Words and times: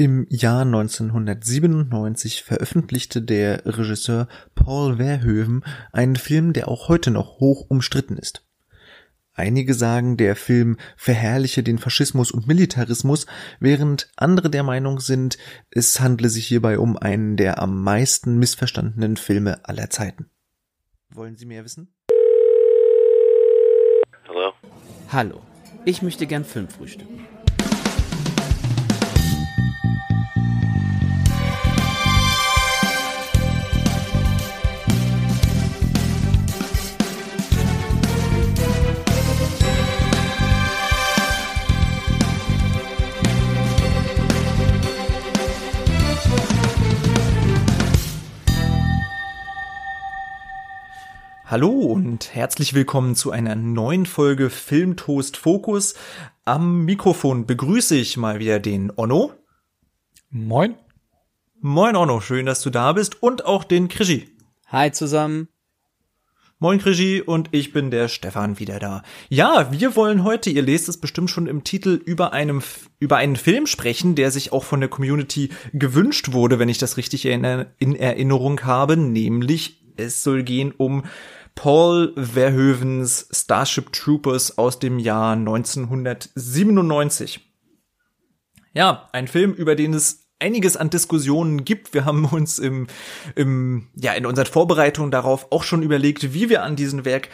Im 0.00 0.28
Jahr 0.30 0.62
1997 0.62 2.44
veröffentlichte 2.44 3.20
der 3.20 3.66
Regisseur 3.66 4.28
Paul 4.54 4.98
Verhoeven 4.98 5.64
einen 5.90 6.14
Film, 6.14 6.52
der 6.52 6.68
auch 6.68 6.88
heute 6.88 7.10
noch 7.10 7.40
hoch 7.40 7.66
umstritten 7.68 8.16
ist. 8.16 8.46
Einige 9.32 9.74
sagen, 9.74 10.16
der 10.16 10.36
Film 10.36 10.76
verherrliche 10.96 11.64
den 11.64 11.78
Faschismus 11.78 12.30
und 12.30 12.46
Militarismus, 12.46 13.26
während 13.58 14.08
andere 14.14 14.50
der 14.50 14.62
Meinung 14.62 15.00
sind, 15.00 15.36
es 15.68 15.98
handle 15.98 16.28
sich 16.28 16.46
hierbei 16.46 16.78
um 16.78 16.96
einen 16.96 17.36
der 17.36 17.60
am 17.60 17.82
meisten 17.82 18.38
missverstandenen 18.38 19.16
Filme 19.16 19.64
aller 19.64 19.90
Zeiten. 19.90 20.30
Wollen 21.10 21.36
Sie 21.36 21.44
mehr 21.44 21.64
wissen? 21.64 21.92
Hallo? 24.28 24.52
Hallo, 25.10 25.42
ich 25.84 26.02
möchte 26.02 26.28
gern 26.28 26.44
Film 26.44 26.68
frühstücken. 26.68 27.26
Hallo 51.50 51.70
und 51.70 52.34
herzlich 52.34 52.74
willkommen 52.74 53.14
zu 53.14 53.30
einer 53.30 53.56
neuen 53.56 54.04
Folge 54.04 54.50
Filmtoast 54.50 55.38
Fokus. 55.38 55.94
Am 56.44 56.84
Mikrofon 56.84 57.46
begrüße 57.46 57.96
ich 57.96 58.18
mal 58.18 58.38
wieder 58.38 58.60
den 58.60 58.92
Onno. 58.94 59.32
Moin. 60.28 60.74
Moin 61.58 61.96
Onno, 61.96 62.20
schön, 62.20 62.44
dass 62.44 62.60
du 62.60 62.68
da 62.68 62.92
bist 62.92 63.22
und 63.22 63.46
auch 63.46 63.64
den 63.64 63.88
Krischi. 63.88 64.28
Hi 64.66 64.92
zusammen. 64.92 65.48
Moin 66.58 66.80
Krischi 66.80 67.22
und 67.22 67.48
ich 67.52 67.72
bin 67.72 67.90
der 67.90 68.08
Stefan 68.08 68.58
wieder 68.58 68.78
da. 68.78 69.02
Ja, 69.30 69.72
wir 69.72 69.96
wollen 69.96 70.24
heute, 70.24 70.50
ihr 70.50 70.60
lest 70.60 70.90
es 70.90 71.00
bestimmt 71.00 71.30
schon 71.30 71.46
im 71.46 71.64
Titel, 71.64 71.98
über 72.04 72.34
einem 72.34 72.62
über 72.98 73.16
einen 73.16 73.36
Film 73.36 73.66
sprechen, 73.66 74.16
der 74.16 74.30
sich 74.30 74.52
auch 74.52 74.64
von 74.64 74.80
der 74.80 74.90
Community 74.90 75.48
gewünscht 75.72 76.32
wurde, 76.32 76.58
wenn 76.58 76.68
ich 76.68 76.76
das 76.76 76.98
richtig 76.98 77.24
in 77.24 77.44
Erinnerung 77.96 78.60
habe, 78.64 78.98
nämlich 78.98 79.78
es 79.96 80.22
soll 80.22 80.42
gehen 80.42 80.72
um 80.76 81.04
Paul 81.58 82.14
Verhoevens 82.14 83.28
Starship 83.32 83.92
Troopers 83.92 84.56
aus 84.58 84.78
dem 84.78 85.00
Jahr 85.00 85.32
1997. 85.32 87.40
Ja, 88.74 89.08
ein 89.10 89.26
Film, 89.26 89.54
über 89.54 89.74
den 89.74 89.92
es 89.92 90.28
einiges 90.38 90.76
an 90.76 90.88
Diskussionen 90.88 91.64
gibt. 91.64 91.94
Wir 91.94 92.04
haben 92.04 92.26
uns 92.26 92.60
im, 92.60 92.86
im, 93.34 93.88
ja, 93.96 94.12
in 94.12 94.24
unseren 94.24 94.46
Vorbereitungen 94.46 95.10
darauf 95.10 95.50
auch 95.50 95.64
schon 95.64 95.82
überlegt, 95.82 96.32
wie 96.32 96.48
wir 96.48 96.62
an 96.62 96.76
diesen 96.76 97.04
Werk 97.04 97.28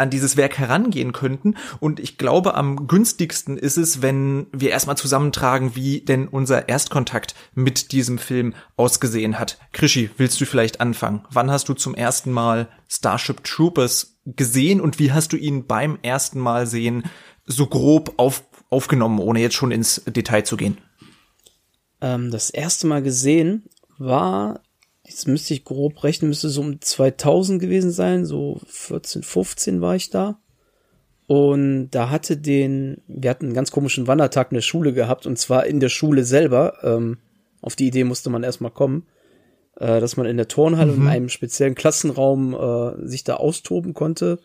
an 0.00 0.10
dieses 0.10 0.36
Werk 0.36 0.58
herangehen 0.58 1.12
könnten. 1.12 1.54
Und 1.78 2.00
ich 2.00 2.18
glaube, 2.18 2.54
am 2.54 2.88
günstigsten 2.88 3.56
ist 3.56 3.76
es, 3.76 4.02
wenn 4.02 4.46
wir 4.52 4.70
erstmal 4.70 4.96
zusammentragen, 4.96 5.76
wie 5.76 6.00
denn 6.00 6.26
unser 6.26 6.68
Erstkontakt 6.68 7.34
mit 7.54 7.92
diesem 7.92 8.18
Film 8.18 8.54
ausgesehen 8.76 9.38
hat. 9.38 9.58
Krischi, 9.72 10.10
willst 10.16 10.40
du 10.40 10.46
vielleicht 10.46 10.80
anfangen? 10.80 11.24
Wann 11.30 11.50
hast 11.50 11.68
du 11.68 11.74
zum 11.74 11.94
ersten 11.94 12.32
Mal 12.32 12.68
Starship 12.88 13.44
Troopers 13.44 14.18
gesehen 14.24 14.80
und 14.80 14.98
wie 14.98 15.12
hast 15.12 15.32
du 15.32 15.36
ihn 15.36 15.66
beim 15.66 15.98
ersten 16.02 16.40
Mal 16.40 16.66
sehen 16.66 17.04
so 17.44 17.66
grob 17.66 18.14
auf, 18.16 18.44
aufgenommen, 18.70 19.18
ohne 19.18 19.40
jetzt 19.40 19.54
schon 19.54 19.70
ins 19.70 20.02
Detail 20.06 20.42
zu 20.42 20.56
gehen? 20.56 20.78
Ähm, 22.00 22.30
das 22.30 22.50
erste 22.50 22.86
Mal 22.86 23.02
gesehen 23.02 23.68
war 23.98 24.60
jetzt 25.10 25.28
müsste 25.28 25.54
ich 25.54 25.64
grob 25.64 26.02
rechnen, 26.04 26.28
müsste 26.28 26.48
so 26.48 26.60
um 26.60 26.80
2000 26.80 27.60
gewesen 27.60 27.90
sein, 27.90 28.24
so 28.24 28.60
14, 28.66 29.22
15 29.22 29.80
war 29.80 29.96
ich 29.96 30.10
da. 30.10 30.38
Und 31.26 31.90
da 31.90 32.10
hatte 32.10 32.36
den, 32.36 33.02
wir 33.06 33.30
hatten 33.30 33.46
einen 33.46 33.54
ganz 33.54 33.70
komischen 33.70 34.06
Wandertag 34.06 34.50
in 34.50 34.56
der 34.56 34.62
Schule 34.62 34.92
gehabt, 34.92 35.26
und 35.26 35.38
zwar 35.38 35.66
in 35.66 35.80
der 35.80 35.88
Schule 35.88 36.24
selber. 36.24 36.78
Ähm, 36.82 37.18
auf 37.60 37.76
die 37.76 37.86
Idee 37.86 38.04
musste 38.04 38.30
man 38.30 38.42
erstmal 38.42 38.70
kommen, 38.70 39.06
äh, 39.76 40.00
dass 40.00 40.16
man 40.16 40.26
in 40.26 40.36
der 40.36 40.48
Turnhalle 40.48 40.92
mhm. 40.92 41.02
in 41.02 41.08
einem 41.08 41.28
speziellen 41.28 41.74
Klassenraum 41.74 42.54
äh, 42.54 43.06
sich 43.06 43.22
da 43.22 43.34
austoben 43.34 43.94
konnte, 43.94 44.38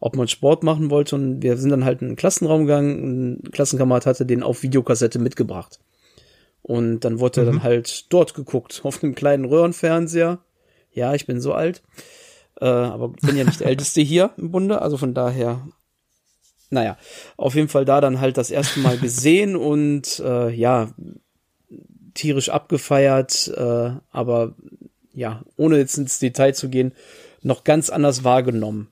ob 0.00 0.16
man 0.16 0.28
Sport 0.28 0.62
machen 0.62 0.90
wollte. 0.90 1.16
Und 1.16 1.42
wir 1.42 1.56
sind 1.56 1.70
dann 1.70 1.84
halt 1.84 2.00
in 2.00 2.08
den 2.08 2.16
Klassenraum 2.16 2.62
gegangen. 2.62 3.40
Ein 3.42 3.50
Klassenkamerad 3.52 4.06
hatte 4.06 4.24
den 4.24 4.42
auf 4.42 4.62
Videokassette 4.62 5.18
mitgebracht. 5.18 5.78
Und 6.64 7.00
dann 7.00 7.20
wurde 7.20 7.42
mhm. 7.42 7.46
er 7.46 7.52
dann 7.52 7.62
halt 7.62 8.12
dort 8.12 8.34
geguckt, 8.34 8.80
auf 8.84 9.02
einem 9.02 9.14
kleinen 9.14 9.44
Röhrenfernseher. 9.44 10.38
Ja, 10.90 11.14
ich 11.14 11.26
bin 11.26 11.40
so 11.40 11.52
alt. 11.52 11.82
Äh, 12.60 12.64
aber 12.64 13.08
bin 13.08 13.36
ja 13.36 13.44
nicht 13.44 13.60
der 13.60 13.66
Älteste 13.68 14.00
hier 14.00 14.30
im 14.38 14.50
Bunde, 14.50 14.80
also 14.80 14.96
von 14.96 15.12
daher, 15.12 15.66
naja, 16.70 16.96
auf 17.36 17.54
jeden 17.54 17.68
Fall 17.68 17.84
da 17.84 18.00
dann 18.00 18.20
halt 18.20 18.36
das 18.36 18.50
erste 18.50 18.80
Mal 18.80 18.96
gesehen 18.96 19.56
und 19.56 20.20
äh, 20.24 20.50
ja, 20.50 20.92
tierisch 22.14 22.48
abgefeiert, 22.48 23.52
äh, 23.56 23.90
aber 24.10 24.54
ja, 25.12 25.42
ohne 25.56 25.78
jetzt 25.78 25.98
ins 25.98 26.18
Detail 26.18 26.54
zu 26.54 26.68
gehen, 26.68 26.92
noch 27.42 27.64
ganz 27.64 27.90
anders 27.90 28.24
wahrgenommen. 28.24 28.88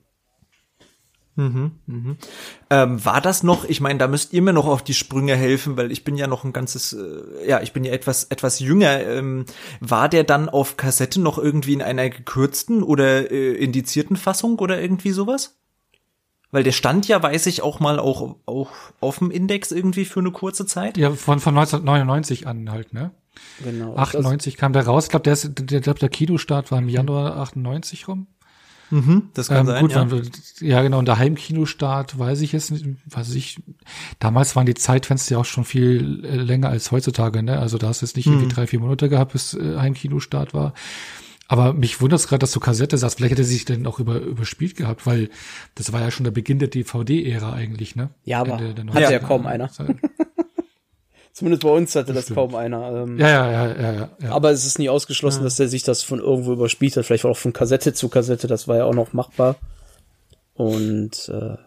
Mhm, 1.35 1.71
mhm. 1.87 2.17
Ähm, 2.69 3.03
war 3.03 3.19
das 3.19 3.41
noch, 3.41 3.65
ich 3.65 3.81
meine, 3.81 3.97
da 3.97 4.07
müsst 4.07 4.33
ihr 4.33 4.41
mir 4.41 4.53
noch 4.53 4.67
auf 4.67 4.83
die 4.83 4.93
Sprünge 4.93 5.35
helfen, 5.35 5.77
weil 5.77 5.91
ich 5.91 6.03
bin 6.03 6.15
ja 6.15 6.27
noch 6.27 6.43
ein 6.43 6.53
ganzes, 6.53 6.93
äh, 6.93 7.47
ja, 7.47 7.61
ich 7.61 7.73
bin 7.73 7.83
ja 7.83 7.91
etwas, 7.91 8.25
etwas 8.25 8.59
jünger. 8.59 9.01
Ähm, 9.01 9.45
war 9.79 10.09
der 10.09 10.23
dann 10.23 10.47
auf 10.47 10.77
Kassette 10.77 11.19
noch 11.19 11.39
irgendwie 11.39 11.73
in 11.73 11.81
einer 11.81 12.09
gekürzten 12.09 12.83
oder 12.83 13.31
äh, 13.31 13.53
indizierten 13.53 14.15
Fassung 14.15 14.59
oder 14.59 14.79
irgendwie 14.79 15.11
sowas? 15.11 15.57
Weil 16.51 16.63
der 16.63 16.71
stand 16.71 17.07
ja, 17.07 17.21
weiß 17.21 17.47
ich, 17.47 17.63
auch 17.63 17.79
mal 17.79 17.97
auch, 17.97 18.35
auch 18.45 18.69
auf 18.99 19.17
dem 19.17 19.31
Index 19.31 19.71
irgendwie 19.71 20.05
für 20.05 20.19
eine 20.19 20.31
kurze 20.31 20.67
Zeit. 20.67 20.99
Ja, 20.99 21.09
von, 21.09 21.39
von 21.39 21.57
1999 21.57 22.45
an 22.45 22.69
halt, 22.69 22.93
ne? 22.93 23.09
Genau. 23.63 23.95
98 23.95 24.55
kam 24.57 24.71
der 24.71 24.85
raus. 24.85 25.05
Ich 25.05 25.09
glaube, 25.09 25.23
der, 25.23 25.33
ist, 25.33 25.49
der, 25.57 25.81
der, 25.81 25.93
der 25.95 26.09
Kinostart 26.09 26.71
war 26.71 26.77
im 26.77 26.89
Januar 26.89 27.37
98 27.37 28.07
rum. 28.07 28.27
Mhm, 28.91 29.29
das 29.33 29.47
kann 29.47 29.61
ähm, 29.61 29.65
sein. 29.65 29.81
Gut, 29.81 29.91
ja. 29.91 30.11
Wann, 30.11 30.31
ja, 30.59 30.81
genau. 30.81 30.99
Und 30.99 31.07
der 31.07 31.17
Heimkinostart 31.17 32.17
weiß 32.17 32.41
ich 32.41 32.51
jetzt 32.51 32.71
nicht, 32.71 32.85
weiß 33.05 33.33
ich. 33.35 33.61
Damals 34.19 34.55
waren 34.55 34.65
die 34.65 34.75
Zeitfenster 34.75 35.33
ja 35.33 35.37
auch 35.39 35.45
schon 35.45 35.65
viel 35.65 36.23
äh, 36.25 36.35
länger 36.35 36.69
als 36.69 36.91
heutzutage, 36.91 37.43
ne? 37.43 37.59
Also 37.59 37.77
da 37.77 37.87
hast 37.87 38.01
du 38.01 38.05
jetzt 38.05 38.15
nicht 38.15 38.27
mhm. 38.27 38.33
irgendwie 38.33 38.53
drei, 38.53 38.67
vier 38.67 38.79
Monate 38.79 39.09
gehabt, 39.09 39.33
bis 39.33 39.53
äh, 39.53 39.77
Heimkinostart 39.77 40.53
war. 40.53 40.73
Aber 41.47 41.73
mich 41.73 42.01
wundert 42.01 42.19
es 42.19 42.27
gerade, 42.27 42.39
dass 42.39 42.51
du 42.51 42.59
Kassette 42.59 42.97
sagst. 42.97 43.17
Vielleicht 43.17 43.31
hätte 43.31 43.41
er 43.41 43.45
sich 43.45 43.65
denn 43.65 43.85
auch 43.85 43.99
über, 43.99 44.19
überspielt 44.19 44.75
gehabt, 44.75 45.05
weil 45.05 45.29
das 45.75 45.91
war 45.91 46.01
ja 46.01 46.09
schon 46.09 46.23
der 46.23 46.31
Beginn 46.31 46.59
der 46.59 46.69
DVD-Ära 46.69 47.53
eigentlich, 47.53 47.95
ne? 47.95 48.09
Ja, 48.23 48.39
aber 48.39 48.57
der, 48.57 48.73
der 48.73 48.93
hat 48.93 49.11
ja 49.11 49.19
kaum 49.19 49.45
einer. 49.45 49.69
Zumindest 51.33 51.63
bei 51.63 51.69
uns 51.69 51.95
hatte 51.95 52.13
das, 52.13 52.27
das 52.27 52.35
kaum 52.35 52.53
einer. 52.53 53.03
Ähm, 53.03 53.17
ja, 53.17 53.27
ja, 53.27 53.51
ja, 53.51 53.91
ja, 53.91 54.09
ja, 54.21 54.31
Aber 54.31 54.51
es 54.51 54.67
ist 54.67 54.77
nie 54.77 54.89
ausgeschlossen, 54.89 55.39
ja. 55.39 55.45
dass 55.45 55.55
der 55.55 55.67
sich 55.67 55.81
das 55.81 56.03
von 56.03 56.19
irgendwo 56.19 56.53
überspielt 56.53 56.95
hat. 56.95 57.05
Vielleicht 57.05 57.25
auch 57.25 57.35
von 57.35 57.53
Kassette 57.53 57.93
zu 57.93 58.07
Kassette. 58.07 58.45
Das 58.47 58.67
war 58.67 58.77
ja 58.77 58.85
auch 58.85 58.93
noch 58.93 59.13
machbar. 59.13 59.55
Und 60.53 61.29
äh, 61.29 61.57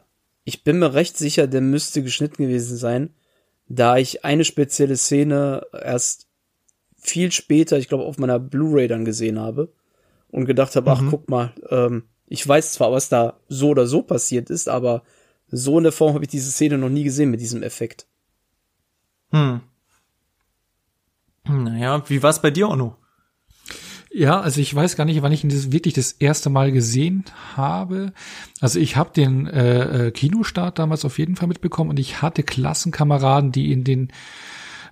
ich 0.44 0.62
bin 0.62 0.78
mir 0.78 0.94
recht 0.94 1.19
sicher, 1.19 1.49
der 1.49 1.62
müsste 1.62 2.04
geschnitten 2.04 2.44
gewesen 2.44 2.77
sein, 2.77 3.10
da 3.69 3.97
ich 3.97 4.25
eine 4.25 4.44
spezielle 4.44 4.97
Szene 4.97 5.66
erst 5.72 6.28
viel 6.97 7.33
später, 7.33 7.77
ich 7.77 7.88
glaube, 7.88 8.04
auf 8.04 8.19
meiner 8.19 8.38
Blu-ray 8.38 8.87
dann 8.87 9.04
gesehen 9.04 9.41
habe 9.41 9.72
und 10.28 10.44
gedacht 10.44 10.77
habe, 10.77 10.88
mhm. 10.88 10.97
ach 10.97 11.10
guck 11.10 11.28
mal, 11.28 11.53
ähm, 11.71 12.04
ich 12.28 12.47
weiß 12.47 12.75
zwar, 12.75 12.93
was 12.93 13.09
da 13.09 13.41
so 13.48 13.71
oder 13.71 13.88
so 13.88 14.03
passiert 14.03 14.48
ist, 14.48 14.69
aber 14.69 15.03
so 15.48 15.78
in 15.78 15.84
der 15.84 15.93
Form 15.93 16.15
habe 16.15 16.25
ich 16.25 16.31
diese 16.31 16.53
Szene 16.53 16.78
noch 16.78 16.88
nie 16.88 17.04
gesehen 17.04 17.31
mit 17.31 17.41
diesem 17.41 17.65
Effekt. 17.65 18.06
Hm. 19.33 19.61
Naja, 21.45 22.03
wie 22.09 22.23
war's 22.23 22.43
bei 22.43 22.51
dir, 22.51 22.69
Onno? 22.69 22.97
Ja, 24.11 24.41
also 24.41 24.61
ich 24.61 24.75
weiß 24.75 24.97
gar 24.97 25.05
nicht, 25.05 25.21
wann 25.21 25.33
ich 25.33 25.45
ihn 25.45 25.73
wirklich 25.73 25.93
das 25.93 26.13
erste 26.13 26.49
Mal 26.49 26.73
gesehen 26.73 27.25
habe. 27.55 28.13
Also 28.61 28.78
ich 28.81 28.97
habe 28.97 29.11
den 29.15 29.47
äh, 29.47 30.07
äh, 30.07 30.11
Kinostart 30.11 30.78
damals 30.78 31.05
auf 31.05 31.19
jeden 31.19 31.37
Fall 31.37 31.49
mitbekommen 31.49 31.91
und 31.91 31.99
ich 31.99 32.23
hatte 32.23 32.43
Klassenkameraden, 32.43 33.53
die 33.53 33.73
in 33.73 33.84
den 33.84 34.11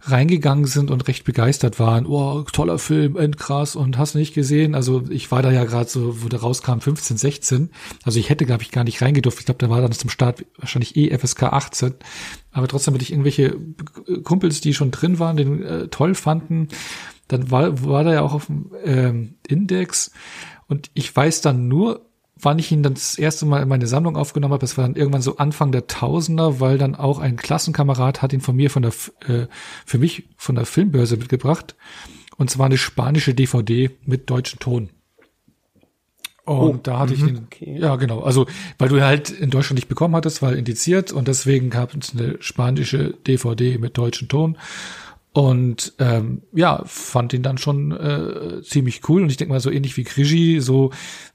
reingegangen 0.07 0.67
sind 0.67 0.91
und 0.91 1.09
recht 1.09 1.25
begeistert 1.25 1.79
waren. 1.79 2.07
Oh, 2.07 2.43
toller 2.43 2.79
Film, 2.79 3.17
endkrass 3.17 3.75
und 3.75 3.97
hast 3.97 4.15
nicht 4.15 4.35
gesehen. 4.35 4.75
Also 4.75 5.05
ich 5.09 5.31
war 5.31 5.43
da 5.43 5.51
ja 5.51 5.65
gerade 5.65 5.89
so, 5.89 6.23
wo 6.23 6.29
der 6.29 6.41
rauskam, 6.41 6.81
15, 6.81 7.17
16. 7.17 7.71
Also 8.03 8.19
ich 8.19 8.29
hätte, 8.29 8.45
glaube 8.45 8.63
ich, 8.63 8.71
gar 8.71 8.85
nicht 8.85 9.01
reingedurft. 9.01 9.39
Ich 9.39 9.47
glaube, 9.47 9.59
da 9.59 9.71
war 9.71 9.81
dann 9.81 9.93
zum 9.93 10.11
Start 10.11 10.45
wahrscheinlich 10.59 10.97
eh 10.97 11.17
FSK 11.17 11.45
18. 11.45 11.95
Aber 12.53 12.69
trotzdem 12.69 12.95
hatte 12.95 13.05
ich 13.05 13.13
irgendwelche 13.13 13.57
Kumpels, 14.23 14.61
die 14.61 14.75
schon 14.75 14.91
drin 14.91 15.19
waren, 15.19 15.37
den 15.37 15.63
äh, 15.63 15.89
toll 15.89 16.15
fanden. 16.15 16.69
Dann 17.29 17.51
war, 17.51 17.83
war 17.85 18.05
der 18.05 18.15
ja 18.15 18.23
auch 18.23 18.35
auf 18.35 18.47
dem 18.47 18.73
ähm, 18.85 19.35
Index. 19.49 20.11
Und 20.69 20.91
ich 20.95 21.15
weiß 21.15 21.41
dann 21.41 21.69
nur, 21.69 22.07
wann 22.37 22.59
ich 22.59 22.73
ihn 22.73 22.83
dann 22.83 22.95
das 22.95 23.17
erste 23.17 23.47
Mal 23.47 23.63
in 23.63 23.69
meine 23.69 23.87
Sammlung 23.87 24.17
aufgenommen 24.17 24.53
habe, 24.53 24.61
das 24.61 24.77
war 24.77 24.85
dann 24.85 24.97
irgendwann 24.97 25.23
so 25.23 25.37
Anfang 25.37 25.73
der 25.73 25.87
Tausender, 25.87 26.61
weil 26.61 26.79
dann 26.79 26.95
auch 26.95 27.19
ein 27.19 27.37
Klassenkamerad 27.37 28.23
hat 28.23 28.33
ihn 28.33 28.41
von 28.41 28.57
mir 28.57 28.71
von 28.71 28.83
der, 28.83 28.93
äh, 29.27 29.47
für 29.87 29.99
mich 29.99 30.29
von 30.37 30.55
der 30.57 30.67
Filmbörse 30.67 31.17
mitgebracht. 31.17 31.77
Und 32.37 32.51
zwar 32.51 32.67
eine 32.67 32.79
spanische 32.79 33.35
DVD 33.35 33.91
mit 34.05 34.29
deutschen 34.29 34.59
Ton. 34.59 34.91
Und 36.45 36.75
oh, 36.75 36.81
da 36.83 36.99
hatte 36.99 37.15
ich 37.15 37.23
mhm. 37.23 37.27
den, 37.27 37.39
okay. 37.45 37.79
ja 37.79 37.97
genau, 37.97 38.21
also 38.21 38.47
weil 38.77 38.91
du 38.91 39.01
halt 39.01 39.31
in 39.31 39.49
Deutschland 39.49 39.77
nicht 39.77 39.89
bekommen 39.89 40.15
hattest, 40.15 40.43
weil 40.43 40.59
indiziert 40.59 41.11
und 41.11 41.27
deswegen 41.27 41.71
gab 41.71 41.95
es 41.95 42.13
eine 42.13 42.37
spanische 42.41 43.15
DVD 43.27 43.79
mit 43.79 43.97
deutschen 43.97 44.29
Ton. 44.29 44.59
Und 45.33 45.95
ähm, 45.99 46.43
ja, 46.53 46.83
fand 46.85 47.33
ihn 47.33 47.43
dann 47.43 47.59
schon 47.59 47.91
äh, 47.93 48.63
ziemlich 48.63 49.09
cool. 49.09 49.23
Und 49.23 49.31
ich 49.31 49.37
denke 49.37 49.53
mal, 49.53 49.59
so 49.59 49.71
ähnlich 49.71 49.97
wie 49.97 50.05
Krigi, 50.05 50.61
so 50.61 50.93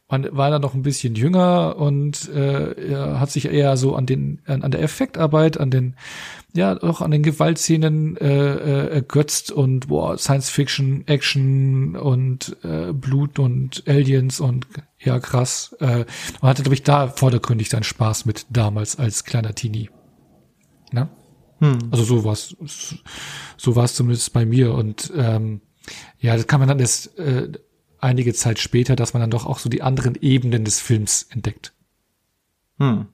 man 0.09 0.27
war 0.35 0.49
da 0.49 0.57
noch 0.57 0.73
ein 0.73 0.81
bisschen 0.81 1.13
jünger 1.13 1.77
und 1.77 2.29
äh, 2.29 2.71
er 2.89 3.19
hat 3.19 3.29
sich 3.29 3.45
eher 3.45 3.77
so 3.77 3.95
an 3.95 4.07
den 4.07 4.41
an, 4.47 4.63
an 4.63 4.71
der 4.71 4.81
Effektarbeit, 4.81 5.59
an 5.59 5.69
den 5.69 5.95
ja 6.53 6.81
auch 6.81 7.01
an 7.01 7.11
den 7.11 7.21
Gewaltszenen 7.21 8.17
äh, 8.17 8.27
äh, 8.27 8.87
ergötzt 8.89 9.51
und 9.51 9.87
boah, 9.87 10.17
Science 10.17 10.49
Fiction, 10.49 11.03
Action 11.07 11.95
und 11.95 12.57
äh, 12.63 12.91
Blut 12.91 13.37
und 13.37 13.83
Aliens 13.87 14.39
und 14.39 14.67
ja 14.97 15.19
krass. 15.19 15.75
Äh, 15.79 16.05
man 16.41 16.49
hatte 16.49 16.63
glaube 16.63 16.73
ich 16.73 16.83
da 16.83 17.07
vordergründig 17.07 17.69
seinen 17.69 17.83
Spaß 17.83 18.25
mit 18.25 18.47
damals 18.49 18.97
als 18.97 19.25
kleiner 19.25 19.53
Teenie. 19.53 19.91
Ne? 20.91 21.07
Hm. 21.59 21.77
Also 21.91 22.03
so 22.03 22.23
war's 22.23 22.55
so 23.57 23.75
war's 23.75 23.93
zumindest 23.93 24.33
bei 24.33 24.45
mir 24.45 24.73
und 24.73 25.13
ähm, 25.15 25.61
ja, 26.19 26.35
das 26.35 26.47
kann 26.47 26.59
man 26.59 26.69
dann 26.69 26.79
erst 26.79 27.17
äh, 27.19 27.51
einige 28.01 28.33
Zeit 28.33 28.59
später, 28.59 28.95
dass 28.95 29.13
man 29.13 29.21
dann 29.21 29.31
doch 29.31 29.45
auch 29.45 29.59
so 29.59 29.69
die 29.69 29.81
anderen 29.81 30.15
Ebenen 30.21 30.65
des 30.65 30.79
Films 30.79 31.27
entdeckt. 31.29 31.73
Hm. 32.77 33.07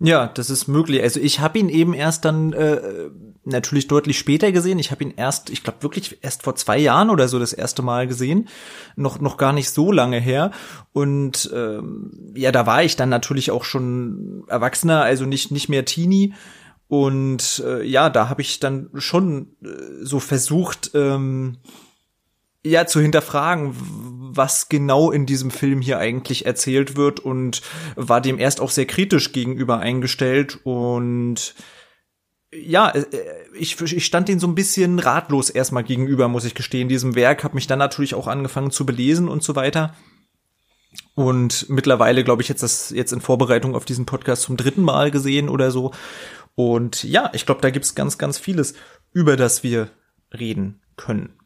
Ja, 0.00 0.28
das 0.28 0.48
ist 0.48 0.68
möglich. 0.68 1.02
Also 1.02 1.18
ich 1.18 1.40
habe 1.40 1.58
ihn 1.58 1.68
eben 1.68 1.92
erst 1.92 2.24
dann 2.24 2.52
äh, 2.52 3.10
natürlich 3.44 3.88
deutlich 3.88 4.16
später 4.16 4.52
gesehen. 4.52 4.78
Ich 4.78 4.92
habe 4.92 5.02
ihn 5.02 5.14
erst, 5.16 5.50
ich 5.50 5.64
glaube 5.64 5.82
wirklich 5.82 6.18
erst 6.22 6.44
vor 6.44 6.54
zwei 6.54 6.78
Jahren 6.78 7.10
oder 7.10 7.26
so 7.26 7.40
das 7.40 7.52
erste 7.52 7.82
Mal 7.82 8.06
gesehen, 8.06 8.48
noch 8.94 9.20
noch 9.20 9.36
gar 9.36 9.52
nicht 9.52 9.70
so 9.70 9.90
lange 9.90 10.20
her. 10.20 10.52
Und 10.92 11.50
ähm, 11.52 12.32
ja, 12.36 12.52
da 12.52 12.64
war 12.66 12.84
ich 12.84 12.94
dann 12.94 13.08
natürlich 13.08 13.50
auch 13.50 13.64
schon 13.64 14.44
Erwachsener, 14.46 15.02
also 15.02 15.24
nicht 15.24 15.50
nicht 15.50 15.68
mehr 15.68 15.84
Teenie. 15.84 16.34
Und 16.86 17.62
äh, 17.66 17.82
ja, 17.84 18.08
da 18.08 18.28
habe 18.28 18.40
ich 18.40 18.60
dann 18.60 18.90
schon 18.94 19.48
äh, 19.64 19.68
so 20.02 20.20
versucht. 20.20 20.92
Ähm, 20.94 21.58
ja 22.68 22.86
zu 22.86 23.00
hinterfragen, 23.00 23.74
was 24.34 24.68
genau 24.68 25.10
in 25.10 25.26
diesem 25.26 25.50
Film 25.50 25.80
hier 25.80 25.98
eigentlich 25.98 26.46
erzählt 26.46 26.96
wird 26.96 27.20
und 27.20 27.62
war 27.96 28.20
dem 28.20 28.38
erst 28.38 28.60
auch 28.60 28.70
sehr 28.70 28.86
kritisch 28.86 29.32
gegenüber 29.32 29.78
eingestellt 29.78 30.60
und 30.64 31.54
ja, 32.52 32.90
äh, 32.90 33.04
ich, 33.54 33.80
ich 33.80 34.06
stand 34.06 34.28
den 34.28 34.38
so 34.38 34.46
ein 34.46 34.54
bisschen 34.54 34.98
ratlos 34.98 35.50
erstmal 35.50 35.84
gegenüber, 35.84 36.28
muss 36.28 36.44
ich 36.44 36.54
gestehen, 36.54 36.88
diesem 36.88 37.14
Werk, 37.14 37.44
habe 37.44 37.54
mich 37.54 37.66
dann 37.66 37.78
natürlich 37.78 38.14
auch 38.14 38.26
angefangen 38.26 38.70
zu 38.70 38.86
belesen 38.86 39.28
und 39.28 39.42
so 39.42 39.54
weiter. 39.56 39.94
Und 41.14 41.68
mittlerweile, 41.68 42.24
glaube 42.24 42.42
ich, 42.42 42.48
jetzt 42.48 42.62
das 42.62 42.90
jetzt 42.90 43.12
in 43.12 43.20
Vorbereitung 43.20 43.74
auf 43.74 43.84
diesen 43.84 44.06
Podcast 44.06 44.42
zum 44.42 44.56
dritten 44.56 44.82
Mal 44.82 45.10
gesehen 45.10 45.48
oder 45.48 45.70
so. 45.70 45.92
Und 46.54 47.04
ja, 47.04 47.30
ich 47.34 47.44
glaube, 47.44 47.60
da 47.60 47.70
gibt's 47.70 47.94
ganz, 47.94 48.18
ganz 48.18 48.38
vieles, 48.38 48.74
über 49.12 49.36
das 49.36 49.62
wir 49.62 49.90
reden 50.32 50.80
können. 50.96 51.37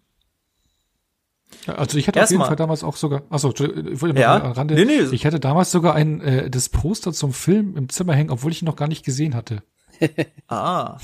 Also 1.67 1.99
ich 1.99 2.09
hatte 2.09 2.19
Erst 2.19 2.29
auf 2.29 2.31
jeden 2.33 2.41
mal. 2.41 2.47
Fall 2.47 2.57
damals 2.57 2.83
auch 2.83 2.97
sogar, 2.97 3.23
achso, 3.31 3.51
ich 3.51 4.01
wollte 4.01 4.19
ja? 4.19 4.39
mal 4.39 4.53
Rande, 4.53 4.75
nee, 4.75 4.85
nee. 4.85 5.09
ich 5.13 5.27
hatte 5.27 5.39
damals 5.39 5.71
sogar 5.71 5.95
ein 5.95 6.21
äh, 6.21 6.51
das 6.51 6.69
Poster 6.69 7.13
zum 7.13 7.33
Film 7.33 7.77
im 7.77 7.89
Zimmer 7.89 8.15
hängen, 8.15 8.31
obwohl 8.31 8.51
ich 8.51 8.63
ihn 8.63 8.67
noch 8.67 8.77
gar 8.77 8.89
nicht 8.89 9.05
gesehen 9.05 9.35
hatte. 9.35 9.63
ah. 10.49 10.99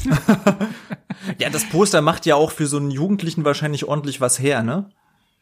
ja, 1.39 1.51
das 1.51 1.69
Poster 1.69 2.03
macht 2.03 2.27
ja 2.27 2.35
auch 2.35 2.51
für 2.51 2.67
so 2.67 2.79
einen 2.79 2.91
Jugendlichen 2.91 3.45
wahrscheinlich 3.45 3.85
ordentlich 3.85 4.21
was 4.21 4.41
her, 4.41 4.63
ne? 4.63 4.91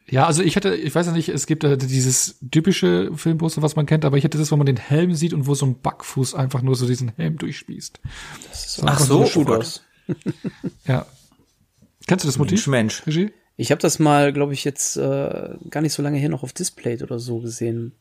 Ja, 0.08 0.26
also 0.26 0.43
ich 0.43 0.55
hätte, 0.55 0.75
ich 0.75 0.94
weiß 0.94 1.06
ja 1.06 1.12
nicht, 1.12 1.29
es 1.31 1.47
gibt 1.47 1.64
äh, 1.64 1.76
dieses 1.76 2.38
typische 2.52 3.11
Filmposter, 3.17 3.62
was 3.62 3.75
man 3.75 3.87
kennt, 3.87 4.05
aber 4.05 4.17
ich 4.17 4.25
hätte 4.25 4.38
das, 4.38 4.52
wo 4.52 4.56
man 4.56 4.67
den 4.67 4.76
Helm 4.76 5.14
sieht 5.14 5.35
und 5.35 5.47
wo 5.47 5.55
so 5.55 5.67
ein 5.67 5.81
Backfuß 5.81 6.35
einfach 6.35 6.62
nur 6.62 6.76
so 6.76 6.87
diesen 6.87 7.09
Helm 7.17 7.38
durchspießt. 7.38 8.00
Das 8.49 8.67
ist 8.67 8.85
Ach 8.85 9.00
so, 9.00 9.25
so 9.25 9.41
oh 9.41 9.62
ja. 10.87 11.06
Kennst 12.06 12.25
du 12.25 12.29
das 12.29 12.38
Motiv? 12.38 12.69
Mensch. 12.69 13.05
Mensch. 13.05 13.32
Ich 13.56 13.70
habe 13.70 13.81
das 13.81 13.99
mal, 13.99 14.32
glaube 14.32 14.53
ich, 14.53 14.64
jetzt 14.64 14.97
äh, 14.97 15.50
gar 15.70 15.81
nicht 15.81 15.93
so 15.93 16.03
lange 16.03 16.19
her 16.19 16.29
noch 16.29 16.43
auf 16.43 16.53
Display 16.53 17.03
oder 17.03 17.19
so 17.19 17.38
gesehen. 17.38 17.93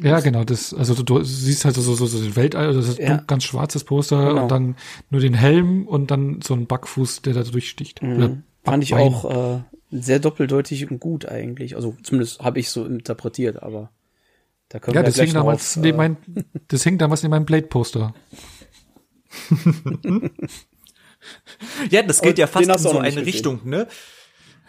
Ja, 0.00 0.20
genau, 0.20 0.44
das, 0.44 0.72
also 0.72 0.94
du, 0.94 1.02
du 1.02 1.22
siehst 1.22 1.64
halt 1.64 1.74
so, 1.74 1.82
so, 1.82 2.06
so 2.06 2.18
den 2.18 2.34
Weltall, 2.34 2.66
also 2.66 2.80
das 2.80 2.96
ja. 2.96 3.22
ganz 3.26 3.44
schwarzes 3.44 3.84
Poster 3.84 4.28
genau. 4.28 4.42
und 4.42 4.50
dann 4.50 4.76
nur 5.10 5.20
den 5.20 5.34
Helm 5.34 5.86
und 5.86 6.10
dann 6.10 6.40
so 6.42 6.54
ein 6.54 6.66
Backfuß, 6.66 7.22
der 7.22 7.34
da 7.34 7.42
durchsticht. 7.42 8.02
Mhm. 8.02 8.44
Fand 8.64 8.82
ich 8.82 8.94
auch 8.94 9.58
äh, 9.58 9.60
sehr 9.90 10.18
doppeldeutig 10.18 10.90
und 10.90 10.98
gut 10.98 11.26
eigentlich. 11.26 11.76
Also 11.76 11.94
zumindest 12.02 12.40
habe 12.40 12.58
ich 12.58 12.70
so 12.70 12.86
interpretiert, 12.86 13.62
aber 13.62 13.90
da 14.68 14.78
können 14.78 14.94
ja, 14.94 15.02
wir 15.02 15.06
das 15.06 15.20
hing 15.20 15.34
damals 15.34 15.76
auf, 15.76 15.82
neben 15.82 15.98
mein, 15.98 16.16
das 16.68 16.82
hing 16.82 16.96
damals 16.98 17.22
in 17.22 17.30
meinem 17.30 17.44
Blade-Poster. 17.44 18.14
ja, 21.90 22.02
das 22.02 22.22
geht 22.22 22.38
ja 22.38 22.46
fast 22.46 22.68
in 22.68 22.78
so 22.78 22.98
eine 22.98 23.26
Richtung, 23.26 23.60
ne? 23.64 23.86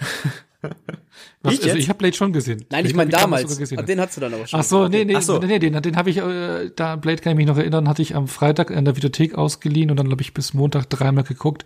Was, 1.41 1.53
ich, 1.53 1.63
also 1.63 1.77
ich 1.77 1.87
habe 1.87 1.99
Blade 1.99 2.15
schon 2.15 2.33
gesehen. 2.33 2.65
Nein, 2.69 2.85
ich 2.85 2.93
meine 2.93 3.11
damals. 3.11 3.57
damals 3.57 3.85
den 3.85 4.01
hast 4.01 4.17
du 4.17 4.21
dann 4.21 4.33
aber 4.33 4.47
schon. 4.47 4.59
Ach 4.59 4.63
so, 4.63 4.87
nee, 4.87 5.05
nee, 5.05 5.15
Ach 5.15 5.21
so. 5.21 5.39
nee, 5.39 5.59
den, 5.59 5.81
den 5.81 5.95
habe 5.95 6.09
ich, 6.09 6.17
äh, 6.17 6.71
da 6.75 6.95
Blade 6.95 7.21
kann 7.21 7.33
ich 7.33 7.37
mich 7.37 7.45
noch 7.45 7.57
erinnern, 7.57 7.87
hatte 7.87 8.01
ich 8.01 8.15
am 8.15 8.27
Freitag 8.27 8.71
in 8.71 8.85
der 8.85 8.95
Videothek 8.95 9.35
ausgeliehen 9.35 9.91
und 9.91 9.97
dann 9.97 10.11
habe 10.11 10.21
ich 10.21 10.33
bis 10.33 10.53
Montag 10.53 10.89
dreimal 10.89 11.23
geguckt, 11.23 11.63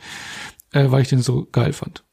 äh, 0.72 0.92
weil 0.92 1.01
ich 1.01 1.10
den 1.10 1.22
so 1.22 1.48
geil 1.51 1.74
fand. 1.74 2.04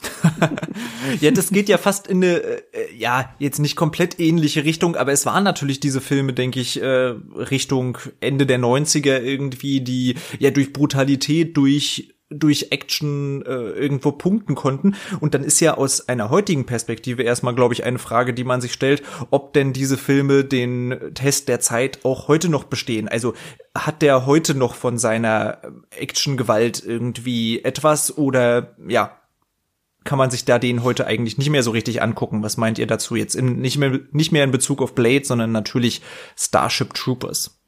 ja, 1.20 1.30
das 1.30 1.50
geht 1.50 1.68
ja 1.68 1.78
fast 1.78 2.06
in 2.06 2.22
eine, 2.22 2.38
äh, 2.38 2.62
ja, 2.96 3.34
jetzt 3.38 3.58
nicht 3.58 3.76
komplett 3.76 4.18
ähnliche 4.18 4.64
Richtung, 4.64 4.96
aber 4.96 5.12
es 5.12 5.26
waren 5.26 5.44
natürlich 5.44 5.80
diese 5.80 6.00
Filme, 6.00 6.32
denke 6.32 6.60
ich, 6.60 6.80
äh, 6.80 6.86
Richtung 6.86 7.98
Ende 8.20 8.46
der 8.46 8.58
90er 8.58 9.20
irgendwie, 9.20 9.80
die 9.80 10.16
ja 10.38 10.50
durch 10.50 10.72
Brutalität, 10.72 11.56
durch 11.56 12.14
durch 12.32 12.68
Action 12.70 13.42
äh, 13.46 13.50
irgendwo 13.50 14.12
punkten 14.12 14.54
konnten. 14.54 14.94
Und 15.20 15.34
dann 15.34 15.44
ist 15.44 15.60
ja 15.60 15.74
aus 15.74 16.08
einer 16.08 16.30
heutigen 16.30 16.66
Perspektive 16.66 17.22
erstmal, 17.22 17.54
glaube 17.54 17.74
ich, 17.74 17.84
eine 17.84 17.98
Frage, 17.98 18.34
die 18.34 18.44
man 18.44 18.60
sich 18.60 18.72
stellt, 18.72 19.02
ob 19.30 19.52
denn 19.52 19.72
diese 19.72 19.96
Filme 19.96 20.44
den 20.44 21.12
Test 21.14 21.48
der 21.48 21.60
Zeit 21.60 22.04
auch 22.04 22.28
heute 22.28 22.48
noch 22.48 22.64
bestehen. 22.64 23.08
Also 23.08 23.34
hat 23.74 24.02
der 24.02 24.26
heute 24.26 24.54
noch 24.54 24.74
von 24.74 24.98
seiner 24.98 25.58
Actiongewalt 25.90 26.82
irgendwie 26.84 27.62
etwas 27.64 28.16
oder 28.16 28.74
ja, 28.86 29.16
kann 30.04 30.18
man 30.18 30.30
sich 30.30 30.44
da 30.44 30.58
den 30.58 30.82
heute 30.82 31.06
eigentlich 31.06 31.38
nicht 31.38 31.50
mehr 31.50 31.62
so 31.62 31.70
richtig 31.70 32.02
angucken. 32.02 32.42
Was 32.42 32.56
meint 32.56 32.78
ihr 32.78 32.86
dazu 32.86 33.16
jetzt? 33.16 33.34
In, 33.34 33.60
nicht, 33.60 33.78
mehr, 33.78 34.00
nicht 34.10 34.32
mehr 34.32 34.44
in 34.44 34.50
Bezug 34.50 34.82
auf 34.82 34.94
Blade, 34.94 35.24
sondern 35.24 35.52
natürlich 35.52 36.02
Starship 36.36 36.94
Troopers. 36.94 37.58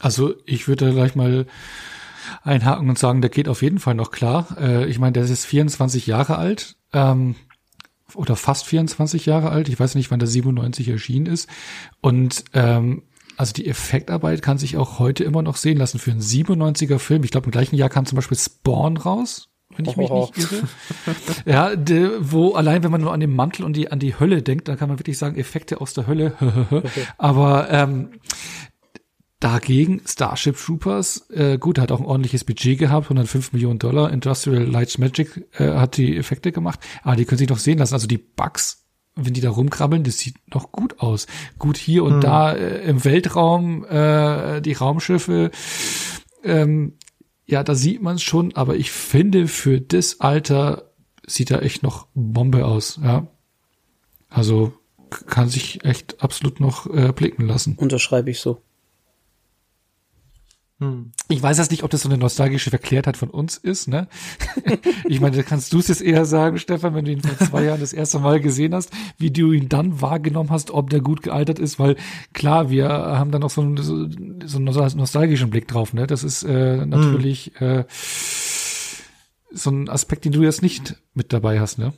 Also 0.00 0.34
ich 0.46 0.68
würde 0.68 0.86
da 0.86 0.92
gleich 0.92 1.14
mal 1.14 1.46
einhaken 2.42 2.88
und 2.88 2.98
sagen, 2.98 3.20
der 3.20 3.30
geht 3.30 3.48
auf 3.48 3.62
jeden 3.62 3.78
Fall 3.78 3.94
noch 3.94 4.10
klar. 4.10 4.56
Äh, 4.60 4.86
ich 4.86 4.98
meine, 4.98 5.12
der 5.12 5.24
ist 5.24 5.46
24 5.46 6.06
Jahre 6.06 6.38
alt. 6.38 6.76
Ähm, 6.92 7.34
oder 8.14 8.36
fast 8.36 8.66
24 8.66 9.26
Jahre 9.26 9.50
alt. 9.50 9.68
Ich 9.68 9.78
weiß 9.78 9.94
nicht, 9.94 10.10
wann 10.10 10.18
der 10.18 10.28
97 10.28 10.88
erschienen 10.88 11.26
ist. 11.26 11.48
Und 12.00 12.44
ähm, 12.54 13.02
also 13.36 13.52
die 13.52 13.68
Effektarbeit 13.68 14.42
kann 14.42 14.58
sich 14.58 14.76
auch 14.76 14.98
heute 14.98 15.24
immer 15.24 15.42
noch 15.42 15.56
sehen 15.56 15.78
lassen 15.78 15.98
für 15.98 16.10
einen 16.10 16.20
97er 16.20 16.98
Film. 16.98 17.22
Ich 17.22 17.30
glaube, 17.30 17.46
im 17.46 17.52
gleichen 17.52 17.76
Jahr 17.76 17.88
kam 17.88 18.04
zum 18.06 18.16
Beispiel 18.16 18.36
Spawn 18.36 18.96
raus, 18.96 19.48
wenn 19.76 19.86
ich 19.86 19.96
mich 19.96 20.10
nicht 20.10 20.38
irre. 20.38 20.62
ja, 21.44 21.76
de, 21.76 22.10
wo 22.18 22.54
allein, 22.54 22.82
wenn 22.82 22.90
man 22.90 23.00
nur 23.00 23.12
an 23.12 23.20
den 23.20 23.34
Mantel 23.34 23.64
und 23.64 23.76
die 23.76 23.92
an 23.92 24.00
die 24.00 24.18
Hölle 24.18 24.42
denkt, 24.42 24.66
dann 24.66 24.76
kann 24.76 24.88
man 24.88 24.98
wirklich 24.98 25.18
sagen, 25.18 25.36
Effekte 25.36 25.80
aus 25.80 25.94
der 25.94 26.08
Hölle. 26.08 26.34
Aber 27.18 27.70
ähm, 27.70 28.10
Dagegen 29.40 30.02
Starship 30.04 30.56
Troopers, 30.56 31.30
äh, 31.30 31.58
gut, 31.58 31.78
hat 31.78 31.92
auch 31.92 32.00
ein 32.00 32.06
ordentliches 32.06 32.42
Budget 32.42 32.78
gehabt, 32.78 33.06
105 33.06 33.52
Millionen 33.52 33.78
Dollar. 33.78 34.10
Industrial 34.10 34.64
Light 34.64 34.98
Magic 34.98 35.46
äh, 35.52 35.74
hat 35.74 35.96
die 35.96 36.16
Effekte 36.16 36.50
gemacht, 36.50 36.80
aber 37.04 37.14
die 37.14 37.24
können 37.24 37.38
sich 37.38 37.48
noch 37.48 37.58
sehen 37.58 37.78
lassen. 37.78 37.94
Also 37.94 38.08
die 38.08 38.18
Bugs, 38.18 38.88
wenn 39.14 39.34
die 39.34 39.40
da 39.40 39.50
rumkrabbeln, 39.50 40.02
das 40.02 40.18
sieht 40.18 40.36
noch 40.52 40.72
gut 40.72 40.98
aus. 40.98 41.28
Gut 41.56 41.76
hier 41.76 42.02
und 42.02 42.16
mhm. 42.16 42.20
da 42.20 42.52
äh, 42.52 42.82
im 42.88 43.04
Weltraum, 43.04 43.84
äh, 43.84 44.60
die 44.60 44.72
Raumschiffe, 44.72 45.52
ähm, 46.42 46.94
ja, 47.46 47.62
da 47.62 47.76
sieht 47.76 48.02
man 48.02 48.16
es 48.16 48.22
schon, 48.22 48.56
aber 48.56 48.74
ich 48.74 48.90
finde, 48.90 49.46
für 49.46 49.80
das 49.80 50.20
Alter 50.20 50.90
sieht 51.26 51.52
er 51.52 51.62
echt 51.62 51.84
noch 51.84 52.08
Bombe 52.14 52.66
aus, 52.66 52.98
ja. 53.02 53.28
Also 54.28 54.72
kann 55.26 55.48
sich 55.48 55.84
echt 55.84 56.22
absolut 56.22 56.60
noch 56.60 56.86
äh, 56.92 57.12
blicken 57.12 57.46
lassen. 57.46 57.76
Unterschreibe 57.76 58.30
ich 58.30 58.40
so. 58.40 58.62
Hm. 60.80 61.10
Ich 61.28 61.42
weiß 61.42 61.58
jetzt 61.58 61.72
nicht, 61.72 61.82
ob 61.82 61.90
das 61.90 62.02
so 62.02 62.08
eine 62.08 62.18
nostalgische 62.18 62.70
Verklärtheit 62.70 63.16
von 63.16 63.30
uns 63.30 63.56
ist, 63.56 63.88
ne? 63.88 64.06
ich 65.08 65.20
meine, 65.20 65.42
kannst 65.42 65.72
du 65.72 65.80
es 65.80 65.88
jetzt 65.88 66.02
eher 66.02 66.24
sagen, 66.24 66.58
Stefan, 66.58 66.94
wenn 66.94 67.04
du 67.04 67.10
ihn 67.10 67.20
vor 67.20 67.36
zwei 67.48 67.64
Jahren 67.64 67.80
das 67.80 67.92
erste 67.92 68.20
Mal 68.20 68.38
gesehen 68.38 68.74
hast, 68.74 68.92
wie 69.18 69.32
du 69.32 69.50
ihn 69.50 69.68
dann 69.68 70.00
wahrgenommen 70.00 70.50
hast, 70.50 70.70
ob 70.70 70.90
der 70.90 71.00
gut 71.00 71.22
gealtert 71.22 71.58
ist, 71.58 71.80
weil 71.80 71.96
klar, 72.32 72.70
wir 72.70 72.88
haben 72.88 73.32
dann 73.32 73.42
auch 73.42 73.50
so 73.50 73.60
einen, 73.60 73.76
so 74.46 74.58
einen 74.58 74.64
nostalgischen 74.64 75.50
Blick 75.50 75.66
drauf, 75.66 75.94
ne? 75.94 76.06
Das 76.06 76.22
ist 76.22 76.44
äh, 76.44 76.86
natürlich 76.86 77.52
hm. 77.56 77.80
äh, 77.80 77.84
so 79.50 79.70
ein 79.70 79.88
Aspekt, 79.88 80.26
den 80.26 80.32
du 80.32 80.42
jetzt 80.42 80.62
nicht 80.62 80.96
mit 81.12 81.32
dabei 81.32 81.58
hast, 81.58 81.78
ne? 81.78 81.92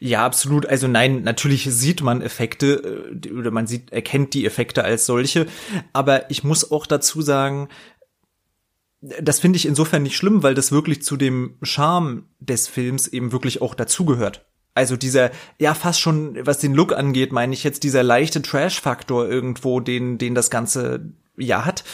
Ja, 0.00 0.24
absolut. 0.24 0.66
Also 0.66 0.88
nein, 0.88 1.22
natürlich 1.22 1.64
sieht 1.64 2.02
man 2.02 2.22
Effekte 2.22 3.10
äh, 3.24 3.30
oder 3.32 3.50
man 3.50 3.66
sieht, 3.66 3.92
erkennt 3.92 4.34
die 4.34 4.46
Effekte 4.46 4.84
als 4.84 5.06
solche. 5.06 5.46
Aber 5.92 6.30
ich 6.30 6.44
muss 6.44 6.70
auch 6.70 6.86
dazu 6.86 7.22
sagen, 7.22 7.68
das 9.20 9.40
finde 9.40 9.56
ich 9.56 9.66
insofern 9.66 10.02
nicht 10.02 10.16
schlimm, 10.16 10.42
weil 10.42 10.54
das 10.54 10.72
wirklich 10.72 11.02
zu 11.02 11.16
dem 11.16 11.56
Charme 11.62 12.24
des 12.40 12.68
Films 12.68 13.06
eben 13.08 13.32
wirklich 13.32 13.60
auch 13.60 13.74
dazugehört. 13.74 14.46
Also 14.74 14.96
dieser, 14.96 15.30
ja, 15.60 15.74
fast 15.74 16.00
schon, 16.00 16.36
was 16.46 16.58
den 16.58 16.74
Look 16.74 16.92
angeht, 16.92 17.32
meine 17.32 17.54
ich 17.54 17.62
jetzt 17.62 17.84
dieser 17.84 18.02
leichte 18.02 18.42
Trash-Faktor 18.42 19.28
irgendwo, 19.28 19.78
den, 19.80 20.18
den 20.18 20.34
das 20.34 20.50
Ganze 20.50 21.12
ja 21.36 21.64
hat, 21.64 21.84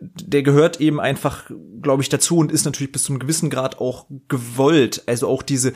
der 0.00 0.42
gehört 0.42 0.80
eben 0.80 1.00
einfach, 1.00 1.50
glaube 1.82 2.02
ich, 2.02 2.08
dazu 2.08 2.38
und 2.38 2.52
ist 2.52 2.64
natürlich 2.64 2.92
bis 2.92 3.04
zum 3.04 3.18
gewissen 3.18 3.50
Grad 3.50 3.80
auch 3.80 4.06
gewollt. 4.28 5.02
Also 5.06 5.26
auch 5.28 5.42
diese 5.42 5.72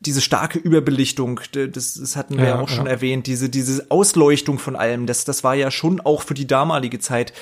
diese 0.00 0.22
starke 0.22 0.58
Überbelichtung, 0.58 1.40
das, 1.52 1.94
das 1.94 2.16
hatten 2.16 2.38
wir 2.38 2.44
ja, 2.44 2.60
auch 2.60 2.68
schon 2.68 2.86
ja. 2.86 2.92
erwähnt, 2.92 3.26
diese, 3.26 3.50
diese 3.50 3.90
Ausleuchtung 3.90 4.58
von 4.58 4.74
allem, 4.74 5.06
das, 5.06 5.24
das 5.26 5.44
war 5.44 5.54
ja 5.54 5.70
schon 5.70 6.00
auch 6.00 6.22
für 6.22 6.34
die 6.34 6.46
damalige 6.46 6.98
Zeit 6.98 7.34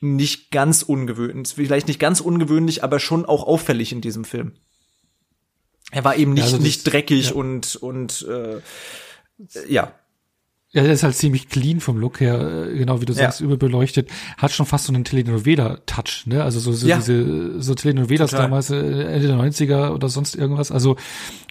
nicht 0.00 0.50
ganz 0.50 0.82
ungewöhnlich, 0.82 1.54
vielleicht 1.54 1.86
nicht 1.86 2.00
ganz 2.00 2.20
ungewöhnlich, 2.20 2.82
aber 2.82 2.98
schon 2.98 3.24
auch 3.26 3.44
auffällig 3.44 3.92
in 3.92 4.00
diesem 4.00 4.24
Film. 4.24 4.52
Er 5.92 6.04
war 6.04 6.16
eben 6.16 6.32
nicht, 6.32 6.46
ja, 6.46 6.52
also 6.52 6.62
nicht 6.62 6.84
dreckig 6.84 7.32
und, 7.32 7.76
und 7.76 8.26
äh, 8.28 8.60
ja, 9.68 9.92
ja, 10.72 10.84
der 10.84 10.92
ist 10.92 11.02
halt 11.02 11.16
ziemlich 11.16 11.48
clean 11.48 11.80
vom 11.80 11.96
Look 11.96 12.20
her, 12.20 12.68
äh, 12.68 12.78
genau 12.78 13.00
wie 13.00 13.04
du 13.04 13.12
sagst, 13.12 13.40
ja. 13.40 13.46
überbeleuchtet. 13.46 14.08
Hat 14.38 14.52
schon 14.52 14.66
fast 14.66 14.84
so 14.84 14.92
einen 14.92 15.02
Telenovela-Touch, 15.02 16.26
ne? 16.26 16.44
Also 16.44 16.60
so, 16.60 16.72
so 16.72 16.86
ja. 16.86 16.98
diese, 16.98 17.60
so 17.60 17.74
Telenovelas 17.74 18.30
Total. 18.30 18.46
damals, 18.46 18.70
äh, 18.70 18.76
Ende 18.76 19.26
der 19.26 19.36
90er 19.36 19.90
oder 19.90 20.08
sonst 20.08 20.36
irgendwas. 20.36 20.70
Also, 20.70 20.94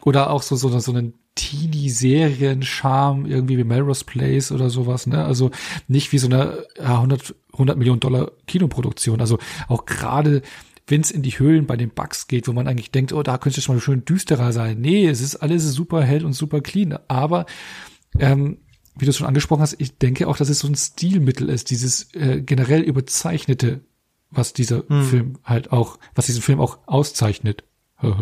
oder 0.06 0.30
auch 0.30 0.42
so, 0.42 0.56
so, 0.56 0.78
so 0.80 0.92
einen 0.94 1.16
Teenie-Serien-Charme, 1.36 3.26
irgendwie 3.26 3.58
wie 3.58 3.66
Melrose 3.66 4.06
Place 4.06 4.54
oder 4.54 4.70
sowas, 4.70 5.06
ne? 5.06 5.26
Also 5.26 5.52
nicht 5.90 6.14
wie 6.14 6.18
so 6.18 6.28
eine 6.28 6.66
ja, 6.78 6.96
100, 6.96 7.36
100 7.54 7.78
Millionen 7.78 8.00
Dollar 8.00 8.32
Kinoproduktion. 8.48 9.20
Also 9.20 9.38
auch 9.68 9.86
gerade 9.86 10.44
wenn 10.88 11.02
es 11.02 11.12
in 11.12 11.24
die 11.24 11.38
Höhlen 11.38 11.68
bei 11.68 11.76
den 11.76 11.90
Bugs 11.90 12.28
geht, 12.28 12.48
wo 12.48 12.54
man 12.54 12.68
eigentlich 12.68 12.92
denkt, 12.92 13.14
oh, 13.14 13.22
da 13.22 13.38
könnte 13.38 13.60
es 13.60 13.68
mal 13.68 13.80
schön 13.80 14.06
düsterer 14.06 14.54
sein. 14.54 14.80
Nee, 14.80 15.08
es 15.08 15.22
ist 15.22 15.36
alles 15.36 15.72
super 15.74 16.04
hell 16.04 16.26
und 16.26 16.34
super 16.34 16.62
clean. 16.62 16.98
Aber 17.08 17.46
ähm, 18.18 18.58
wie 19.00 19.06
du 19.06 19.12
es 19.12 19.18
schon 19.18 19.28
angesprochen 19.28 19.62
hast, 19.62 19.76
ich 19.80 19.98
denke 19.98 20.28
auch, 20.28 20.38
dass 20.38 20.50
es 20.50 20.60
so 20.60 20.68
ein 20.68 20.76
Stilmittel 20.76 21.50
ist, 21.50 21.72
dieses 21.72 22.14
äh, 22.14 22.42
generell 22.42 22.82
überzeichnete, 22.82 23.82
was 24.32 24.54
dieser 24.54 24.84
hm. 24.88 25.04
Film 25.06 25.40
halt 25.44 25.72
auch, 25.72 25.98
was 26.16 26.28
diesen 26.28 26.42
Film 26.42 26.60
auch 26.60 26.80
auszeichnet. 26.86 27.64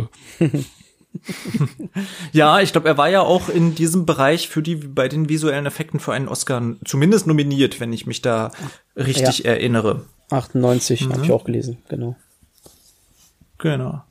ja, 2.31 2.59
ich 2.61 2.71
glaube, 2.71 2.87
er 2.87 2.97
war 2.97 3.09
ja 3.09 3.21
auch 3.21 3.49
in 3.49 3.75
diesem 3.75 4.05
Bereich 4.05 4.47
für 4.49 4.63
die 4.63 4.75
bei 4.75 5.07
den 5.07 5.29
visuellen 5.29 5.65
Effekten 5.65 5.99
für 5.99 6.13
einen 6.13 6.27
Oscar 6.27 6.75
zumindest 6.85 7.27
nominiert, 7.27 7.79
wenn 7.79 7.93
ich 7.93 8.07
mich 8.07 8.21
da 8.21 8.51
richtig 8.95 9.39
ja. 9.39 9.51
erinnere. 9.51 10.05
98 10.31 11.05
mhm. 11.05 11.13
habe 11.13 11.25
ich 11.25 11.31
auch 11.31 11.43
gelesen, 11.43 11.77
genau. 11.89 12.15
Genau. 13.59 14.03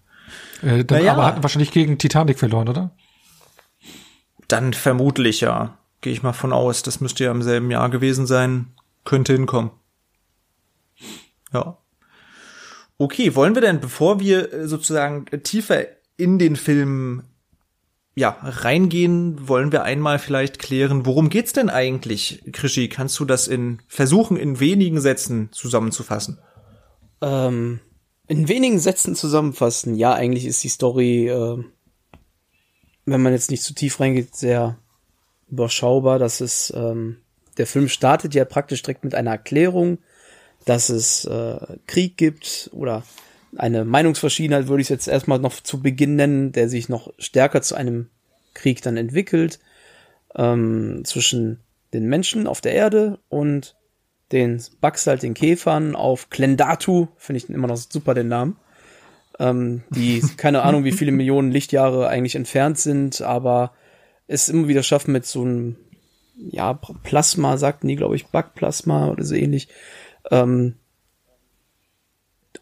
Äh, 0.62 0.85
dann 0.85 1.00
naja. 1.00 1.12
aber 1.12 1.26
hat 1.26 1.42
wahrscheinlich 1.42 1.70
gegen 1.70 1.99
Titanic 1.99 2.38
verloren, 2.38 2.68
oder? 2.68 2.90
Dann 4.49 4.73
vermutlich 4.75 5.40
ja 5.40 5.78
gehe 6.00 6.12
ich 6.12 6.22
mal 6.22 6.32
von 6.32 6.52
aus. 6.52 6.82
Das 6.82 7.00
müsste 7.00 7.24
ja 7.24 7.30
im 7.30 7.42
selben 7.42 7.70
Jahr 7.70 7.90
gewesen 7.90 8.26
sein. 8.26 8.74
Könnte 9.04 9.32
hinkommen. 9.32 9.70
Ja. 11.52 11.78
Okay, 12.98 13.34
wollen 13.34 13.54
wir 13.54 13.62
denn, 13.62 13.80
bevor 13.80 14.20
wir 14.20 14.52
äh, 14.52 14.68
sozusagen 14.68 15.26
tiefer 15.42 15.84
in 16.16 16.38
den 16.38 16.56
Film 16.56 17.22
ja, 18.18 18.38
reingehen, 18.42 19.46
wollen 19.46 19.72
wir 19.72 19.82
einmal 19.82 20.18
vielleicht 20.18 20.58
klären, 20.58 21.04
worum 21.04 21.28
geht's 21.28 21.52
denn 21.52 21.68
eigentlich, 21.68 22.42
Krischi? 22.52 22.88
Kannst 22.88 23.20
du 23.20 23.26
das 23.26 23.46
in 23.46 23.82
versuchen, 23.88 24.38
in 24.38 24.58
wenigen 24.58 25.02
Sätzen 25.02 25.50
zusammenzufassen? 25.52 26.38
Ähm, 27.20 27.80
in 28.26 28.48
wenigen 28.48 28.78
Sätzen 28.78 29.14
zusammenfassen. 29.14 29.96
Ja, 29.96 30.14
eigentlich 30.14 30.46
ist 30.46 30.64
die 30.64 30.70
Story, 30.70 31.28
äh, 31.28 31.62
wenn 33.04 33.22
man 33.22 33.34
jetzt 33.34 33.50
nicht 33.50 33.62
zu 33.62 33.74
tief 33.74 34.00
reingeht, 34.00 34.34
sehr 34.34 34.78
überschaubar. 35.50 36.18
Das 36.18 36.40
ist, 36.40 36.72
ähm, 36.76 37.18
der 37.58 37.66
Film 37.66 37.88
startet 37.88 38.34
ja 38.34 38.44
praktisch 38.44 38.82
direkt 38.82 39.04
mit 39.04 39.14
einer 39.14 39.32
Erklärung, 39.32 39.98
dass 40.64 40.88
es 40.88 41.24
äh, 41.24 41.58
Krieg 41.86 42.16
gibt 42.16 42.70
oder 42.72 43.04
eine 43.56 43.84
Meinungsverschiedenheit 43.84 44.68
würde 44.68 44.82
ich 44.82 44.88
jetzt 44.88 45.08
erstmal 45.08 45.38
noch 45.38 45.60
zu 45.60 45.80
Beginn 45.80 46.16
nennen, 46.16 46.52
der 46.52 46.68
sich 46.68 46.88
noch 46.88 47.12
stärker 47.18 47.62
zu 47.62 47.74
einem 47.74 48.08
Krieg 48.54 48.82
dann 48.82 48.96
entwickelt 48.96 49.60
ähm, 50.34 51.02
zwischen 51.04 51.60
den 51.94 52.06
Menschen 52.06 52.46
auf 52.46 52.60
der 52.60 52.74
Erde 52.74 53.18
und 53.28 53.76
den 54.32 54.60
Bugs 54.80 55.06
halt 55.06 55.22
den 55.22 55.34
Käfern 55.34 55.94
auf 55.94 56.30
Klendatu, 56.30 57.08
finde 57.16 57.38
ich 57.38 57.48
immer 57.48 57.68
noch 57.68 57.76
super 57.76 58.12
den 58.14 58.28
Namen, 58.28 58.56
ähm, 59.38 59.84
die 59.90 60.20
keine 60.36 60.62
Ahnung 60.62 60.84
wie 60.84 60.92
viele 60.92 61.12
Millionen 61.12 61.52
Lichtjahre 61.52 62.08
eigentlich 62.08 62.34
entfernt 62.34 62.78
sind, 62.78 63.22
aber 63.22 63.72
es 64.26 64.49
immer 64.49 64.68
wieder 64.68 64.83
schaffen 64.83 65.12
mit 65.12 65.26
so 65.26 65.42
einem, 65.42 65.76
ja, 66.37 66.75
Plasma, 66.75 67.56
sagten 67.56 67.88
die, 67.88 67.97
glaube 67.97 68.16
ich, 68.16 68.26
Backplasma 68.26 69.09
oder 69.09 69.25
so 69.25 69.35
ähnlich, 69.35 69.68
ähm, 70.30 70.75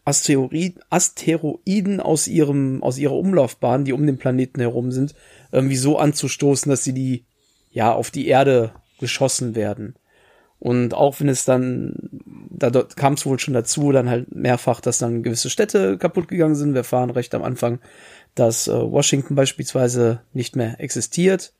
Asteroid, 0.03 0.79
Asteroiden 0.89 1.99
aus 1.99 2.27
ihrem, 2.27 2.83
aus 2.83 2.97
ihrer 2.97 3.15
Umlaufbahn, 3.15 3.85
die 3.85 3.93
um 3.93 4.05
den 4.05 4.17
Planeten 4.17 4.59
herum 4.59 4.91
sind, 4.91 5.15
irgendwie 5.51 5.77
so 5.77 5.97
anzustoßen, 5.97 6.69
dass 6.69 6.83
sie 6.83 6.93
die, 6.93 7.25
ja, 7.71 7.91
auf 7.91 8.11
die 8.11 8.27
Erde 8.27 8.73
geschossen 8.99 9.55
werden. 9.55 9.95
Und 10.59 10.93
auch 10.93 11.19
wenn 11.19 11.29
es 11.29 11.45
dann, 11.45 11.93
da 12.49 12.69
kam 12.69 13.13
es 13.13 13.25
wohl 13.25 13.39
schon 13.39 13.53
dazu, 13.53 13.91
dann 13.91 14.09
halt 14.09 14.33
mehrfach, 14.33 14.79
dass 14.79 14.99
dann 14.99 15.21
gewisse 15.21 15.49
Städte 15.49 15.97
kaputt 15.97 16.27
gegangen 16.27 16.55
sind. 16.55 16.73
Wir 16.73 16.83
fahren 16.83 17.09
recht 17.09 17.35
am 17.35 17.43
Anfang 17.43 17.79
dass 18.35 18.67
äh, 18.67 18.73
Washington 18.73 19.35
beispielsweise 19.35 20.21
nicht 20.33 20.55
mehr 20.55 20.79
existiert. 20.79 21.53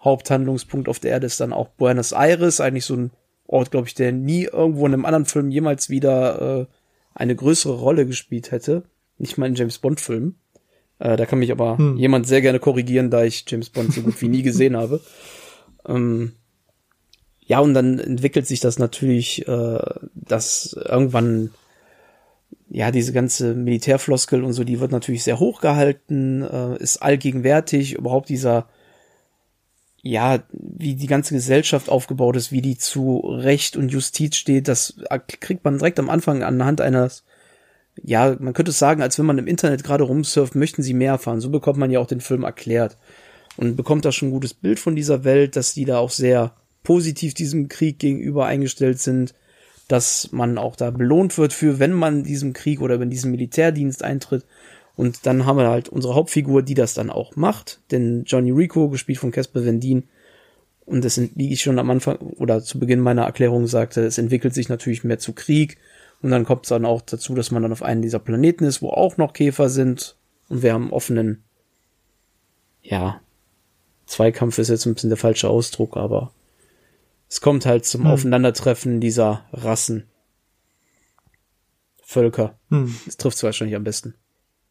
Haupthandlungspunkt 0.00 0.88
auf 0.88 0.98
der 0.98 1.12
Erde 1.12 1.26
ist 1.26 1.40
dann 1.40 1.52
auch 1.52 1.68
Buenos 1.68 2.12
Aires, 2.12 2.60
eigentlich 2.60 2.84
so 2.84 2.94
ein 2.94 3.10
Ort, 3.46 3.70
glaube 3.70 3.86
ich, 3.86 3.94
der 3.94 4.12
nie 4.12 4.44
irgendwo 4.44 4.86
in 4.86 4.92
einem 4.92 5.04
anderen 5.04 5.24
Film 5.24 5.50
jemals 5.50 5.88
wieder 5.88 6.60
äh, 6.60 6.66
eine 7.14 7.36
größere 7.36 7.74
Rolle 7.74 8.06
gespielt 8.06 8.50
hätte. 8.50 8.82
Nicht 9.18 9.38
mal 9.38 9.46
in 9.46 9.54
James 9.54 9.78
Bond-Filmen. 9.78 10.36
Äh, 10.98 11.16
da 11.16 11.26
kann 11.26 11.38
mich 11.38 11.52
aber 11.52 11.78
hm. 11.78 11.96
jemand 11.96 12.26
sehr 12.26 12.40
gerne 12.40 12.58
korrigieren, 12.58 13.10
da 13.10 13.24
ich 13.24 13.44
James 13.46 13.70
Bond 13.70 13.92
so 13.92 14.02
gut 14.02 14.20
wie 14.20 14.28
nie 14.28 14.42
gesehen 14.42 14.76
habe. 14.76 15.00
Ähm, 15.88 16.32
ja, 17.46 17.60
und 17.60 17.74
dann 17.74 18.00
entwickelt 18.00 18.44
sich 18.44 18.58
das 18.58 18.80
natürlich, 18.80 19.46
äh, 19.46 19.78
dass 20.14 20.72
irgendwann 20.72 21.50
ja, 22.68 22.90
diese 22.90 23.12
ganze 23.12 23.54
Militärfloskel 23.54 24.42
und 24.42 24.52
so, 24.52 24.64
die 24.64 24.80
wird 24.80 24.92
natürlich 24.92 25.24
sehr 25.24 25.38
hoch 25.38 25.60
gehalten, 25.60 26.42
äh, 26.42 26.76
ist 26.82 26.98
allgegenwärtig, 26.98 27.94
überhaupt 27.94 28.28
dieser, 28.28 28.68
ja, 30.02 30.42
wie 30.52 30.94
die 30.94 31.06
ganze 31.06 31.34
Gesellschaft 31.34 31.88
aufgebaut 31.88 32.36
ist, 32.36 32.52
wie 32.52 32.62
die 32.62 32.76
zu 32.76 33.18
Recht 33.18 33.76
und 33.76 33.90
Justiz 33.90 34.36
steht, 34.36 34.68
das 34.68 34.98
kriegt 35.40 35.64
man 35.64 35.78
direkt 35.78 35.98
am 35.98 36.10
Anfang 36.10 36.42
anhand 36.42 36.80
eines, 36.80 37.24
ja, 38.02 38.36
man 38.38 38.52
könnte 38.52 38.72
es 38.72 38.78
sagen, 38.78 39.00
als 39.00 39.18
wenn 39.18 39.26
man 39.26 39.38
im 39.38 39.46
Internet 39.46 39.84
gerade 39.84 40.04
rumsurft, 40.04 40.54
möchten 40.54 40.82
sie 40.82 40.92
mehr 40.92 41.12
erfahren. 41.12 41.40
So 41.40 41.48
bekommt 41.48 41.78
man 41.78 41.90
ja 41.90 41.98
auch 41.98 42.06
den 42.06 42.20
Film 42.20 42.42
erklärt 42.42 42.98
und 43.56 43.76
bekommt 43.76 44.04
da 44.04 44.12
schon 44.12 44.28
ein 44.28 44.32
gutes 44.32 44.52
Bild 44.52 44.78
von 44.78 44.94
dieser 44.96 45.24
Welt, 45.24 45.56
dass 45.56 45.72
die 45.72 45.86
da 45.86 45.98
auch 45.98 46.10
sehr 46.10 46.54
positiv 46.82 47.32
diesem 47.32 47.68
Krieg 47.68 47.98
gegenüber 47.98 48.44
eingestellt 48.44 49.00
sind 49.00 49.34
dass 49.88 50.32
man 50.32 50.58
auch 50.58 50.76
da 50.76 50.90
belohnt 50.90 51.38
wird 51.38 51.52
für, 51.52 51.78
wenn 51.78 51.92
man 51.92 52.24
diesem 52.24 52.52
Krieg 52.52 52.80
oder 52.80 53.00
in 53.00 53.10
diesem 53.10 53.30
Militärdienst 53.30 54.02
eintritt. 54.02 54.44
Und 54.96 55.26
dann 55.26 55.46
haben 55.46 55.58
wir 55.58 55.68
halt 55.68 55.88
unsere 55.88 56.14
Hauptfigur, 56.14 56.62
die 56.62 56.74
das 56.74 56.94
dann 56.94 57.10
auch 57.10 57.36
macht, 57.36 57.80
denn 57.90 58.24
Johnny 58.24 58.50
Rico, 58.50 58.88
gespielt 58.88 59.18
von 59.18 59.30
Casper 59.30 59.64
Vendin, 59.64 60.04
und 60.86 61.04
das, 61.04 61.20
wie 61.34 61.52
ich 61.52 61.62
schon 61.62 61.80
am 61.80 61.90
Anfang 61.90 62.16
oder 62.16 62.62
zu 62.62 62.78
Beginn 62.78 63.00
meiner 63.00 63.24
Erklärung 63.24 63.66
sagte, 63.66 64.02
es 64.02 64.18
entwickelt 64.18 64.54
sich 64.54 64.68
natürlich 64.68 65.02
mehr 65.02 65.18
zu 65.18 65.32
Krieg. 65.32 65.78
Und 66.22 66.30
dann 66.30 66.44
kommt 66.44 66.64
es 66.64 66.68
dann 66.68 66.84
auch 66.84 67.02
dazu, 67.02 67.34
dass 67.34 67.50
man 67.50 67.62
dann 67.62 67.72
auf 67.72 67.82
einem 67.82 68.02
dieser 68.02 68.20
Planeten 68.20 68.64
ist, 68.64 68.80
wo 68.82 68.90
auch 68.90 69.16
noch 69.16 69.32
Käfer 69.32 69.68
sind. 69.68 70.16
Und 70.48 70.62
wir 70.62 70.72
haben 70.72 70.92
offenen, 70.92 71.42
ja, 72.82 73.20
Zweikampf 74.06 74.58
ist 74.58 74.68
jetzt 74.68 74.86
ein 74.86 74.94
bisschen 74.94 75.10
der 75.10 75.16
falsche 75.16 75.48
Ausdruck, 75.48 75.96
aber 75.96 76.30
es 77.28 77.40
kommt 77.40 77.66
halt 77.66 77.84
zum 77.84 78.04
hm. 78.04 78.10
Aufeinandertreffen 78.10 79.00
dieser 79.00 79.46
Rassen. 79.52 80.08
Völker. 82.02 82.58
Hm. 82.70 82.96
Das 83.04 83.16
trifft 83.16 83.36
es 83.36 83.42
wahrscheinlich 83.42 83.76
am 83.76 83.84
besten. 83.84 84.14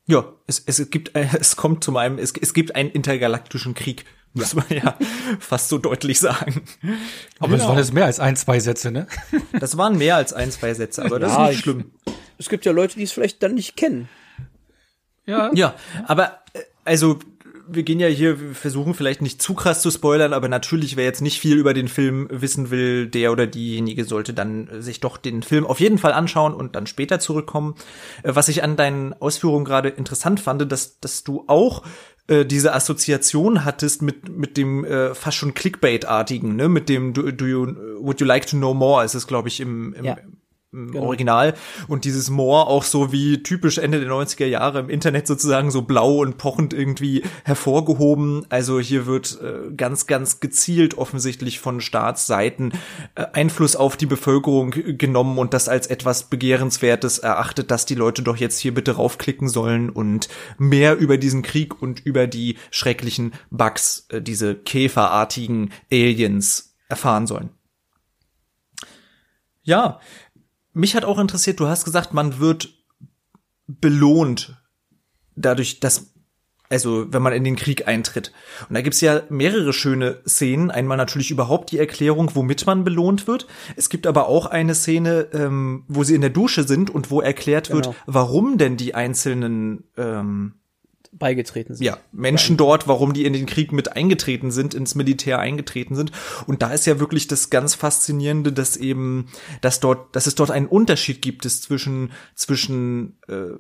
Ja, 0.07 0.33
es, 0.47 0.63
es 0.65 0.89
gibt, 0.89 1.15
äh, 1.15 1.27
es 1.39 1.55
kommt 1.55 1.83
zu 1.83 1.95
einem, 1.97 2.19
es, 2.19 2.33
es 2.39 2.53
gibt 2.53 2.75
einen 2.75 2.91
intergalaktischen 2.91 3.74
Krieg, 3.74 4.05
muss 4.33 4.53
man 4.53 4.65
ja 4.69 4.97
fast 5.39 5.69
so 5.69 5.77
deutlich 5.77 6.19
sagen. 6.19 6.63
Aber 7.39 7.50
genau. 7.50 7.57
das 7.57 7.67
waren 7.67 7.77
jetzt 7.77 7.93
mehr 7.93 8.05
als 8.05 8.19
ein, 8.19 8.35
zwei 8.35 8.59
Sätze, 8.59 8.91
ne? 8.91 9.07
Das 9.59 9.77
waren 9.77 9.97
mehr 9.97 10.15
als 10.15 10.31
ein, 10.31 10.51
zwei 10.51 10.74
Sätze, 10.74 11.03
aber 11.03 11.19
das 11.19 11.31
ja, 11.31 11.45
ist 11.45 11.50
nicht 11.51 11.63
schlimm. 11.63 11.91
Es 12.38 12.50
gibt 12.50 12.65
ja 12.65 12.71
Leute, 12.71 12.95
die 12.95 13.03
es 13.03 13.12
vielleicht 13.12 13.41
dann 13.41 13.55
nicht 13.55 13.75
kennen. 13.75 14.09
Ja. 15.25 15.51
Ja, 15.53 15.75
aber 16.05 16.43
äh, 16.53 16.59
also 16.83 17.19
wir 17.67 17.84
gehen 17.84 18.00
ja 18.00 18.07
hier, 18.07 18.39
wir 18.39 18.55
versuchen 18.55 18.93
vielleicht 18.93 19.22
nicht 19.22 19.41
zu 19.41 19.53
krass 19.53 19.81
zu 19.81 19.91
spoilern, 19.91 20.34
aber 20.34 20.48
natürlich, 20.48 20.95
wer 20.95 21.05
jetzt 21.05 21.22
nicht 21.22 21.39
viel 21.39 21.57
über 21.57 21.74
den 21.74 21.88
Film 21.88 22.27
wissen 22.31 22.69
will, 22.69 23.07
der 23.07 23.31
oder 23.31 23.48
diejenige 23.48 24.05
sollte 24.05 24.34
dann 24.34 24.69
sich 24.81 25.00
doch 25.00 25.17
den 25.17 25.43
Film 25.43 25.65
auf 25.65 25.79
jeden 25.79 25.98
Fall 25.98 26.13
anschauen 26.13 26.53
und 26.53 26.75
dann 26.75 26.88
später 26.88 27.19
zurückkommen. 27.19 27.75
Äh, 28.24 28.36
was 28.36 28.48
ich 28.48 28.63
an 28.63 28.75
deinen 28.75 29.13
Ausführungen 29.13 29.65
gerade 29.65 29.89
interessant 29.89 30.39
fand, 30.39 30.72
dass, 30.72 31.00
dass 31.00 31.24
du 31.24 31.43
auch 31.48 31.84
äh, 32.27 32.45
diese 32.45 32.74
Assoziation 32.74 33.65
hattest 33.65 34.01
mit 34.01 34.29
mit 34.29 34.57
dem 34.57 34.84
äh, 34.84 35.13
fast 35.13 35.38
schon 35.38 35.53
Clickbait-artigen, 35.53 36.55
ne, 36.55 36.69
mit 36.69 36.89
dem 36.89 37.13
do, 37.13 37.31
do 37.31 37.45
you 37.45 37.67
would 38.00 38.19
you 38.19 38.25
like 38.25 38.48
to 38.48 38.57
know 38.57 38.74
more 38.74 39.05
ist 39.05 39.13
es 39.13 39.27
glaube 39.27 39.48
ich 39.48 39.60
im, 39.60 39.93
im 39.93 40.05
ja 40.05 40.17
genau. 40.75 41.05
Original. 41.05 41.53
Und 41.88 42.05
dieses 42.05 42.29
Moor 42.29 42.67
auch 42.67 42.84
so 42.84 43.12
wie 43.12 43.44
typisch 43.44 43.77
Ende 43.77 44.00
der 44.00 44.10
90er 44.10 44.46
Jahre 44.46 44.79
im 44.79 44.89
Internet 44.89 45.27
sozusagen 45.27 45.72
so 45.72 45.82
blau 45.82 46.17
und 46.17 46.38
pochend 46.38 46.74
irgendwie 46.74 47.24
hervorgehoben. 47.44 48.46
Also 48.50 48.79
hier 48.79 49.05
wird 49.05 49.39
äh, 49.41 49.74
ganz, 49.74 50.08
ganz 50.08 50.39
gezielt 50.39 50.98
offensichtlich 50.98 51.60
von 51.60 51.82
Staatsseiten 51.82 52.74
äh, 53.15 53.25
Einfluss 53.34 53.75
auf 53.75 53.98
die 53.98 54.05
Bevölkerung 54.05 54.72
genommen 54.72 55.38
und 55.38 55.53
das 55.53 55.70
als 55.70 55.88
etwas 55.88 56.24
Begehrenswertes 56.24 57.20
erachtet, 57.20 57.72
dass 57.72 57.86
die 57.86 57.96
Leute 57.96 58.22
doch 58.22 58.38
jetzt 58.38 58.60
hier 58.60 58.74
bitte 58.74 58.94
raufklicken 58.94 59.48
sollen 59.48 59.89
und 59.89 60.27
mehr 60.58 60.98
über 60.98 61.17
diesen 61.17 61.41
Krieg 61.41 61.82
und 61.82 62.05
über 62.05 62.27
die 62.27 62.58
schrecklichen 62.72 63.34
Bugs, 63.50 64.08
äh, 64.10 64.22
diese 64.22 64.55
käferartigen 64.55 65.72
Aliens 65.91 66.75
erfahren 66.89 67.27
sollen. 67.27 67.50
Ja, 69.63 70.00
mich 70.75 70.96
hat 70.96 71.05
auch 71.05 71.17
interessiert, 71.17 71.60
du 71.60 71.67
hast 71.67 71.86
gesagt, 71.86 72.13
man 72.13 72.39
wird 72.39 72.70
belohnt 73.67 74.62
dadurch, 75.36 75.79
dass 75.79 76.12
also 76.67 77.05
wenn 77.13 77.22
man 77.22 77.34
in 77.34 77.44
den 77.44 77.55
Krieg 77.55 77.88
eintritt. 77.88 78.32
Und 78.67 78.74
da 78.74 78.82
gibt's 78.82 79.00
ja 79.00 79.22
mehrere 79.29 79.72
schöne 79.72 80.22
Szenen. 80.27 80.72
Einmal 80.72 80.98
natürlich 80.98 81.29
überhaupt 81.29 81.72
die 81.72 81.77
Erklärung, 81.77 82.32
womit 82.34 82.65
man 82.65 82.84
belohnt 82.84 83.27
wird. 83.27 83.46
Es 83.75 83.89
gibt 83.89 84.08
aber 84.08 84.27
auch 84.27 84.48
eine 84.48 84.74
Szene, 84.74 85.27
ähm, 85.32 85.84
wo 85.88 86.03
sie 86.03 86.15
in 86.15 86.22
der 86.22 86.32
Dusche 86.32 86.63
sind 86.63 86.89
und 86.89 87.12
wo 87.12 87.22
erklärt 87.22 87.67
genau. 87.67 87.86
wird, 87.86 87.96
warum 88.08 88.58
denn 88.58 88.77
die 88.77 88.96
einzelnen 88.96 89.84
ähm, 89.96 90.55
beigetreten 91.17 91.75
sind. 91.75 91.86
Ja, 91.86 91.98
Menschen 92.12 92.57
dort, 92.57 92.88
warum 92.88 93.13
die 93.13 93.25
in 93.25 93.34
den 93.34 93.45
Krieg 93.45 93.72
mit 93.72 93.93
eingetreten 93.93 94.51
sind, 94.51 94.74
ins 94.74 94.95
Militär 94.95 95.39
eingetreten 95.39 95.95
sind. 95.95 96.12
Und 96.45 96.62
da 96.62 96.72
ist 96.72 96.86
ja 96.86 97.00
wirklich 97.00 97.27
das 97.27 97.50
ganz 97.50 97.75
Faszinierende, 97.75 98.51
dass 98.51 98.77
eben, 98.77 99.27
dass 99.62 99.79
dort, 99.79 100.15
dass 100.15 100.27
es 100.27 100.36
dort 100.36 100.51
einen 100.51 100.67
Unterschied 100.67 101.22
gibt 101.22 101.45
es 101.45 101.62
zwischen, 101.62 102.12
zwischen 102.36 103.17
äh, 103.27 103.53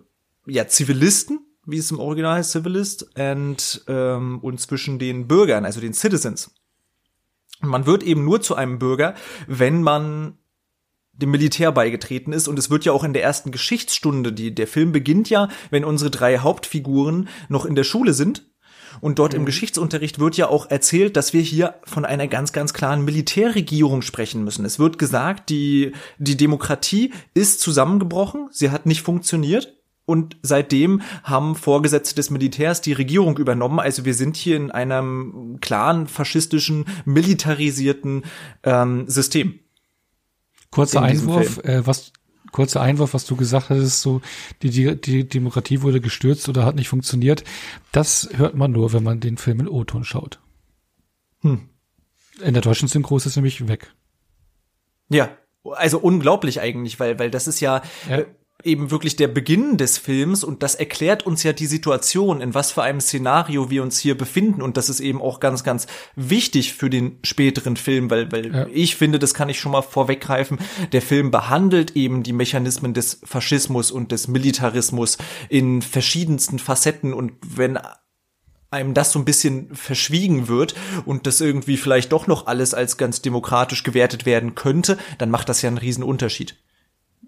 ja, 0.45 0.67
Zivilisten, 0.67 1.39
wie 1.65 1.77
es 1.77 1.91
im 1.91 1.99
Original 1.99 2.37
heißt, 2.37 2.51
Civilist, 2.51 3.17
and, 3.17 3.83
ähm, 3.87 4.39
und 4.39 4.59
zwischen 4.59 4.99
den 4.99 5.27
Bürgern, 5.27 5.65
also 5.65 5.81
den 5.81 5.93
Citizens. 5.93 6.53
man 7.61 7.85
wird 7.85 8.03
eben 8.03 8.23
nur 8.23 8.41
zu 8.41 8.55
einem 8.55 8.79
Bürger, 8.79 9.15
wenn 9.47 9.81
man 9.81 10.37
dem 11.17 11.31
Militär 11.31 11.71
beigetreten 11.71 12.33
ist 12.33 12.47
und 12.47 12.59
es 12.59 12.69
wird 12.69 12.85
ja 12.85 12.91
auch 12.91 13.03
in 13.03 13.13
der 13.13 13.23
ersten 13.23 13.51
Geschichtsstunde, 13.51 14.33
die 14.33 14.53
der 14.53 14.67
Film 14.67 14.91
beginnt 14.91 15.29
ja, 15.29 15.49
wenn 15.69 15.85
unsere 15.85 16.11
drei 16.11 16.39
Hauptfiguren 16.39 17.29
noch 17.49 17.65
in 17.65 17.75
der 17.75 17.83
Schule 17.83 18.13
sind 18.13 18.43
und 19.01 19.19
dort 19.19 19.33
mhm. 19.33 19.39
im 19.39 19.45
Geschichtsunterricht 19.45 20.19
wird 20.19 20.37
ja 20.37 20.49
auch 20.49 20.69
erzählt, 20.69 21.15
dass 21.17 21.33
wir 21.33 21.41
hier 21.41 21.75
von 21.83 22.05
einer 22.05 22.27
ganz, 22.27 22.53
ganz 22.53 22.73
klaren 22.73 23.03
Militärregierung 23.05 24.01
sprechen 24.01 24.43
müssen. 24.43 24.65
Es 24.65 24.79
wird 24.79 24.97
gesagt, 24.97 25.49
die, 25.49 25.93
die 26.17 26.37
Demokratie 26.37 27.13
ist 27.33 27.61
zusammengebrochen, 27.61 28.47
sie 28.51 28.71
hat 28.71 28.85
nicht 28.85 29.01
funktioniert. 29.01 29.73
Und 30.07 30.37
seitdem 30.43 31.01
haben 31.23 31.55
Vorgesetzte 31.55 32.13
des 32.13 32.29
Militärs 32.29 32.79
die 32.79 32.93
Regierung 32.93 33.39
übernommen. 33.39 33.79
Also 33.79 34.05
wir 34.05 34.13
sind 34.13 34.35
hier 34.35 34.55
in 34.55 34.69
einem 34.69 35.57
klaren, 35.61 36.05
faschistischen, 36.05 36.85
militarisierten 37.05 38.21
ähm, 38.61 39.05
System. 39.07 39.61
Kurzer 40.75 41.01
Einwurf, 41.01 41.63
äh, 41.63 41.87
was 41.87 42.11
kurzer 42.51 42.81
Einwurf, 42.81 43.13
was 43.13 43.25
du 43.25 43.37
gesagt 43.37 43.69
hast, 43.69 44.01
so 44.01 44.21
die, 44.61 44.69
die, 44.69 44.99
die 44.99 45.27
Demokratie 45.27 45.81
wurde 45.81 46.01
gestürzt 46.01 46.49
oder 46.49 46.65
hat 46.65 46.75
nicht 46.75 46.89
funktioniert. 46.89 47.45
Das 47.93 48.29
hört 48.33 48.55
man 48.55 48.73
nur, 48.73 48.91
wenn 48.91 49.01
man 49.03 49.21
den 49.21 49.37
Film 49.37 49.61
in 49.61 49.69
O-Ton 49.69 50.03
schaut. 50.03 50.41
Hm. 51.41 51.69
In 52.41 52.53
der 52.53 52.61
deutschen 52.61 52.89
Synchro 52.89 53.15
ist 53.15 53.25
es 53.25 53.37
nämlich 53.37 53.69
weg. 53.69 53.93
Ja, 55.07 55.29
also 55.63 55.97
unglaublich 55.97 56.59
eigentlich, 56.59 56.99
weil 56.99 57.17
weil 57.19 57.31
das 57.31 57.47
ist 57.47 57.61
ja, 57.61 57.81
ja. 58.09 58.25
Eben 58.63 58.89
wirklich 58.89 59.15
der 59.15 59.27
Beginn 59.27 59.77
des 59.77 59.97
Films 59.97 60.43
und 60.43 60.63
das 60.63 60.75
erklärt 60.75 61.25
uns 61.25 61.43
ja 61.43 61.53
die 61.53 61.67
Situation, 61.67 62.41
in 62.41 62.53
was 62.53 62.71
für 62.71 62.83
einem 62.83 63.01
Szenario 63.01 63.69
wir 63.69 63.83
uns 63.83 63.99
hier 63.99 64.17
befinden 64.17 64.61
und 64.61 64.77
das 64.77 64.89
ist 64.89 65.01
eben 65.01 65.21
auch 65.21 65.39
ganz, 65.39 65.63
ganz 65.63 65.87
wichtig 66.15 66.73
für 66.73 66.89
den 66.89 67.19
späteren 67.23 67.75
Film, 67.75 68.09
weil, 68.09 68.31
weil 68.31 68.55
ja. 68.55 68.67
ich 68.71 68.95
finde, 68.95 69.19
das 69.19 69.33
kann 69.33 69.49
ich 69.49 69.59
schon 69.59 69.73
mal 69.73 69.81
vorweggreifen, 69.81 70.57
der 70.93 71.01
Film 71.01 71.31
behandelt 71.31 71.95
eben 71.95 72.23
die 72.23 72.33
Mechanismen 72.33 72.93
des 72.93 73.19
Faschismus 73.23 73.91
und 73.91 74.11
des 74.11 74.29
Militarismus 74.29 75.17
in 75.49 75.81
verschiedensten 75.81 76.57
Facetten 76.57 77.13
und 77.13 77.33
wenn 77.45 77.77
einem 78.71 78.93
das 78.93 79.11
so 79.11 79.19
ein 79.19 79.25
bisschen 79.25 79.73
verschwiegen 79.73 80.47
wird 80.47 80.75
und 81.05 81.27
das 81.27 81.41
irgendwie 81.41 81.77
vielleicht 81.77 82.11
doch 82.11 82.27
noch 82.27 82.47
alles 82.47 82.73
als 82.73 82.97
ganz 82.97 83.21
demokratisch 83.21 83.83
gewertet 83.83 84.25
werden 84.25 84.55
könnte, 84.55 84.97
dann 85.17 85.29
macht 85.31 85.49
das 85.49 85.61
ja 85.61 85.69
einen 85.69 85.77
riesen 85.77 86.03
Unterschied. 86.03 86.55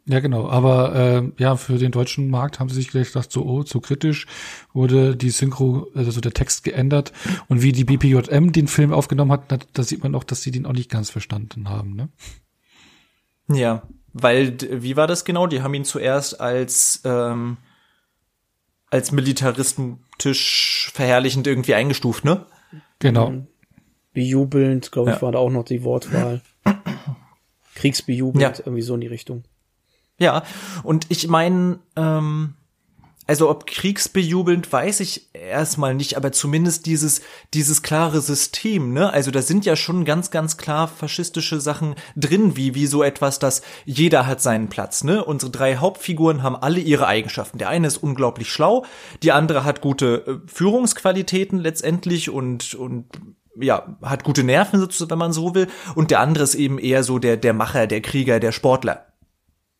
Ja, 0.10 0.22
genau. 0.22 0.48
Aber 0.48 0.96
äh, 0.96 1.32
ja, 1.38 1.58
für 1.58 1.78
den 1.78 1.92
deutschen 1.92 2.30
Markt 2.30 2.60
haben 2.60 2.70
sie 2.70 2.76
sich 2.76 2.90
gleich 2.90 3.08
gedacht, 3.08 3.30
so, 3.30 3.46
oh, 3.46 3.64
zu 3.64 3.82
kritisch 3.82 4.26
wurde 4.74 5.18
die 5.18 5.32
Synchro, 5.32 5.88
also 5.96 6.22
der 6.22 6.34
Text 6.34 6.64
geändert. 6.64 7.12
Und 7.50 7.62
wie 7.62 7.74
die 7.74 7.84
BPJM 7.84 8.54
den 8.54 8.68
Film 8.68 8.94
aufgenommen 8.94 9.34
hat, 9.34 9.68
da, 9.74 9.84
sieht 9.84 10.04
man 10.04 10.16
auch, 10.16 10.24
dass 10.24 10.42
sie 10.42 10.52
den 10.52 10.66
auch 10.66 10.74
nicht 10.74 10.90
ganz 10.90 11.10
verstanden 11.10 11.70
haben, 11.70 11.96
ne? 11.96 12.10
Ja, 13.50 13.84
weil, 14.14 14.58
wie 14.62 14.96
war 14.96 15.08
das 15.08 15.26
genau? 15.26 15.46
Die 15.46 15.62
haben 15.62 15.74
ihn 15.74 15.86
zuerst 15.86 16.40
als, 16.40 17.02
ähm, 17.04 17.58
als 18.90 19.12
militaristisch 19.12 20.90
verherrlichend 20.94 21.48
irgendwie 21.48 21.74
eingestuft, 21.74 22.24
ne? 22.24 22.46
Genau. 23.00 23.32
Mhm. 23.32 23.48
Bejubelnd, 24.14 24.92
glaube 24.94 25.12
ich, 25.12 25.18
ja. 25.18 25.22
war 25.22 25.34
da 25.34 25.40
auch 25.40 25.52
noch 25.52 25.66
die 25.66 25.84
Wortwahl. 25.84 26.42
Kriegsbejubelnd, 27.76 28.42
ja. 28.42 28.64
irgendwie 28.66 28.82
so 28.82 28.96
in 28.96 29.02
die 29.02 29.08
Richtung. 29.08 29.44
Ja, 30.20 30.44
und 30.84 31.06
ich 31.10 31.28
meine, 31.28 31.80
ähm, 31.96 32.56
also 33.28 33.50
ob 33.50 33.68
kriegsbejubelnd 33.68 34.72
weiß 34.72 35.02
ich 35.02 35.30
erstmal 35.34 35.94
nicht, 35.94 36.16
aber 36.16 36.32
zumindest 36.32 36.86
dieses 36.86 37.22
dieses 37.54 37.84
klare 37.84 38.22
System, 38.22 38.94
ne? 38.94 39.12
Also 39.12 39.32
da 39.32 39.42
sind 39.42 39.66
ja 39.66 39.76
schon 39.76 40.06
ganz 40.06 40.32
ganz 40.32 40.56
klar 40.56 40.88
faschistische 40.88 41.60
Sachen 41.60 41.96
drin, 42.16 42.56
wie 42.56 42.74
wie 42.74 42.88
so 42.88 43.04
etwas, 43.04 43.38
dass 43.38 43.62
jeder 43.84 44.26
hat 44.26 44.42
seinen 44.42 44.70
Platz, 44.70 45.04
ne? 45.04 45.26
Unsere 45.26 45.52
drei 45.52 45.76
Hauptfiguren 45.76 46.42
haben 46.42 46.56
alle 46.56 46.80
ihre 46.80 47.06
Eigenschaften. 47.06 47.58
Der 47.58 47.68
eine 47.68 47.88
ist 47.88 47.98
unglaublich 47.98 48.50
schlau, 48.50 48.86
die 49.22 49.34
andere 49.34 49.66
hat 49.66 49.82
gute 49.82 50.26
äh, 50.26 50.50
Führungsqualitäten 50.50 51.60
letztendlich 51.60 52.30
und 52.30 52.76
und 52.76 53.08
ja, 53.60 53.98
hat 54.04 54.24
gute 54.24 54.44
Nerven 54.44 54.80
wenn 54.80 55.18
man 55.18 55.34
so 55.34 55.54
will, 55.54 55.68
und 55.96 56.12
der 56.12 56.22
andere 56.22 56.46
ist 56.46 56.56
eben 56.56 56.80
eher 56.80 57.04
so 57.04 57.20
der 57.20 57.36
der 57.36 57.54
Macher, 57.54 57.88
der 57.88 58.02
Krieger, 58.02 58.40
der 58.40 58.54
Sportler. 58.54 59.08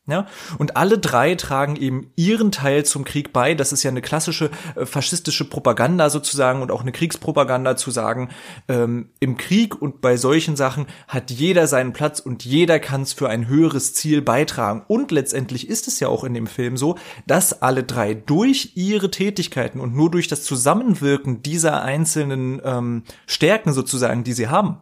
Ja, 0.10 0.26
und 0.58 0.78
alle 0.78 1.00
drei 1.00 1.36
tragen 1.36 1.76
eben 1.76 2.12
ihren 2.16 2.54
Teil 2.54 2.86
zum 2.86 3.04
Krieg 3.04 3.34
bei. 3.34 3.56
Das 3.56 3.74
ist 3.74 3.84
ja 3.84 3.92
eine 3.92 4.02
klassische 4.02 4.50
äh, 4.76 4.86
faschistische 4.86 5.44
Propaganda 5.44 6.10
sozusagen 6.10 6.62
und 6.62 6.72
auch 6.72 6.80
eine 6.80 6.94
Kriegspropaganda 6.94 7.76
zu 7.76 7.92
sagen, 7.92 8.30
ähm, 8.70 9.10
im 9.20 9.36
Krieg 9.36 9.82
und 9.82 10.00
bei 10.00 10.16
solchen 10.16 10.56
Sachen 10.56 10.86
hat 11.10 11.30
jeder 11.30 11.68
seinen 11.68 11.92
Platz 11.92 12.22
und 12.22 12.46
jeder 12.46 12.80
kann 12.80 13.02
es 13.02 13.12
für 13.12 13.28
ein 13.28 13.50
höheres 13.50 13.94
Ziel 13.96 14.22
beitragen. 14.22 14.86
Und 14.88 15.12
letztendlich 15.12 15.68
ist 15.68 15.90
es 15.90 16.00
ja 16.00 16.08
auch 16.08 16.24
in 16.24 16.34
dem 16.34 16.48
Film 16.48 16.78
so, 16.78 16.98
dass 17.26 17.62
alle 17.62 17.84
drei 17.84 18.14
durch 18.14 18.72
ihre 18.76 19.12
Tätigkeiten 19.12 19.82
und 19.82 19.94
nur 19.94 20.10
durch 20.10 20.30
das 20.30 20.44
Zusammenwirken 20.44 21.42
dieser 21.42 21.82
einzelnen 21.82 22.62
ähm, 22.64 23.04
Stärken 23.26 23.74
sozusagen, 23.74 24.24
die 24.24 24.34
sie 24.34 24.48
haben, 24.48 24.78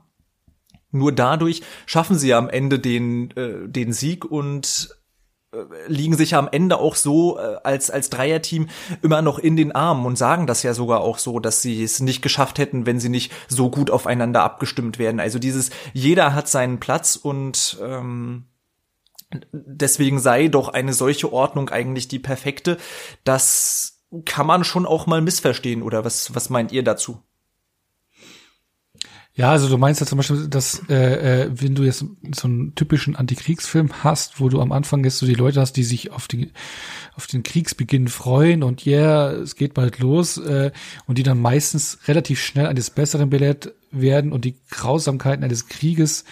nur 0.91 1.11
dadurch 1.11 1.61
schaffen 1.85 2.17
sie 2.17 2.29
ja 2.29 2.37
am 2.37 2.49
Ende 2.49 2.79
den, 2.79 3.31
äh, 3.31 3.67
den 3.67 3.91
Sieg 3.91 4.23
und 4.23 4.95
liegen 5.87 6.15
sich 6.15 6.31
ja 6.31 6.39
am 6.39 6.49
Ende 6.51 6.77
auch 6.77 6.95
so 6.95 7.37
äh, 7.37 7.57
als 7.63 7.89
als 7.89 8.09
Dreierteam 8.09 8.67
immer 9.01 9.21
noch 9.21 9.39
in 9.39 9.55
den 9.55 9.71
Armen 9.73 10.05
und 10.05 10.17
sagen 10.17 10.47
das 10.47 10.63
ja 10.63 10.73
sogar 10.73 11.01
auch 11.01 11.17
so, 11.17 11.39
dass 11.39 11.61
sie 11.61 11.83
es 11.83 11.99
nicht 11.99 12.21
geschafft 12.21 12.57
hätten, 12.57 12.85
wenn 12.85 12.99
sie 12.99 13.09
nicht 13.09 13.31
so 13.47 13.69
gut 13.69 13.91
aufeinander 13.91 14.43
abgestimmt 14.43 14.99
werden. 14.99 15.19
Also 15.19 15.39
dieses 15.39 15.69
jeder 15.93 16.33
hat 16.33 16.47
seinen 16.47 16.79
Platz 16.79 17.15
und 17.15 17.77
ähm, 17.81 18.45
deswegen 19.51 20.19
sei 20.19 20.47
doch 20.47 20.69
eine 20.69 20.93
solche 20.93 21.31
Ordnung 21.31 21.69
eigentlich 21.69 22.07
die 22.07 22.19
perfekte. 22.19 22.77
Das 23.23 24.03
kann 24.23 24.47
man 24.47 24.63
schon 24.63 24.85
auch 24.85 25.07
mal 25.07 25.21
missverstehen, 25.21 25.81
oder 25.81 26.05
was, 26.05 26.33
was 26.35 26.49
meint 26.49 26.71
ihr 26.71 26.83
dazu? 26.83 27.21
Ja, 29.37 29.51
also 29.51 29.67
du 29.67 29.77
meinst 29.77 29.99
ja 29.99 30.07
zum 30.07 30.15
Beispiel, 30.17 30.47
dass 30.47 30.81
äh, 30.87 31.43
äh, 31.43 31.51
wenn 31.53 31.75
du 31.75 31.83
jetzt 31.83 32.05
so 32.33 32.47
einen 32.47 32.73
typischen 32.73 33.17
Antikriegsfilm 33.17 34.01
hast, 34.01 34.39
wo 34.39 34.47
du 34.47 34.61
am 34.61 34.71
Anfang 34.71 35.03
jetzt 35.03 35.17
so 35.17 35.25
die 35.25 35.33
Leute 35.33 35.59
hast, 35.59 35.73
die 35.73 35.83
sich 35.83 36.11
auf 36.11 36.29
den 36.29 36.51
auf 37.15 37.27
den 37.27 37.43
Kriegsbeginn 37.43 38.07
freuen 38.07 38.63
und 38.63 38.85
ja, 38.85 39.31
yeah, 39.31 39.31
es 39.33 39.55
geht 39.55 39.73
bald 39.73 39.99
los 39.99 40.37
äh, 40.37 40.71
und 41.05 41.17
die 41.17 41.23
dann 41.23 41.41
meistens 41.41 41.99
relativ 42.07 42.41
schnell 42.41 42.67
eines 42.67 42.89
Besseren 42.89 43.29
belehrt 43.29 43.73
werden 43.91 44.31
und 44.31 44.45
die 44.45 44.55
Grausamkeiten 44.69 45.43
eines 45.43 45.67
Krieges 45.67 46.23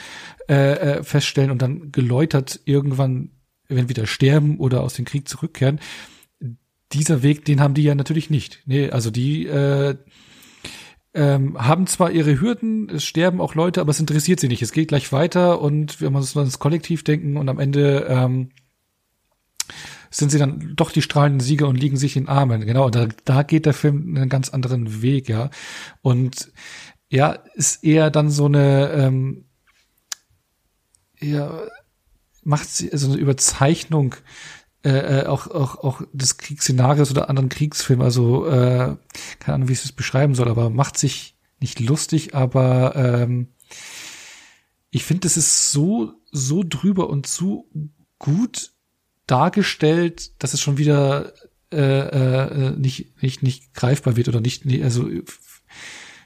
äh, 0.49 0.73
äh, 0.73 1.03
feststellen 1.03 1.51
und 1.51 1.61
dann 1.61 1.91
geläutert 1.91 2.61
irgendwann 2.65 3.31
entweder 3.67 4.07
sterben 4.07 4.59
oder 4.59 4.81
aus 4.81 4.93
dem 4.93 5.05
Krieg 5.05 5.27
zurückkehren. 5.27 5.79
Dieser 6.91 7.23
Weg, 7.23 7.45
den 7.45 7.59
haben 7.59 7.73
die 7.73 7.83
ja 7.83 7.95
natürlich 7.95 8.29
nicht. 8.29 8.61
Nee, 8.65 8.89
also 8.91 9.09
die 9.09 9.47
äh, 9.47 9.95
ähm, 11.13 11.57
haben 11.57 11.87
zwar 11.87 12.11
ihre 12.11 12.39
Hürden, 12.39 12.89
es 12.89 13.03
sterben 13.03 13.41
auch 13.41 13.55
Leute, 13.55 13.81
aber 13.81 13.91
es 13.91 13.99
interessiert 13.99 14.39
sie 14.39 14.47
nicht. 14.47 14.61
Es 14.61 14.71
geht 14.71 14.87
gleich 14.87 15.11
weiter 15.11 15.61
und 15.61 16.01
wir 16.01 16.09
müssen 16.09 16.39
ans 16.39 16.59
Kollektiv 16.59 17.03
denken 17.03 17.37
und 17.37 17.49
am 17.49 17.59
Ende 17.59 18.07
ähm, 18.09 18.49
sind 20.09 20.29
sie 20.29 20.39
dann 20.39 20.73
doch 20.75 20.91
die 20.91 21.01
strahlenden 21.01 21.39
Sieger 21.39 21.67
und 21.67 21.75
liegen 21.75 21.97
sich 21.97 22.15
in 22.15 22.27
Armen. 22.27 22.65
Genau, 22.65 22.89
da, 22.89 23.07
da 23.25 23.43
geht 23.43 23.65
der 23.65 23.73
Film 23.73 24.15
einen 24.15 24.29
ganz 24.29 24.49
anderen 24.49 25.01
Weg, 25.01 25.29
ja. 25.29 25.49
Und 26.01 26.51
ja, 27.09 27.37
ist 27.53 27.83
eher 27.83 28.09
dann 28.09 28.29
so 28.29 28.45
eine 28.45 28.91
ähm, 28.91 29.45
ja, 31.23 31.61
macht 32.43 32.69
sie 32.69 32.91
also 32.91 33.11
eine 33.11 33.17
Überzeichnung 33.17 34.15
äh, 34.83 35.21
äh, 35.21 35.25
auch, 35.27 35.47
auch, 35.47 35.77
auch 35.77 36.01
des 36.11 36.37
Kriegsszenarios 36.37 37.09
oder 37.09 37.29
anderen 37.29 37.49
Kriegsfilmen, 37.49 38.03
also 38.03 38.45
äh, 38.47 38.95
keine 39.39 39.55
Ahnung, 39.55 39.69
wie 39.69 39.73
ich 39.73 39.83
es 39.83 39.91
beschreiben 39.93 40.35
soll, 40.35 40.49
aber 40.49 40.69
macht 40.69 40.97
sich 40.97 41.35
nicht 41.59 41.79
lustig, 41.79 42.35
aber 42.35 42.95
ähm, 42.95 43.47
ich 44.91 45.05
finde, 45.05 45.27
es 45.27 45.37
ist 45.37 45.71
so, 45.71 46.13
so 46.31 46.63
drüber 46.67 47.09
und 47.09 47.27
zu 47.27 47.69
gut 48.19 48.73
dargestellt, 49.25 50.31
dass 50.43 50.53
es 50.53 50.59
schon 50.61 50.77
wieder 50.77 51.33
äh, 51.71 51.77
äh, 51.77 52.71
nicht, 52.71 53.21
nicht, 53.23 53.41
nicht 53.41 53.73
greifbar 53.73 54.17
wird 54.17 54.27
oder 54.27 54.41
nicht, 54.41 54.65
also 54.83 55.09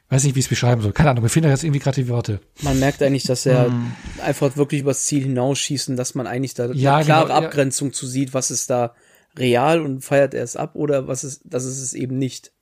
weiß 0.09 0.23
nicht, 0.23 0.35
wie 0.35 0.39
ich 0.39 0.45
es 0.45 0.49
beschreiben 0.49 0.81
soll. 0.81 0.93
Keine 0.93 1.09
Ahnung, 1.09 1.23
mir 1.23 1.29
fehlen 1.29 1.43
da 1.43 1.49
jetzt 1.49 1.63
irgendwie 1.63 1.79
gerade 1.79 2.01
die 2.01 2.07
Worte. 2.07 2.39
Man 2.61 2.79
merkt 2.79 3.03
eigentlich, 3.03 3.23
dass 3.23 3.45
er 3.45 3.69
mm. 3.69 3.91
einfach 4.23 4.55
wirklich 4.55 4.81
übers 4.81 5.05
Ziel 5.05 5.23
hinausschießen, 5.23 5.95
dass 5.97 6.15
man 6.15 6.27
eigentlich 6.27 6.53
da 6.53 6.71
ja, 6.71 6.97
eine 6.97 7.05
klare 7.05 7.27
genau, 7.27 7.35
Abgrenzung 7.39 7.89
ja. 7.89 7.93
zu 7.93 8.07
sieht, 8.07 8.33
was 8.33 8.51
ist 8.51 8.69
da 8.69 8.93
real 9.37 9.81
und 9.81 10.01
feiert 10.01 10.33
er 10.33 10.43
es 10.43 10.55
ab 10.55 10.75
oder 10.75 11.07
was 11.07 11.23
ist, 11.23 11.41
das 11.43 11.65
ist 11.65 11.81
es 11.81 11.93
eben 11.93 12.17
nicht. 12.17 12.53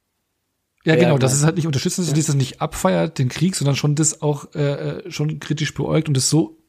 Ja, 0.84 0.96
genau, 0.96 1.18
das 1.18 1.34
ist 1.34 1.44
halt 1.44 1.56
nicht 1.56 1.66
unterstützen, 1.66 2.06
ja. 2.06 2.14
dass 2.14 2.26
das 2.26 2.36
nicht 2.36 2.62
abfeiert, 2.62 3.18
den 3.18 3.30
Krieg, 3.30 3.56
sondern 3.56 3.76
schon 3.76 3.96
das 3.96 4.22
auch 4.22 4.54
äh, 4.54 5.00
äh 5.00 5.12
schon 5.12 5.40
kritisch 5.40 5.74
beäugt 5.74 6.08
und 6.08 6.18
es 6.18 6.30
so 6.30 6.60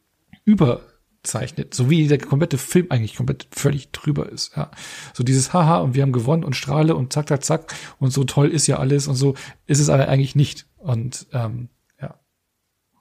über 0.45 0.81
zeichnet, 1.27 1.75
so 1.75 1.91
wie 1.91 2.07
der 2.07 2.19
komplette 2.19 2.57
Film 2.57 2.87
eigentlich 2.89 3.17
komplett 3.17 3.49
völlig 3.51 3.91
drüber 3.91 4.29
ist, 4.31 4.53
ja. 4.57 4.71
So 5.13 5.25
dieses 5.25 5.53
Haha 5.53 5.79
und 5.79 5.95
wir 5.95 6.03
haben 6.03 6.13
gewonnen 6.13 6.45
und 6.45 6.57
Strahle 6.57 6.95
und 6.95 7.13
zack, 7.13 7.29
zack, 7.29 7.45
zack 7.45 7.75
und 7.99 8.13
so 8.13 8.25
toll 8.25 8.49
ist 8.49 8.67
ja 8.67 8.79
alles 8.79 9.09
und 9.09 9.17
so 9.17 9.35
ist 9.67 9.81
es 9.81 9.89
aber 9.89 10.09
eigentlich 10.09 10.35
nicht 10.35 10.66
und 10.87 11.27
ähm, 11.33 11.69
ja. 12.01 12.15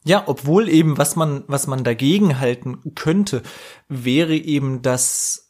Ja, 0.04 0.24
obwohl 0.26 0.67
eben, 0.69 0.98
was 0.98 1.15
man, 1.15 1.43
was 1.48 1.67
man 1.67 1.84
dagegen 1.84 2.39
halten 2.39 2.95
könnte, 2.95 3.43
wäre 3.88 4.36
eben, 4.36 4.82
dass, 4.82 5.48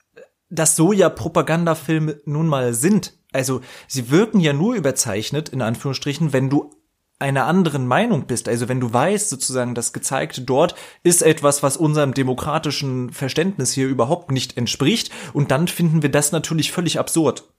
dass 0.49 0.75
so 0.75 0.91
ja 0.91 1.09
Propagandafilme 1.09 2.21
nun 2.25 2.47
mal 2.47 2.73
sind. 2.73 3.13
Also, 3.31 3.61
sie 3.87 4.11
wirken 4.11 4.39
ja 4.39 4.53
nur 4.53 4.75
überzeichnet, 4.75 5.49
in 5.49 5.61
Anführungsstrichen, 5.61 6.33
wenn 6.33 6.49
du 6.49 6.71
einer 7.17 7.45
anderen 7.45 7.87
Meinung 7.87 8.27
bist, 8.27 8.49
also 8.49 8.67
wenn 8.67 8.81
du 8.81 8.91
weißt 8.91 9.29
sozusagen, 9.29 9.73
das 9.73 9.93
Gezeigte 9.93 10.41
dort 10.41 10.75
ist 11.01 11.21
etwas, 11.21 11.63
was 11.63 11.77
unserem 11.77 12.13
demokratischen 12.13 13.11
Verständnis 13.11 13.71
hier 13.71 13.87
überhaupt 13.87 14.31
nicht 14.31 14.57
entspricht, 14.57 15.11
und 15.33 15.51
dann 15.51 15.69
finden 15.69 16.01
wir 16.01 16.11
das 16.11 16.33
natürlich 16.33 16.73
völlig 16.73 16.99
absurd. 16.99 17.54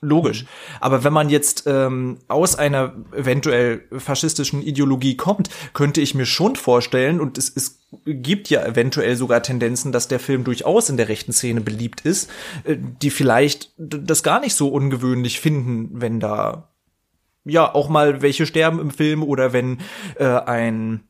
Logisch. 0.00 0.42
Mhm. 0.42 0.48
Aber 0.80 1.04
wenn 1.04 1.12
man 1.12 1.30
jetzt 1.30 1.64
ähm, 1.66 2.18
aus 2.28 2.56
einer 2.56 2.94
eventuell 3.12 3.82
faschistischen 3.96 4.62
Ideologie 4.62 5.16
kommt, 5.16 5.50
könnte 5.74 6.00
ich 6.00 6.14
mir 6.14 6.26
schon 6.26 6.56
vorstellen, 6.56 7.20
und 7.20 7.38
es, 7.38 7.50
es 7.54 7.80
gibt 8.04 8.50
ja 8.50 8.64
eventuell 8.64 9.16
sogar 9.16 9.42
Tendenzen, 9.42 9.92
dass 9.92 10.08
der 10.08 10.20
Film 10.20 10.44
durchaus 10.44 10.88
in 10.88 10.96
der 10.96 11.08
rechten 11.08 11.32
Szene 11.32 11.60
beliebt 11.60 12.02
ist, 12.02 12.30
äh, 12.64 12.76
die 12.78 13.10
vielleicht 13.10 13.72
das 13.76 14.22
gar 14.22 14.40
nicht 14.40 14.54
so 14.54 14.68
ungewöhnlich 14.68 15.40
finden, 15.40 16.00
wenn 16.00 16.20
da 16.20 16.68
ja 17.44 17.74
auch 17.74 17.88
mal 17.88 18.22
welche 18.22 18.46
sterben 18.46 18.78
im 18.78 18.90
Film 18.90 19.22
oder 19.22 19.52
wenn 19.52 19.78
äh, 20.16 20.24
ein 20.26 21.04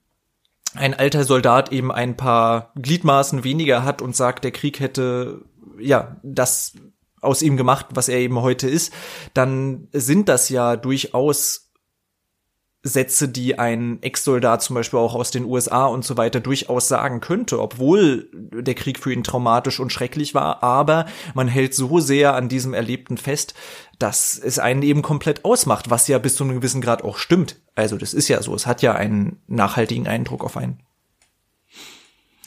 ein 0.74 0.94
alter 0.94 1.24
Soldat 1.24 1.72
eben 1.72 1.90
ein 1.90 2.16
paar 2.16 2.72
Gliedmaßen 2.76 3.42
weniger 3.42 3.85
hat 3.85 4.02
und 4.02 4.14
sagt, 4.14 4.44
der 4.44 4.50
Krieg 4.50 4.81
hätte 4.81 5.42
ja 5.78 6.16
das 6.22 6.74
aus 7.20 7.42
ihm 7.42 7.57
gemacht, 7.57 7.87
was 7.94 8.09
er 8.09 8.18
eben 8.18 8.40
heute 8.40 8.68
ist, 8.68 8.92
dann 9.35 9.88
sind 9.92 10.28
das 10.28 10.48
ja 10.48 10.76
durchaus 10.76 11.68
Sätze, 12.83 13.28
die 13.28 13.59
ein 13.59 14.00
Ex-Soldat 14.02 14.62
zum 14.62 14.74
Beispiel 14.74 15.00
auch 15.00 15.14
aus 15.14 15.31
den 15.33 15.44
USA 15.44 15.87
und 15.87 16.04
so 16.04 16.16
weiter 16.16 16.40
durchaus 16.40 16.87
sagen 16.87 17.20
könnte, 17.20 17.61
obwohl 17.61 18.28
der 18.33 18.74
Krieg 18.74 19.00
für 19.00 19.12
ihn 19.12 19.24
traumatisch 19.24 19.81
und 19.81 19.92
schrecklich 19.92 20.33
war, 20.35 20.62
aber 20.62 21.07
man 21.35 21.48
hält 21.48 21.74
so 21.74 21.98
sehr 21.98 22.35
an 22.35 22.48
diesem 22.48 22.74
Erlebten 22.74 23.16
fest, 23.16 23.54
dass 23.98 24.38
es 24.38 24.61
einen 24.61 24.83
eben 24.83 25.02
komplett 25.02 25.44
ausmacht, 25.44 25.90
was 25.90 26.07
ja 26.07 26.18
bis 26.18 26.37
zu 26.37 26.44
einem 26.44 26.57
gewissen 26.57 26.81
Grad 26.81 27.02
auch 27.02 27.18
stimmt. 27.18 27.57
Also 27.74 27.96
das 27.96 28.14
ist 28.14 28.28
ja 28.28 28.40
so, 28.42 28.54
es 28.54 28.66
hat 28.66 28.81
ja 28.81 28.94
einen 28.94 29.42
nachhaltigen 29.48 30.07
Eindruck 30.07 30.44
auf 30.44 30.57
einen. 30.57 30.81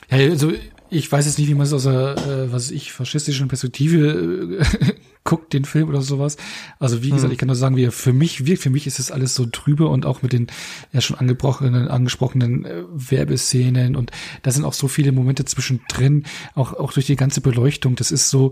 Ja, 0.09 0.17
also 0.17 0.53
ich 0.91 1.09
weiß 1.09 1.25
jetzt 1.25 1.39
nicht, 1.39 1.47
wie 1.47 1.53
man 1.53 1.65
es 1.65 1.71
aus 1.71 1.87
einer, 1.87 2.17
äh, 2.17 2.51
was 2.51 2.69
ich, 2.69 2.91
faschistischen 2.91 3.47
Perspektive 3.47 4.59
äh, 4.59 4.93
guckt, 5.23 5.53
den 5.53 5.63
Film 5.63 5.87
oder 5.87 6.01
sowas. 6.01 6.35
Also 6.79 7.01
wie 7.01 7.09
gesagt, 7.09 7.25
hm. 7.25 7.31
ich 7.31 7.37
kann 7.37 7.47
nur 7.47 7.55
sagen, 7.55 7.77
wie 7.77 7.85
er 7.85 7.93
für 7.93 8.11
mich 8.11 8.45
wirkt. 8.45 8.61
Für 8.61 8.69
mich 8.69 8.87
ist 8.87 8.99
es 8.99 9.09
alles 9.09 9.33
so 9.33 9.45
trübe 9.45 9.87
und 9.87 10.05
auch 10.05 10.21
mit 10.21 10.33
den 10.33 10.47
ja 10.91 10.99
schon 10.99 11.17
angebrochenen, 11.17 11.87
angesprochenen 11.87 12.65
äh, 12.65 12.83
Werbeszenen 12.91 13.95
und 13.95 14.11
da 14.43 14.51
sind 14.51 14.65
auch 14.65 14.73
so 14.73 14.89
viele 14.89 15.13
Momente 15.13 15.45
zwischendrin, 15.45 16.25
auch, 16.55 16.73
auch 16.73 16.91
durch 16.91 17.05
die 17.05 17.15
ganze 17.15 17.39
Beleuchtung. 17.39 17.95
Das 17.95 18.11
ist 18.11 18.29
so, 18.29 18.51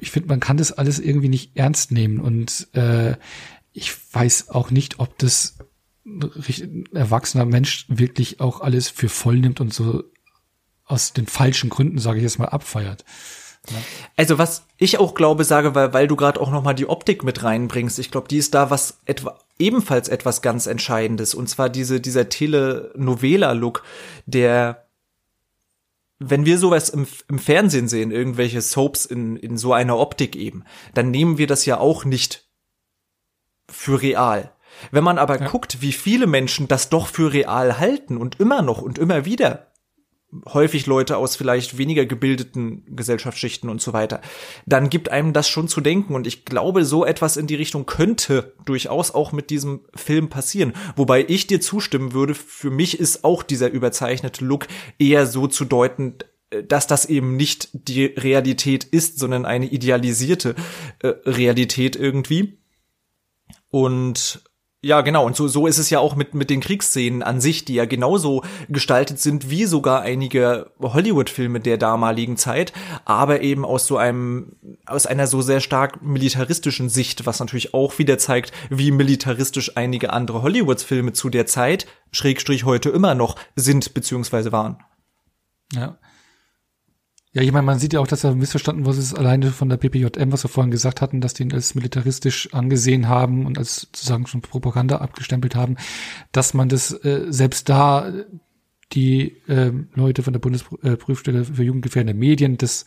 ich 0.00 0.10
finde, 0.10 0.28
man 0.28 0.40
kann 0.40 0.56
das 0.56 0.72
alles 0.72 0.98
irgendwie 0.98 1.28
nicht 1.28 1.52
ernst 1.54 1.92
nehmen 1.92 2.18
und 2.18 2.66
äh, 2.72 3.14
ich 3.72 3.94
weiß 4.12 4.48
auch 4.48 4.72
nicht, 4.72 4.98
ob 4.98 5.16
das 5.18 5.58
ein 6.04 6.84
erwachsener 6.92 7.44
Mensch 7.44 7.84
wirklich 7.88 8.40
auch 8.40 8.60
alles 8.60 8.88
für 8.88 9.08
voll 9.08 9.38
nimmt 9.38 9.60
und 9.60 9.72
so 9.72 10.02
aus 10.86 11.12
den 11.12 11.26
falschen 11.26 11.70
Gründen, 11.70 11.98
sage 11.98 12.18
ich 12.18 12.22
jetzt 12.22 12.38
mal, 12.38 12.46
abfeiert. 12.46 13.04
Ja. 13.68 13.76
Also 14.16 14.38
was 14.38 14.66
ich 14.76 14.98
auch 14.98 15.14
glaube, 15.14 15.44
sage, 15.44 15.74
weil, 15.74 15.92
weil 15.92 16.06
du 16.06 16.16
gerade 16.16 16.40
auch 16.40 16.50
noch 16.50 16.62
mal 16.62 16.74
die 16.74 16.88
Optik 16.88 17.24
mit 17.24 17.42
reinbringst, 17.42 17.98
ich 17.98 18.10
glaube, 18.10 18.28
die 18.28 18.38
ist 18.38 18.54
da 18.54 18.70
was 18.70 18.98
etwa 19.04 19.38
ebenfalls 19.58 20.08
etwas 20.08 20.42
ganz 20.42 20.66
Entscheidendes 20.66 21.34
und 21.34 21.48
zwar 21.48 21.68
diese 21.68 22.00
dieser 22.00 22.28
Telenovela-Look, 22.28 23.82
der 24.26 24.86
wenn 26.18 26.46
wir 26.46 26.58
sowas 26.58 26.88
im, 26.88 27.06
im 27.28 27.38
Fernsehen 27.38 27.88
sehen, 27.88 28.10
irgendwelche 28.10 28.62
Soaps 28.62 29.04
in, 29.04 29.36
in 29.36 29.58
so 29.58 29.72
einer 29.72 29.98
Optik 29.98 30.34
eben, 30.34 30.64
dann 30.94 31.10
nehmen 31.10 31.36
wir 31.36 31.46
das 31.46 31.66
ja 31.66 31.78
auch 31.78 32.04
nicht 32.04 32.48
für 33.68 34.00
real. 34.00 34.52
Wenn 34.90 35.04
man 35.04 35.18
aber 35.18 35.40
ja. 35.40 35.48
guckt, 35.48 35.82
wie 35.82 35.92
viele 35.92 36.26
Menschen 36.26 36.68
das 36.68 36.88
doch 36.88 37.08
für 37.08 37.32
real 37.32 37.78
halten 37.78 38.16
und 38.16 38.40
immer 38.40 38.62
noch 38.62 38.80
und 38.80 38.98
immer 38.98 39.24
wieder 39.24 39.66
häufig 40.46 40.86
Leute 40.86 41.16
aus 41.16 41.36
vielleicht 41.36 41.78
weniger 41.78 42.04
gebildeten 42.04 42.84
Gesellschaftsschichten 42.94 43.70
und 43.70 43.80
so 43.80 43.92
weiter, 43.92 44.20
dann 44.66 44.90
gibt 44.90 45.08
einem 45.08 45.32
das 45.32 45.48
schon 45.48 45.68
zu 45.68 45.80
denken. 45.80 46.14
Und 46.14 46.26
ich 46.26 46.44
glaube, 46.44 46.84
so 46.84 47.04
etwas 47.04 47.36
in 47.36 47.46
die 47.46 47.54
Richtung 47.54 47.86
könnte 47.86 48.54
durchaus 48.64 49.12
auch 49.12 49.32
mit 49.32 49.50
diesem 49.50 49.80
Film 49.94 50.28
passieren. 50.28 50.72
Wobei 50.96 51.24
ich 51.26 51.46
dir 51.46 51.60
zustimmen 51.60 52.12
würde, 52.12 52.34
für 52.34 52.70
mich 52.70 52.98
ist 52.98 53.24
auch 53.24 53.42
dieser 53.42 53.70
überzeichnete 53.70 54.44
Look 54.44 54.66
eher 54.98 55.26
so 55.26 55.46
zu 55.46 55.64
deuten, 55.64 56.16
äh, 56.50 56.64
dass 56.64 56.86
das 56.86 57.06
eben 57.06 57.36
nicht 57.36 57.70
die 57.72 58.06
Realität 58.06 58.84
ist, 58.84 59.18
sondern 59.18 59.46
eine 59.46 59.66
idealisierte 59.66 60.54
äh, 61.00 61.08
Realität 61.24 61.96
irgendwie. 61.96 62.58
Und 63.70 64.42
ja, 64.82 65.00
genau. 65.00 65.24
Und 65.26 65.34
so, 65.34 65.48
so 65.48 65.66
ist 65.66 65.78
es 65.78 65.90
ja 65.90 65.98
auch 65.98 66.14
mit, 66.16 66.34
mit 66.34 66.50
den 66.50 66.60
Kriegsszenen 66.60 67.22
an 67.22 67.40
sich, 67.40 67.64
die 67.64 67.74
ja 67.74 67.86
genauso 67.86 68.42
gestaltet 68.68 69.18
sind 69.18 69.50
wie 69.50 69.64
sogar 69.64 70.02
einige 70.02 70.70
Hollywood-Filme 70.80 71.60
der 71.60 71.78
damaligen 71.78 72.36
Zeit, 72.36 72.72
aber 73.04 73.40
eben 73.40 73.64
aus 73.64 73.86
so 73.86 73.96
einem, 73.96 74.52
aus 74.84 75.06
einer 75.06 75.26
so 75.26 75.42
sehr 75.42 75.60
stark 75.60 76.02
militaristischen 76.02 76.88
Sicht, 76.88 77.26
was 77.26 77.40
natürlich 77.40 77.74
auch 77.74 77.98
wieder 77.98 78.18
zeigt, 78.18 78.52
wie 78.70 78.90
militaristisch 78.90 79.76
einige 79.76 80.12
andere 80.12 80.42
Hollywood-Filme 80.42 81.12
zu 81.12 81.30
der 81.30 81.46
Zeit, 81.46 81.86
Schrägstrich 82.12 82.64
heute 82.64 82.90
immer 82.90 83.14
noch 83.14 83.36
sind, 83.56 83.92
beziehungsweise 83.94 84.52
waren. 84.52 84.78
Ja. 85.72 85.98
Ja, 87.36 87.42
ich 87.42 87.52
meine, 87.52 87.66
man 87.66 87.78
sieht 87.78 87.92
ja 87.92 88.00
auch, 88.00 88.06
dass 88.06 88.24
er 88.24 88.34
missverstanden 88.34 88.86
was 88.86 88.96
ist 88.96 89.12
alleine 89.12 89.50
von 89.50 89.68
der 89.68 89.76
PPJM, 89.76 90.32
was 90.32 90.42
wir 90.42 90.48
vorhin 90.48 90.70
gesagt 90.70 91.02
hatten, 91.02 91.20
dass 91.20 91.34
die 91.34 91.42
ihn 91.42 91.52
als 91.52 91.74
militaristisch 91.74 92.54
angesehen 92.54 93.08
haben 93.08 93.44
und 93.44 93.58
als 93.58 93.82
sozusagen 93.82 94.26
schon 94.26 94.40
Propaganda 94.40 94.96
abgestempelt 95.02 95.54
haben, 95.54 95.76
dass 96.32 96.54
man 96.54 96.70
das 96.70 96.92
äh, 97.04 97.26
selbst 97.28 97.68
da 97.68 98.10
die 98.92 99.36
äh, 99.48 99.70
Leute 99.94 100.22
von 100.22 100.32
der 100.32 100.40
Bundesprüfstelle 100.40 101.44
für 101.44 101.62
jugendgefährdende 101.62 102.18
Medien 102.18 102.56
das 102.56 102.86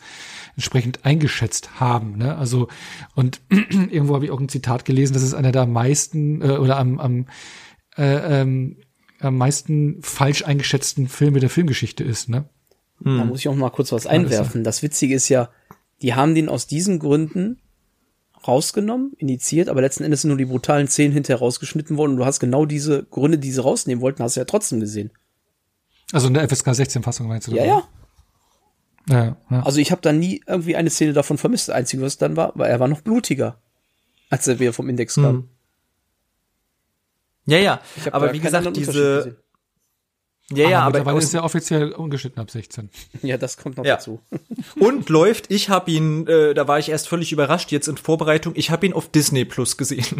entsprechend 0.56 1.04
eingeschätzt 1.04 1.78
haben. 1.78 2.18
Ne? 2.18 2.36
Also 2.36 2.66
und 3.14 3.40
irgendwo 3.50 4.16
habe 4.16 4.24
ich 4.24 4.32
auch 4.32 4.40
ein 4.40 4.48
Zitat 4.48 4.84
gelesen, 4.84 5.12
dass 5.14 5.22
es 5.22 5.32
einer 5.32 5.52
der 5.52 5.66
meisten 5.66 6.42
äh, 6.42 6.56
oder 6.56 6.76
am, 6.76 6.98
am, 6.98 7.26
äh, 7.96 8.40
ähm, 8.40 8.78
am 9.20 9.38
meisten 9.38 10.02
falsch 10.02 10.42
eingeschätzten 10.44 11.06
Filme 11.06 11.38
der 11.38 11.50
Filmgeschichte 11.50 12.02
ist. 12.02 12.28
Ne? 12.28 12.48
Hm. 13.02 13.18
Da 13.18 13.24
muss 13.24 13.40
ich 13.40 13.48
auch 13.48 13.54
mal 13.54 13.70
kurz 13.70 13.92
was 13.92 14.06
einwerfen. 14.06 14.64
Das 14.64 14.82
Witzige 14.82 15.14
ist 15.14 15.28
ja, 15.28 15.50
die 16.02 16.14
haben 16.14 16.34
den 16.34 16.48
aus 16.48 16.66
diesen 16.66 16.98
Gründen 16.98 17.60
rausgenommen, 18.46 19.12
initiiert, 19.18 19.68
aber 19.68 19.82
letzten 19.82 20.04
Endes 20.04 20.22
sind 20.22 20.28
nur 20.28 20.38
die 20.38 20.46
brutalen 20.46 20.88
Szenen 20.88 21.12
hinterher 21.12 21.40
rausgeschnitten 21.40 21.96
worden 21.98 22.12
und 22.12 22.16
du 22.18 22.24
hast 22.24 22.40
genau 22.40 22.64
diese 22.64 23.04
Gründe, 23.04 23.38
die 23.38 23.52
sie 23.52 23.62
rausnehmen 23.62 24.00
wollten, 24.00 24.22
hast 24.22 24.36
du 24.36 24.40
ja 24.40 24.46
trotzdem 24.46 24.80
gesehen. 24.80 25.10
Also 26.12 26.28
in 26.28 26.34
der 26.34 26.48
FSK 26.48 26.74
16 26.74 27.02
Fassung 27.02 27.28
meinst 27.28 27.48
du? 27.48 27.54
Ja, 27.54 27.64
ja. 27.64 27.82
Ja, 29.08 29.36
ja. 29.50 29.62
Also 29.62 29.80
ich 29.80 29.90
habe 29.90 30.02
da 30.02 30.12
nie 30.12 30.42
irgendwie 30.46 30.76
eine 30.76 30.90
Szene 30.90 31.12
davon 31.12 31.38
vermisst. 31.38 31.68
Das 31.68 31.74
Einzige, 31.74 32.02
was 32.02 32.18
dann 32.18 32.36
war, 32.36 32.52
war 32.56 32.68
er 32.68 32.80
war 32.80 32.88
noch 32.88 33.00
blutiger, 33.00 33.58
als 34.28 34.46
er 34.46 34.58
wieder 34.58 34.72
vom 34.72 34.88
Index 34.88 35.14
kam. 35.16 35.24
Hm. 35.24 35.48
Ja, 37.46 37.58
ja. 37.58 37.80
Aber 38.12 38.32
wie 38.32 38.40
gesagt, 38.40 38.76
diese 38.76 39.36
ja, 40.52 40.68
ja, 40.68 40.80
aber, 40.80 41.00
aber 41.00 41.18
ist 41.18 41.32
ja 41.32 41.44
offiziell 41.44 41.92
ungeschnitten 41.92 42.40
ab 42.40 42.50
16. 42.50 42.90
Ja, 43.22 43.36
das 43.36 43.56
kommt 43.56 43.76
noch 43.76 43.84
ja. 43.84 43.96
dazu. 43.96 44.20
Und 44.80 45.08
läuft, 45.08 45.50
ich 45.50 45.68
habe 45.68 45.90
ihn, 45.90 46.26
äh, 46.26 46.54
da 46.54 46.66
war 46.66 46.78
ich 46.78 46.88
erst 46.88 47.08
völlig 47.08 47.30
überrascht, 47.30 47.70
jetzt 47.70 47.86
in 47.86 47.96
Vorbereitung, 47.96 48.54
ich 48.56 48.70
habe 48.70 48.86
ihn 48.86 48.92
auf 48.92 49.08
Disney 49.08 49.44
Plus 49.44 49.76
gesehen. 49.76 50.04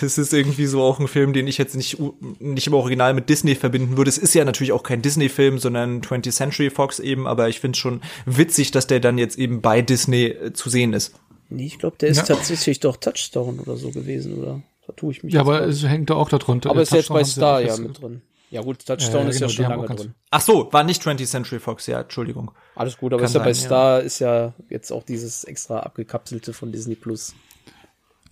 Das 0.00 0.18
ist 0.18 0.32
irgendwie 0.32 0.66
so 0.66 0.82
auch 0.82 1.00
ein 1.00 1.08
Film, 1.08 1.32
den 1.32 1.46
ich 1.46 1.58
jetzt 1.58 1.76
nicht, 1.76 1.98
nicht 2.40 2.66
im 2.66 2.74
Original 2.74 3.14
mit 3.14 3.28
Disney 3.28 3.54
verbinden 3.54 3.96
würde. 3.96 4.08
Es 4.08 4.18
ist 4.18 4.34
ja 4.34 4.44
natürlich 4.44 4.72
auch 4.72 4.82
kein 4.82 5.02
Disney-Film, 5.02 5.58
sondern 5.58 6.00
20th 6.00 6.32
Century 6.32 6.70
Fox 6.70 6.98
eben, 6.98 7.26
aber 7.26 7.48
ich 7.48 7.60
finde 7.60 7.78
schon 7.78 8.00
witzig, 8.24 8.70
dass 8.70 8.86
der 8.86 9.00
dann 9.00 9.18
jetzt 9.18 9.38
eben 9.38 9.60
bei 9.60 9.82
Disney 9.82 10.26
äh, 10.26 10.52
zu 10.52 10.70
sehen 10.70 10.92
ist. 10.92 11.14
Nee, 11.48 11.66
ich 11.66 11.78
glaube, 11.78 11.96
der 12.00 12.08
ist 12.08 12.28
ja. 12.28 12.36
tatsächlich 12.36 12.80
doch 12.80 12.96
Touchstone 12.96 13.60
oder 13.60 13.76
so 13.76 13.90
gewesen, 13.90 14.38
oder? 14.38 14.62
Da 14.86 14.92
tue 14.92 15.12
ich 15.12 15.22
mich. 15.22 15.34
Ja, 15.34 15.40
aber 15.40 15.62
es 15.62 15.84
hängt 15.84 16.10
da 16.10 16.14
auch 16.14 16.28
darunter. 16.28 16.70
Aber 16.70 16.82
es 16.82 16.90
ist 16.90 16.96
jetzt 16.96 17.08
bei 17.08 17.24
Star 17.24 17.60
ja 17.60 17.76
mit 17.76 18.00
drin. 18.00 18.22
Ja 18.50 18.62
gut, 18.62 18.86
Touchdown 18.86 19.26
äh, 19.26 19.30
ist 19.30 19.38
genau, 19.38 19.50
ja 19.50 19.56
schon 19.56 19.64
lange 19.64 19.86
drin. 19.86 20.14
Ach 20.30 20.40
so, 20.40 20.72
war 20.72 20.84
nicht 20.84 21.02
20th 21.02 21.26
Century 21.26 21.58
Fox, 21.58 21.86
ja, 21.86 22.00
Entschuldigung. 22.00 22.52
Alles 22.74 22.96
gut, 22.96 23.12
aber 23.12 23.24
ist 23.24 23.34
ja 23.34 23.42
bei 23.42 23.54
Star 23.54 23.98
ja. 23.98 24.04
ist 24.04 24.18
ja 24.20 24.54
jetzt 24.68 24.92
auch 24.92 25.02
dieses 25.02 25.44
extra 25.44 25.80
abgekapselte 25.80 26.52
von 26.52 26.70
Disney 26.70 26.94
Plus. 26.94 27.34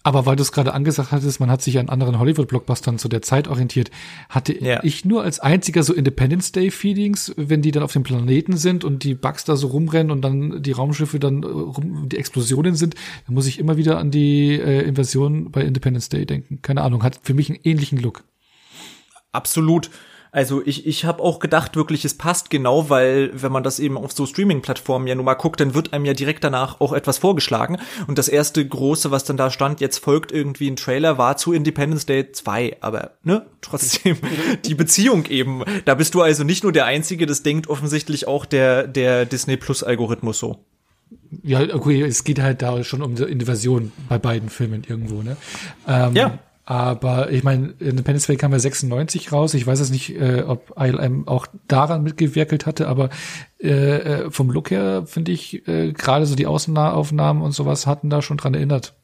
Aber 0.07 0.27
weil 0.27 0.37
du 0.37 0.43
es 0.43 0.53
gerade 0.53 0.75
angesagt 0.75 1.13
hattest, 1.13 1.41
man 1.41 1.51
hat 1.51 1.63
sich 1.63 1.79
an 1.79 1.89
anderen 1.89 2.19
Hollywood-Blockbustern 2.19 2.99
zu 2.99 3.09
der 3.09 3.23
Zeit 3.23 3.49
orientiert, 3.49 3.91
hatte 4.29 4.53
ja. 4.63 4.85
ich 4.85 5.07
nur 5.07 5.23
als 5.23 5.41
einziger 5.41 5.83
so 5.83 5.95
Independence 5.95 6.53
Day-Feelings, 6.53 7.33
wenn 7.37 7.63
die 7.63 7.71
dann 7.71 7.83
auf 7.83 7.95
dem 7.95 8.03
Planeten 8.03 8.59
sind 8.59 8.85
und 8.85 9.03
die 9.03 9.15
Bugs 9.15 9.45
da 9.45 9.57
so 9.57 9.69
rumrennen 9.69 10.11
und 10.13 10.21
dann 10.21 10.63
die 10.63 10.73
Raumschiffe 10.73 11.19
dann 11.19 11.43
äh, 11.43 11.47
rum, 11.47 12.07
die 12.11 12.19
Explosionen 12.19 12.75
sind, 12.75 12.97
dann 13.27 13.35
muss 13.35 13.47
ich 13.47 13.59
immer 13.59 13.79
wieder 13.79 13.97
an 13.97 14.11
die 14.11 14.61
äh, 14.61 14.83
Invasion 14.83 15.51
bei 15.51 15.63
Independence 15.63 16.11
Day 16.11 16.27
denken. 16.27 16.61
Keine 16.61 16.83
Ahnung, 16.83 17.03
hat 17.03 17.19
für 17.23 17.33
mich 17.33 17.49
einen 17.49 17.61
ähnlichen 17.65 17.99
Look. 17.99 18.25
Absolut. 19.35 19.91
Also 20.35 20.63
ich, 20.67 20.85
ich 20.85 21.05
habe 21.05 21.23
auch 21.23 21.39
gedacht, 21.39 21.77
wirklich, 21.77 22.05
es 22.05 22.15
passt 22.15 22.51
genau, 22.51 22.91
weil 22.91 23.31
wenn 23.41 23.53
man 23.53 23.63
das 23.63 23.79
eben 23.79 23.97
auf 23.97 24.11
so 24.11 24.27
Streaming-Plattformen 24.27 25.07
ja 25.07 25.15
nun 25.15 25.25
mal 25.25 25.35
guckt, 25.35 25.61
dann 25.61 25.75
wird 25.75 25.93
einem 25.93 26.07
ja 26.07 26.13
direkt 26.13 26.43
danach 26.43 26.81
auch 26.81 26.93
etwas 26.93 27.19
vorgeschlagen. 27.19 27.79
Und 28.09 28.19
das 28.19 28.27
erste 28.27 28.67
große, 28.67 29.13
was 29.13 29.23
dann 29.23 29.37
da 29.37 29.53
stand, 29.53 29.81
jetzt 29.81 29.99
folgt 29.99 30.33
irgendwie 30.33 30.69
ein 30.69 30.75
Trailer, 30.75 31.19
war 31.19 31.37
zu 31.37 31.53
Independence 31.53 32.07
Day 32.07 32.33
2. 32.33 32.79
Aber, 32.81 33.13
ne, 33.23 33.47
trotzdem, 33.61 34.17
die 34.65 34.75
Beziehung 34.75 35.27
eben. 35.27 35.63
Da 35.85 35.95
bist 35.95 36.17
du 36.17 36.23
also 36.23 36.43
nicht 36.43 36.65
nur 36.65 36.73
der 36.73 36.87
Einzige, 36.87 37.27
das 37.27 37.45
denkt 37.45 37.69
offensichtlich 37.69 38.27
auch 38.27 38.45
der, 38.45 38.89
der 38.89 39.27
Disney 39.27 39.57
Plus-Algorithmus 39.57 40.41
so. 40.41 40.65
Ja, 41.45 41.61
okay, 41.73 42.03
es 42.03 42.25
geht 42.25 42.41
halt 42.41 42.61
da 42.61 42.83
schon 42.83 43.03
um 43.03 43.15
die 43.15 43.23
Invasion 43.23 43.93
bei 44.09 44.19
beiden 44.19 44.49
Filmen 44.49 44.83
irgendwo, 44.83 45.23
ne? 45.23 45.37
Ähm, 45.87 46.17
ja. 46.17 46.39
Aber 46.67 47.31
ich 47.31 47.45
meine, 47.45 47.75
Independence 47.79 48.27
Day 48.27 48.37
kam 48.37 48.53
ja 48.53 48.59
96 48.59 49.33
raus. 49.33 49.53
Ich 49.53 49.67
weiß 49.67 49.81
jetzt 49.81 49.91
nicht, 49.91 50.19
äh, 50.19 50.45
ob 50.47 50.73
ILM 50.79 51.29
auch 51.29 51.47
daran 51.69 52.03
mitgewirkelt 52.03 52.65
hatte, 52.65 52.89
aber 52.89 53.11
äh, 53.61 53.69
äh, 53.69 54.31
vom 54.31 54.51
Look 54.51 54.71
her 54.71 55.05
finde 55.07 55.33
ich 55.33 55.69
äh, 55.69 55.93
gerade 55.93 56.25
so 56.25 56.35
die 56.35 56.47
Außenaufnahmen 56.47 57.43
und 57.43 57.53
sowas 57.53 57.87
hatten 57.87 58.09
da 58.09 58.23
schon 58.23 58.39
dran 58.39 58.55
erinnert. 58.55 58.95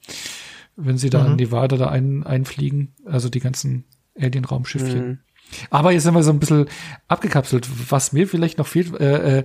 Wenn 0.77 0.97
sie 0.97 1.11
da 1.11 1.23
mhm. 1.23 1.33
in 1.33 1.37
Nevada 1.37 1.77
da 1.77 1.91
ein, 1.91 2.23
einfliegen, 2.25 2.95
also 3.05 3.29
die 3.29 3.41
ganzen 3.41 3.85
Alien-Raumschiffchen. 4.19 5.07
Mhm. 5.07 5.19
Aber 5.69 5.93
jetzt 5.93 6.05
sind 6.05 6.15
wir 6.15 6.23
so 6.23 6.31
ein 6.31 6.39
bisschen 6.39 6.67
abgekapselt. 7.09 7.69
Was 7.91 8.13
mir 8.13 8.27
vielleicht 8.27 8.57
noch 8.57 8.67
fehlt, 8.67 8.99
äh, 8.99 9.39
äh, 9.39 9.45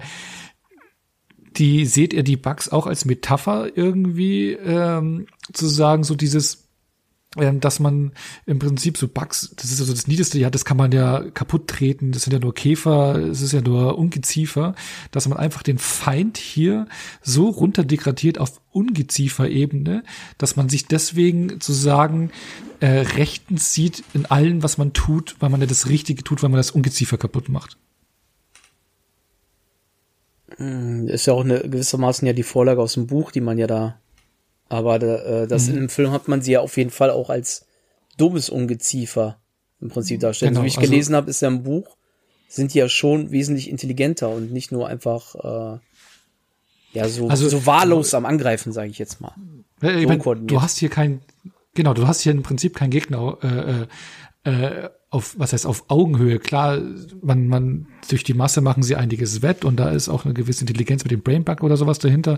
die 1.57 1.85
seht 1.85 2.13
ihr 2.13 2.23
die 2.23 2.37
Bugs 2.37 2.69
auch 2.69 2.85
als 2.87 3.03
Metapher 3.05 3.75
irgendwie 3.75 4.51
ähm, 4.51 5.27
zu 5.51 5.67
sagen, 5.67 6.03
so 6.03 6.15
dieses 6.15 6.64
dass 7.35 7.79
man 7.79 8.13
im 8.45 8.59
Prinzip 8.59 8.97
so 8.97 9.07
Bugs, 9.07 9.53
das 9.57 9.71
ist 9.71 9.81
also 9.81 9.93
das 9.93 10.07
Niedeste, 10.07 10.39
ja, 10.39 10.49
das 10.49 10.63
kann 10.63 10.77
man 10.77 10.91
ja 10.91 11.23
kaputt 11.31 11.67
treten, 11.67 12.11
das 12.11 12.23
sind 12.23 12.33
ja 12.33 12.39
nur 12.39 12.53
Käfer, 12.53 13.15
es 13.17 13.41
ist 13.41 13.51
ja 13.51 13.61
nur 13.61 13.97
Ungeziefer, 13.97 14.75
dass 15.11 15.27
man 15.27 15.37
einfach 15.37 15.61
den 15.61 15.77
Feind 15.77 16.37
hier 16.37 16.87
so 17.21 17.49
runterdegradiert 17.49 18.39
auf 18.39 18.61
Ungeziefer-Ebene, 18.71 20.03
dass 20.37 20.55
man 20.55 20.69
sich 20.69 20.87
deswegen 20.87 21.49
sozusagen 21.49 22.31
äh, 22.79 22.87
rechtens 22.87 23.73
sieht 23.73 24.03
in 24.13 24.25
allem, 24.25 24.63
was 24.63 24.77
man 24.77 24.93
tut, 24.93 25.35
weil 25.39 25.49
man 25.49 25.61
ja 25.61 25.67
das 25.67 25.89
Richtige 25.89 26.23
tut, 26.23 26.41
weil 26.41 26.49
man 26.49 26.57
das 26.57 26.71
Ungeziefer 26.71 27.17
kaputt 27.17 27.49
macht. 27.49 27.77
Hm, 30.57 31.07
ist 31.07 31.25
ja 31.25 31.33
auch 31.33 31.43
eine 31.43 31.59
gewissermaßen 31.59 32.25
ja 32.25 32.33
die 32.33 32.43
Vorlage 32.43 32.81
aus 32.81 32.93
dem 32.93 33.07
Buch, 33.07 33.31
die 33.31 33.41
man 33.41 33.57
ja 33.57 33.67
da 33.67 33.99
aber 34.69 35.01
äh, 35.01 35.47
das 35.47 35.67
mhm. 35.67 35.73
in 35.73 35.75
dem 35.81 35.89
Film 35.89 36.11
hat 36.11 36.27
man 36.27 36.41
sie 36.41 36.53
ja 36.53 36.61
auf 36.61 36.77
jeden 36.77 36.89
Fall 36.89 37.11
auch 37.11 37.29
als 37.29 37.65
dummes 38.17 38.49
Ungeziefer 38.49 39.37
im 39.81 39.89
Prinzip 39.89 40.19
darstellen. 40.19 40.51
Genau, 40.51 40.61
so 40.61 40.63
wie 40.63 40.69
ich 40.69 40.77
also, 40.77 40.89
gelesen 40.89 41.15
habe, 41.15 41.29
ist 41.29 41.41
ja 41.41 41.47
im 41.47 41.63
Buch, 41.63 41.97
sind 42.47 42.73
die 42.73 42.79
ja 42.79 42.89
schon 42.89 43.31
wesentlich 43.31 43.69
intelligenter 43.69 44.29
und 44.29 44.51
nicht 44.51 44.71
nur 44.71 44.87
einfach 44.87 45.35
äh, 45.35 45.79
ja 46.93 47.09
so, 47.09 47.27
also, 47.27 47.49
so 47.49 47.65
wahllos 47.65 48.13
am 48.13 48.25
Angreifen, 48.25 48.71
sage 48.71 48.89
ich 48.89 48.97
jetzt 48.97 49.21
mal. 49.21 49.33
Äh, 49.81 50.01
ich 50.01 50.07
mein, 50.07 50.47
du 50.47 50.61
hast 50.61 50.77
hier 50.77 50.89
kein, 50.89 51.21
genau, 51.73 51.93
du 51.93 52.07
hast 52.07 52.21
hier 52.21 52.31
im 52.31 52.43
Prinzip 52.43 52.75
keinen 52.75 52.91
Gegner 52.91 53.37
äh, 53.41 54.49
äh, 54.49 54.85
äh 54.85 54.89
auf, 55.15 55.35
was 55.39 55.53
heißt 55.53 55.65
auf 55.65 55.85
Augenhöhe. 55.87 56.39
Klar, 56.39 56.79
man, 57.21 57.47
man, 57.47 57.87
durch 58.09 58.23
die 58.23 58.33
Masse 58.33 58.59
machen 58.59 58.83
sie 58.83 58.97
einiges 58.97 59.41
wett 59.41 59.63
und 59.63 59.77
da 59.77 59.89
ist 59.89 60.09
auch 60.09 60.25
eine 60.25 60.33
gewisse 60.33 60.61
Intelligenz 60.61 61.03
mit 61.03 61.11
dem 61.11 61.21
Brainbug 61.21 61.63
oder 61.63 61.77
sowas 61.77 61.99
dahinter. 61.99 62.37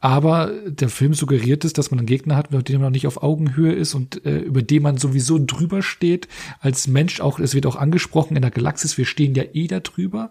Aber 0.00 0.52
der 0.66 0.90
Film 0.90 1.14
suggeriert 1.14 1.64
es, 1.64 1.72
dass 1.72 1.90
man 1.90 1.98
einen 1.98 2.06
Gegner 2.06 2.36
hat, 2.36 2.52
mit 2.52 2.68
dem 2.68 2.76
man 2.76 2.88
noch 2.88 2.94
nicht 2.94 3.06
auf 3.06 3.22
Augenhöhe 3.22 3.72
ist 3.72 3.94
und 3.94 4.24
äh, 4.26 4.38
über 4.38 4.62
den 4.62 4.82
man 4.82 4.98
sowieso 4.98 5.38
drüber 5.44 5.82
steht. 5.82 6.28
Als 6.60 6.86
Mensch 6.86 7.20
auch, 7.20 7.40
es 7.40 7.54
wird 7.54 7.66
auch 7.66 7.76
angesprochen 7.76 8.36
in 8.36 8.42
der 8.42 8.50
Galaxis, 8.50 8.98
wir 8.98 9.06
stehen 9.06 9.34
ja 9.34 9.44
eh 9.54 9.66
da 9.66 9.80
drüber. 9.80 10.30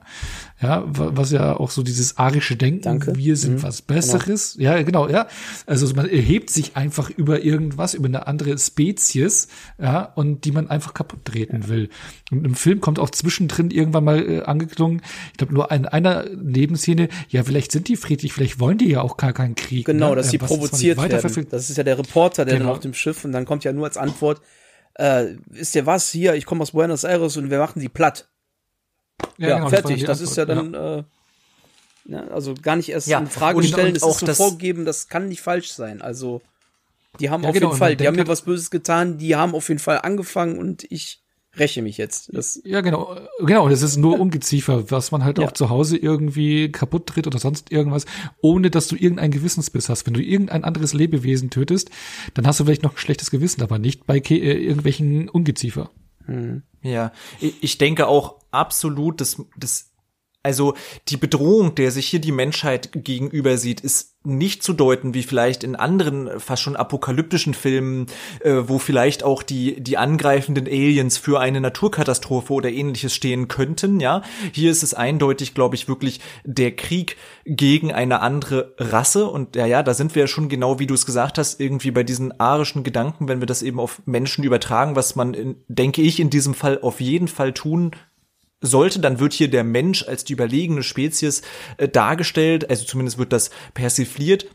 Ja, 0.61 0.83
was 0.87 1.31
ja 1.31 1.57
auch 1.57 1.71
so 1.71 1.83
dieses 1.83 2.17
arische 2.17 2.55
Denken, 2.55 2.83
Danke. 2.83 3.15
wir 3.15 3.35
sind 3.35 3.55
mhm. 3.55 3.63
was 3.63 3.81
Besseres. 3.81 4.55
Genau. 4.57 4.71
Ja, 4.71 4.81
genau, 4.83 5.09
ja. 5.09 5.27
Also 5.65 5.93
man 5.95 6.07
erhebt 6.07 6.49
sich 6.49 6.77
einfach 6.77 7.09
über 7.09 7.43
irgendwas, 7.43 7.93
über 7.93 8.07
eine 8.07 8.27
andere 8.27 8.57
Spezies, 8.57 9.49
ja, 9.79 10.03
und 10.03 10.45
die 10.45 10.51
man 10.51 10.69
einfach 10.69 10.93
kaputt 10.93 11.25
treten 11.25 11.67
will. 11.67 11.86
Und 12.31 12.45
im 12.45 12.55
Film 12.55 12.81
kommt 12.81 12.99
auch 12.99 13.09
zwischendrin 13.09 13.71
irgendwann 13.71 14.03
mal 14.03 14.29
äh, 14.29 14.41
angeklungen, 14.41 15.01
ich 15.31 15.37
glaube 15.37 15.53
nur 15.53 15.71
in 15.71 15.85
einer 15.85 16.25
Nebenszene, 16.29 17.09
ja, 17.29 17.43
vielleicht 17.43 17.71
sind 17.71 17.87
die 17.87 17.95
friedlich, 17.95 18.33
vielleicht 18.33 18.59
wollen 18.59 18.77
die 18.77 18.89
ja 18.89 19.01
auch 19.01 19.17
gar 19.17 19.33
keinen 19.33 19.55
Krieg. 19.55 19.85
Genau, 19.85 20.09
ne? 20.09 20.17
dass 20.17 20.29
sie 20.29 20.37
provoziert 20.37 20.97
werden. 20.97 21.47
Das 21.49 21.69
ist 21.69 21.77
ja 21.77 21.83
der 21.83 21.97
Reporter, 21.97 22.45
der 22.45 22.55
genau. 22.55 22.67
dann 22.67 22.75
auf 22.75 22.81
dem 22.81 22.93
Schiff 22.93 23.23
und 23.25 23.31
dann 23.31 23.45
kommt 23.45 23.63
ja 23.63 23.73
nur 23.73 23.85
als 23.85 23.97
Antwort, 23.97 24.41
äh, 24.97 25.35
ist 25.53 25.75
ja 25.75 25.85
was 25.85 26.09
hier, 26.09 26.35
ich 26.35 26.45
komme 26.45 26.61
aus 26.61 26.71
Buenos 26.71 27.03
Aires 27.03 27.37
und 27.37 27.49
wir 27.49 27.59
machen 27.59 27.79
sie 27.79 27.89
platt. 27.89 28.27
Ja, 29.37 29.49
ja 29.49 29.55
genau, 29.57 29.69
fertig. 29.69 30.03
Das, 30.03 30.19
das 30.19 30.29
ist 30.29 30.37
ja 30.37 30.45
dann, 30.45 30.73
ja. 30.73 30.97
Äh, 30.97 31.03
ne, 32.05 32.31
also 32.31 32.53
gar 32.55 32.75
nicht 32.75 32.89
erst 32.89 33.07
ja. 33.07 33.19
in 33.19 33.27
Frage 33.27 33.63
stellen, 33.63 33.93
das 33.93 34.03
ist 34.03 34.19
so 34.19 34.33
vorgeben, 34.33 34.85
das 34.85 35.07
kann 35.07 35.27
nicht 35.27 35.41
falsch 35.41 35.71
sein. 35.71 36.01
Also, 36.01 36.41
die 37.19 37.29
haben 37.29 37.43
ja, 37.43 37.49
auf 37.49 37.53
genau, 37.53 37.67
jeden 37.67 37.77
Fall, 37.77 37.95
die 37.95 38.07
haben 38.07 38.15
mir 38.15 38.27
was 38.27 38.43
Böses 38.43 38.69
getan, 38.69 39.17
die 39.17 39.35
haben 39.35 39.55
auf 39.55 39.69
jeden 39.69 39.79
Fall 39.79 39.99
angefangen 40.01 40.57
und 40.57 40.85
ich 40.89 41.21
räche 41.59 41.81
mich 41.81 41.97
jetzt. 41.97 42.29
Das 42.33 42.61
ja, 42.63 42.81
genau. 42.81 43.15
Genau, 43.39 43.69
das 43.69 43.81
ist 43.81 43.97
nur 43.97 44.19
Ungeziefer, 44.19 44.89
was 44.91 45.11
man 45.11 45.23
halt 45.23 45.39
ja. 45.39 45.45
auch 45.45 45.51
zu 45.51 45.69
Hause 45.69 45.97
irgendwie 45.97 46.71
kaputt 46.71 47.07
tritt 47.07 47.27
oder 47.27 47.39
sonst 47.39 47.71
irgendwas, 47.71 48.05
ohne 48.41 48.69
dass 48.69 48.87
du 48.87 48.95
irgendeinen 48.95 49.31
Gewissensbiss 49.31 49.89
hast. 49.89 50.05
Wenn 50.05 50.13
du 50.13 50.21
irgendein 50.21 50.63
anderes 50.63 50.93
Lebewesen 50.93 51.49
tötest, 51.49 51.89
dann 52.33 52.47
hast 52.47 52.59
du 52.59 52.65
vielleicht 52.65 52.83
noch 52.83 52.93
ein 52.93 52.97
schlechtes 52.97 53.31
Gewissen, 53.31 53.61
aber 53.61 53.79
nicht 53.79 54.05
bei 54.05 54.17
äh, 54.17 54.35
irgendwelchen 54.35 55.29
Ungeziefer. 55.29 55.89
Hm. 56.25 56.63
Ja, 56.81 57.11
ich 57.39 57.77
denke 57.77 58.07
auch 58.07 58.35
absolut, 58.51 59.21
dass 59.21 59.41
das 59.57 59.91
Also 60.47 60.75
die 61.09 61.17
Bedrohung, 61.17 61.75
der 61.75 61.91
sich 61.91 62.07
hier 62.07 62.21
die 62.21 62.31
Menschheit 62.31 62.91
gegenüber 62.93 63.57
sieht, 63.57 63.81
ist 63.81 64.15
nicht 64.23 64.63
zu 64.63 64.71
deuten 64.71 65.13
wie 65.13 65.23
vielleicht 65.23 65.65
in 65.65 65.75
anderen 65.75 66.39
fast 66.39 66.61
schon 66.61 66.77
apokalyptischen 66.77 67.53
Filmen, 67.53 68.07
äh, 68.39 68.63
wo 68.65 68.79
vielleicht 68.79 69.23
auch 69.23 69.43
die 69.43 69.81
die 69.81 69.97
angreifenden 69.97 70.65
Aliens 70.65 71.17
für 71.17 71.41
eine 71.41 71.59
Naturkatastrophe 71.59 72.53
oder 72.53 72.69
ähnliches 72.69 73.13
stehen 73.13 73.49
könnten, 73.49 73.99
ja. 73.99 74.21
Hier 74.53 74.71
ist 74.71 74.83
es 74.83 74.93
eindeutig, 74.93 75.53
glaube 75.53 75.75
ich, 75.75 75.89
wirklich 75.89 76.21
der 76.45 76.73
Krieg 76.73 77.17
gegen 77.45 77.91
eine 77.91 78.21
andere 78.21 78.73
Rasse 78.77 79.27
und 79.27 79.57
ja, 79.57 79.65
ja, 79.65 79.83
da 79.83 79.93
sind 79.93 80.15
wir 80.15 80.23
ja 80.23 80.27
schon 80.27 80.47
genau 80.47 80.79
wie 80.79 80.87
du 80.87 80.93
es 80.93 81.05
gesagt 81.05 81.37
hast, 81.37 81.59
irgendwie 81.59 81.91
bei 81.91 82.03
diesen 82.03 82.37
arischen 82.39 82.83
Gedanken, 82.83 83.27
wenn 83.27 83.41
wir 83.41 83.47
das 83.47 83.63
eben 83.63 83.81
auf 83.81 84.01
Menschen 84.05 84.45
übertragen, 84.45 84.95
was 84.95 85.17
man 85.17 85.33
in, 85.33 85.55
denke 85.67 86.01
ich 86.01 86.21
in 86.21 86.29
diesem 86.29 86.53
Fall 86.53 86.79
auf 86.81 87.01
jeden 87.01 87.27
Fall 87.27 87.53
tun 87.53 87.91
sollte, 88.61 88.99
dann 88.99 89.19
wird 89.19 89.33
hier 89.33 89.49
der 89.49 89.63
Mensch 89.63 90.07
als 90.07 90.23
die 90.23 90.33
überlegene 90.33 90.83
Spezies 90.83 91.41
äh, 91.77 91.87
dargestellt, 91.87 92.69
also 92.69 92.85
zumindest 92.85 93.17
wird 93.17 93.33
das 93.33 93.51
persifliert. 93.73 94.47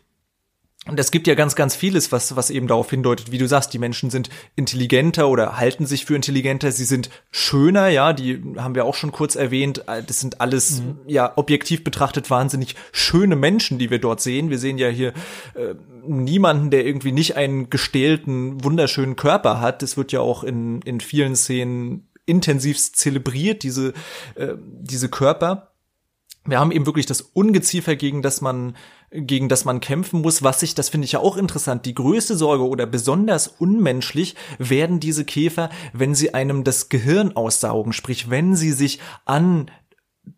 Und 0.89 0.99
es 0.99 1.13
gibt 1.13 1.29
ja 1.29 1.37
ganz, 1.37 1.55
ganz 1.55 1.77
vieles, 1.77 2.11
was, 2.11 2.35
was 2.35 2.51
eben 2.51 2.67
darauf 2.67 2.91
hindeutet, 2.91 3.31
wie 3.31 3.39
du 3.39 3.47
sagst, 3.47 3.73
die 3.73 3.79
Menschen 3.79 4.11
sind 4.11 4.31
intelligenter 4.57 5.29
oder 5.29 5.57
halten 5.57 5.87
sich 5.87 6.07
für 6.07 6.17
intelligenter, 6.17 6.73
sie 6.73 6.85
sind 6.85 7.09
schöner, 7.31 7.87
ja, 7.87 8.13
die 8.13 8.43
haben 8.57 8.75
wir 8.75 8.85
auch 8.85 8.97
schon 8.97 9.13
kurz 9.13 9.37
erwähnt. 9.37 9.85
Äh, 9.87 10.03
das 10.03 10.19
sind 10.19 10.41
alles, 10.41 10.81
mhm. 10.81 10.99
ja, 11.07 11.33
objektiv 11.37 11.85
betrachtet 11.85 12.31
wahnsinnig 12.31 12.75
schöne 12.91 13.37
Menschen, 13.37 13.79
die 13.79 13.91
wir 13.91 14.01
dort 14.01 14.21
sehen. 14.21 14.51
Wir 14.51 14.59
sehen 14.59 14.77
ja 14.77 14.89
hier 14.89 15.13
äh, 15.55 15.75
niemanden, 16.05 16.71
der 16.71 16.85
irgendwie 16.85 17.13
nicht 17.13 17.37
einen 17.37 17.71
gestählten, 17.71 18.65
wunderschönen 18.65 19.15
Körper 19.15 19.61
hat. 19.61 19.83
Das 19.83 19.97
wird 19.97 20.11
ja 20.11 20.19
auch 20.19 20.43
in, 20.43 20.83
in 20.83 20.99
vielen 20.99 21.37
Szenen 21.37 22.09
intensivst 22.33 22.97
zelebriert, 22.97 23.63
diese, 23.63 23.93
äh, 24.35 24.55
diese 24.59 25.11
Körper. 25.11 25.69
Wir 26.45 26.59
haben 26.59 26.73
eben 26.73 26.87
wirklich 26.87 27.07
das 27.07 27.21
Ungeziefer, 27.21 27.95
gegen 27.95 28.23
das 28.23 28.41
man, 28.41 28.75
gegen 29.13 29.49
das 29.49 29.65
man 29.65 29.81
kämpfen 29.81 30.23
muss, 30.23 30.43
was 30.43 30.61
sich, 30.61 30.75
das 30.75 30.89
finde 30.89 31.05
ich 31.05 31.13
ja 31.13 31.21
auch 31.21 31.37
interessant, 31.37 31.87
die 31.87 31.95
größte 31.95 32.37
Sorge 32.37 32.67
oder 32.67 32.87
besonders 32.87 33.47
unmenschlich 33.47 34.35
werden 34.59 34.99
diese 34.99 35.25
Käfer, 35.25 35.71
wenn 35.93 36.15
sie 36.15 36.35
einem 36.35 36.65
das 36.65 36.89
Gehirn 36.89 37.37
aussaugen, 37.37 37.93
sprich, 37.93 38.31
wenn 38.31 38.57
sie 38.57 38.73
sich 38.73 38.99
an 39.25 39.71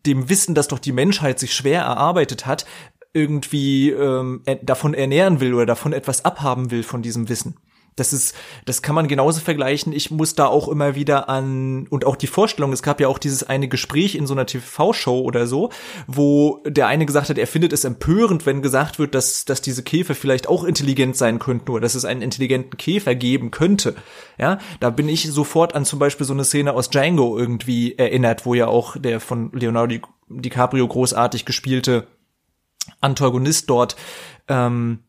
dem 0.05 0.29
Wissen, 0.29 0.53
dass 0.53 0.67
doch 0.67 0.79
die 0.79 0.91
Menschheit 0.91 1.39
sich 1.39 1.53
schwer 1.53 1.81
erarbeitet 1.81 2.45
hat, 2.45 2.65
irgendwie 3.13 3.91
ähm, 3.91 4.43
davon 4.61 4.93
ernähren 4.93 5.39
will 5.39 5.53
oder 5.53 5.65
davon 5.65 5.93
etwas 5.93 6.25
abhaben 6.25 6.69
will 6.69 6.83
von 6.83 7.01
diesem 7.01 7.29
Wissen. 7.29 7.55
Das 7.95 8.11
ist, 8.11 8.35
das 8.65 8.81
kann 8.81 8.93
man 8.93 9.07
genauso 9.07 9.39
vergleichen. 9.39 9.93
Ich 9.93 10.11
muss 10.11 10.35
da 10.35 10.47
auch 10.47 10.67
immer 10.67 10.95
wieder 10.95 11.29
an, 11.29 11.87
und 11.87 12.05
auch 12.05 12.17
die 12.17 12.27
Vorstellung, 12.27 12.73
es 12.73 12.83
gab 12.83 12.99
ja 12.99 13.07
auch 13.07 13.17
dieses 13.17 13.43
eine 13.43 13.69
Gespräch 13.69 14.15
in 14.15 14.27
so 14.27 14.33
einer 14.33 14.45
TV-Show 14.45 15.21
oder 15.21 15.47
so, 15.47 15.69
wo 16.05 16.61
der 16.65 16.87
eine 16.87 17.05
gesagt 17.05 17.29
hat, 17.29 17.37
er 17.37 17.47
findet 17.47 17.71
es 17.71 17.85
empörend, 17.85 18.45
wenn 18.45 18.61
gesagt 18.61 18.99
wird, 18.99 19.15
dass, 19.15 19.45
dass 19.45 19.61
diese 19.61 19.81
Käfer 19.81 20.13
vielleicht 20.13 20.49
auch 20.49 20.65
intelligent 20.65 21.15
sein 21.15 21.39
könnten 21.39 21.71
oder 21.71 21.81
dass 21.81 21.95
es 21.95 22.03
einen 22.03 22.21
intelligenten 22.21 22.77
Käfer 22.77 23.15
geben 23.15 23.51
könnte. 23.51 23.95
Ja, 24.37 24.59
da 24.81 24.89
bin 24.89 25.07
ich 25.07 25.31
sofort 25.31 25.73
an 25.73 25.85
zum 25.85 25.99
Beispiel 25.99 26.25
so 26.25 26.33
eine 26.33 26.43
Szene 26.43 26.73
aus 26.73 26.89
Django 26.89 27.37
irgendwie 27.37 27.97
erinnert, 27.97 28.45
wo 28.45 28.55
ja 28.55 28.67
auch 28.67 28.97
der 28.97 29.21
von 29.21 29.51
Leonardo 29.53 29.95
DiCaprio 30.27 30.85
großartig 30.85 31.45
gespielte 31.45 32.07
Antagonist 32.99 33.69
dort, 33.69 33.95
ähm, 34.47 34.99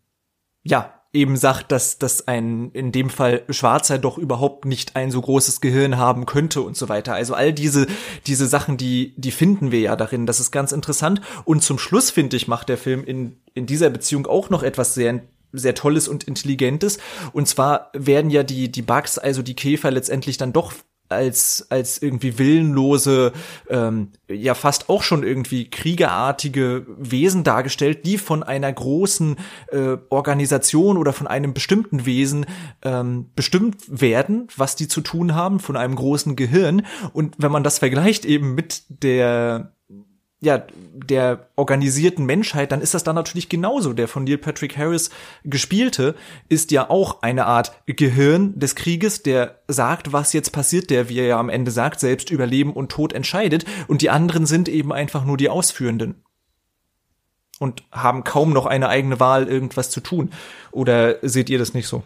ja, 0.63 0.96
eben 1.17 1.37
sagt, 1.37 1.73
dass, 1.73 1.99
dass 1.99 2.29
ein 2.29 2.71
in 2.73 2.93
dem 2.93 3.11
Fall 3.11 3.43
Schwarzer 3.49 3.99
doch 3.99 4.19
überhaupt 4.19 4.65
nicht 4.65 4.95
ein 4.95 5.11
so 5.11 5.21
großes 5.21 5.61
Gehirn 5.61 5.97
haben 5.97 6.27
könnte 6.27 6.61
und 6.61 6.77
so 6.77 6.89
weiter. 6.89 7.15
Also 7.15 7.35
all 7.35 7.53
diese, 7.53 7.87
diese 8.27 8.47
Sachen, 8.47 8.77
die, 8.77 9.15
die 9.17 9.33
finden 9.33 9.73
wir 9.73 9.81
ja 9.81 9.97
darin. 9.97 10.27
Das 10.27 10.39
ist 10.39 10.53
ganz 10.53 10.73
interessant. 10.73 11.21
Und 11.45 11.63
zum 11.63 11.79
Schluss, 11.79 12.11
finde 12.11 12.37
ich, 12.37 12.47
macht 12.47 12.69
der 12.69 12.79
Film 12.79 13.03
in, 13.03 13.37
in 13.55 13.67
dieser 13.67 13.91
Beziehung 13.91 14.27
auch 14.27 14.51
noch 14.51 14.63
etwas 14.63 14.95
sehr 14.95 15.23
sehr 15.53 15.75
tolles 15.75 16.07
und 16.07 16.25
intelligentes. 16.25 16.99
Und 17.33 17.49
zwar 17.49 17.91
werden 17.95 18.31
ja 18.31 18.43
die, 18.43 18.71
die 18.71 18.83
Bugs, 18.83 19.17
also 19.17 19.41
die 19.41 19.55
Käfer 19.55 19.91
letztendlich 19.91 20.37
dann 20.37 20.53
doch 20.53 20.75
als 21.09 21.67
als 21.71 22.01
irgendwie 22.01 22.39
willenlose 22.39 23.33
ähm, 23.69 24.13
ja 24.29 24.55
fast 24.55 24.89
auch 24.89 25.03
schon 25.03 25.23
irgendwie 25.23 25.71
kriegerartige 25.71 26.87
Wesen 26.99 27.45
dargestellt, 27.45 28.05
die 28.07 28.19
von 28.19 28.43
einer 28.43 28.73
großen 28.73 29.37
äh, 29.69 29.97
Organisation 30.11 30.97
oder 30.97 31.13
von 31.13 31.27
einem 31.27 31.55
bestimmten 31.55 32.07
Wesen 32.07 32.47
ähm, 32.83 33.31
bestimmt 33.35 33.77
werden, 33.89 34.49
was 34.57 34.77
die 34.77 34.89
zu 34.89 35.01
tun 35.01 35.35
haben, 35.35 35.61
von 35.61 35.77
einem 35.77 35.97
großen 35.97 36.37
Gehirn. 36.37 36.87
Und 37.13 37.35
wenn 37.39 37.53
man 37.53 37.65
das 37.65 37.79
vergleicht 37.79 38.25
eben 38.25 38.55
mit 38.55 38.83
der 38.89 39.73
ja, 40.47 40.63
der 40.95 41.49
organisierten 41.57 42.25
Menschheit, 42.25 42.71
dann 42.71 42.81
ist 42.81 42.95
das 42.95 43.03
dann 43.03 43.17
natürlich 43.17 43.49
genauso. 43.49 43.93
Der 43.93 44.07
von 44.07 44.23
Neil 44.23 44.39
Patrick 44.39 44.79
Harris 44.79 45.11
gespielte 45.45 46.15
ist 46.49 46.71
ja 46.71 46.89
auch 46.89 47.23
eine 47.23 47.47
Art 47.47 47.73
Gehirn 47.87 48.57
des 48.57 48.77
Krieges, 48.77 49.25
der 49.25 49.61
sagt, 49.67 50.13
was 50.13 50.33
jetzt 50.33 50.53
passiert, 50.53 50.89
der, 50.91 51.09
wie 51.09 51.19
er 51.19 51.27
ja 51.27 51.41
am 51.41 51.49
Ende 51.49 51.73
sagt, 51.73 51.99
selbst 51.99 52.31
über 52.31 52.47
Leben 52.47 52.73
und 52.73 52.91
Tod 52.93 53.13
entscheidet. 53.13 53.65
Und 53.89 54.03
die 54.03 54.11
anderen 54.11 54.47
sind 54.47 54.69
eben 54.69 54.93
einfach 54.93 55.25
nur 55.25 55.37
die 55.37 55.49
Ausführenden. 55.49 56.23
Und 57.59 57.83
haben 57.91 58.23
kaum 58.23 58.53
noch 58.53 58.67
eine 58.67 58.89
eigene 58.89 59.19
Wahl, 59.19 59.49
irgendwas 59.49 59.91
zu 59.91 60.01
tun. 60.01 60.31
Oder 60.71 61.17
seht 61.23 61.51
ihr 61.51 61.59
das 61.59 61.75
nicht 61.75 61.89
so? 61.89 62.05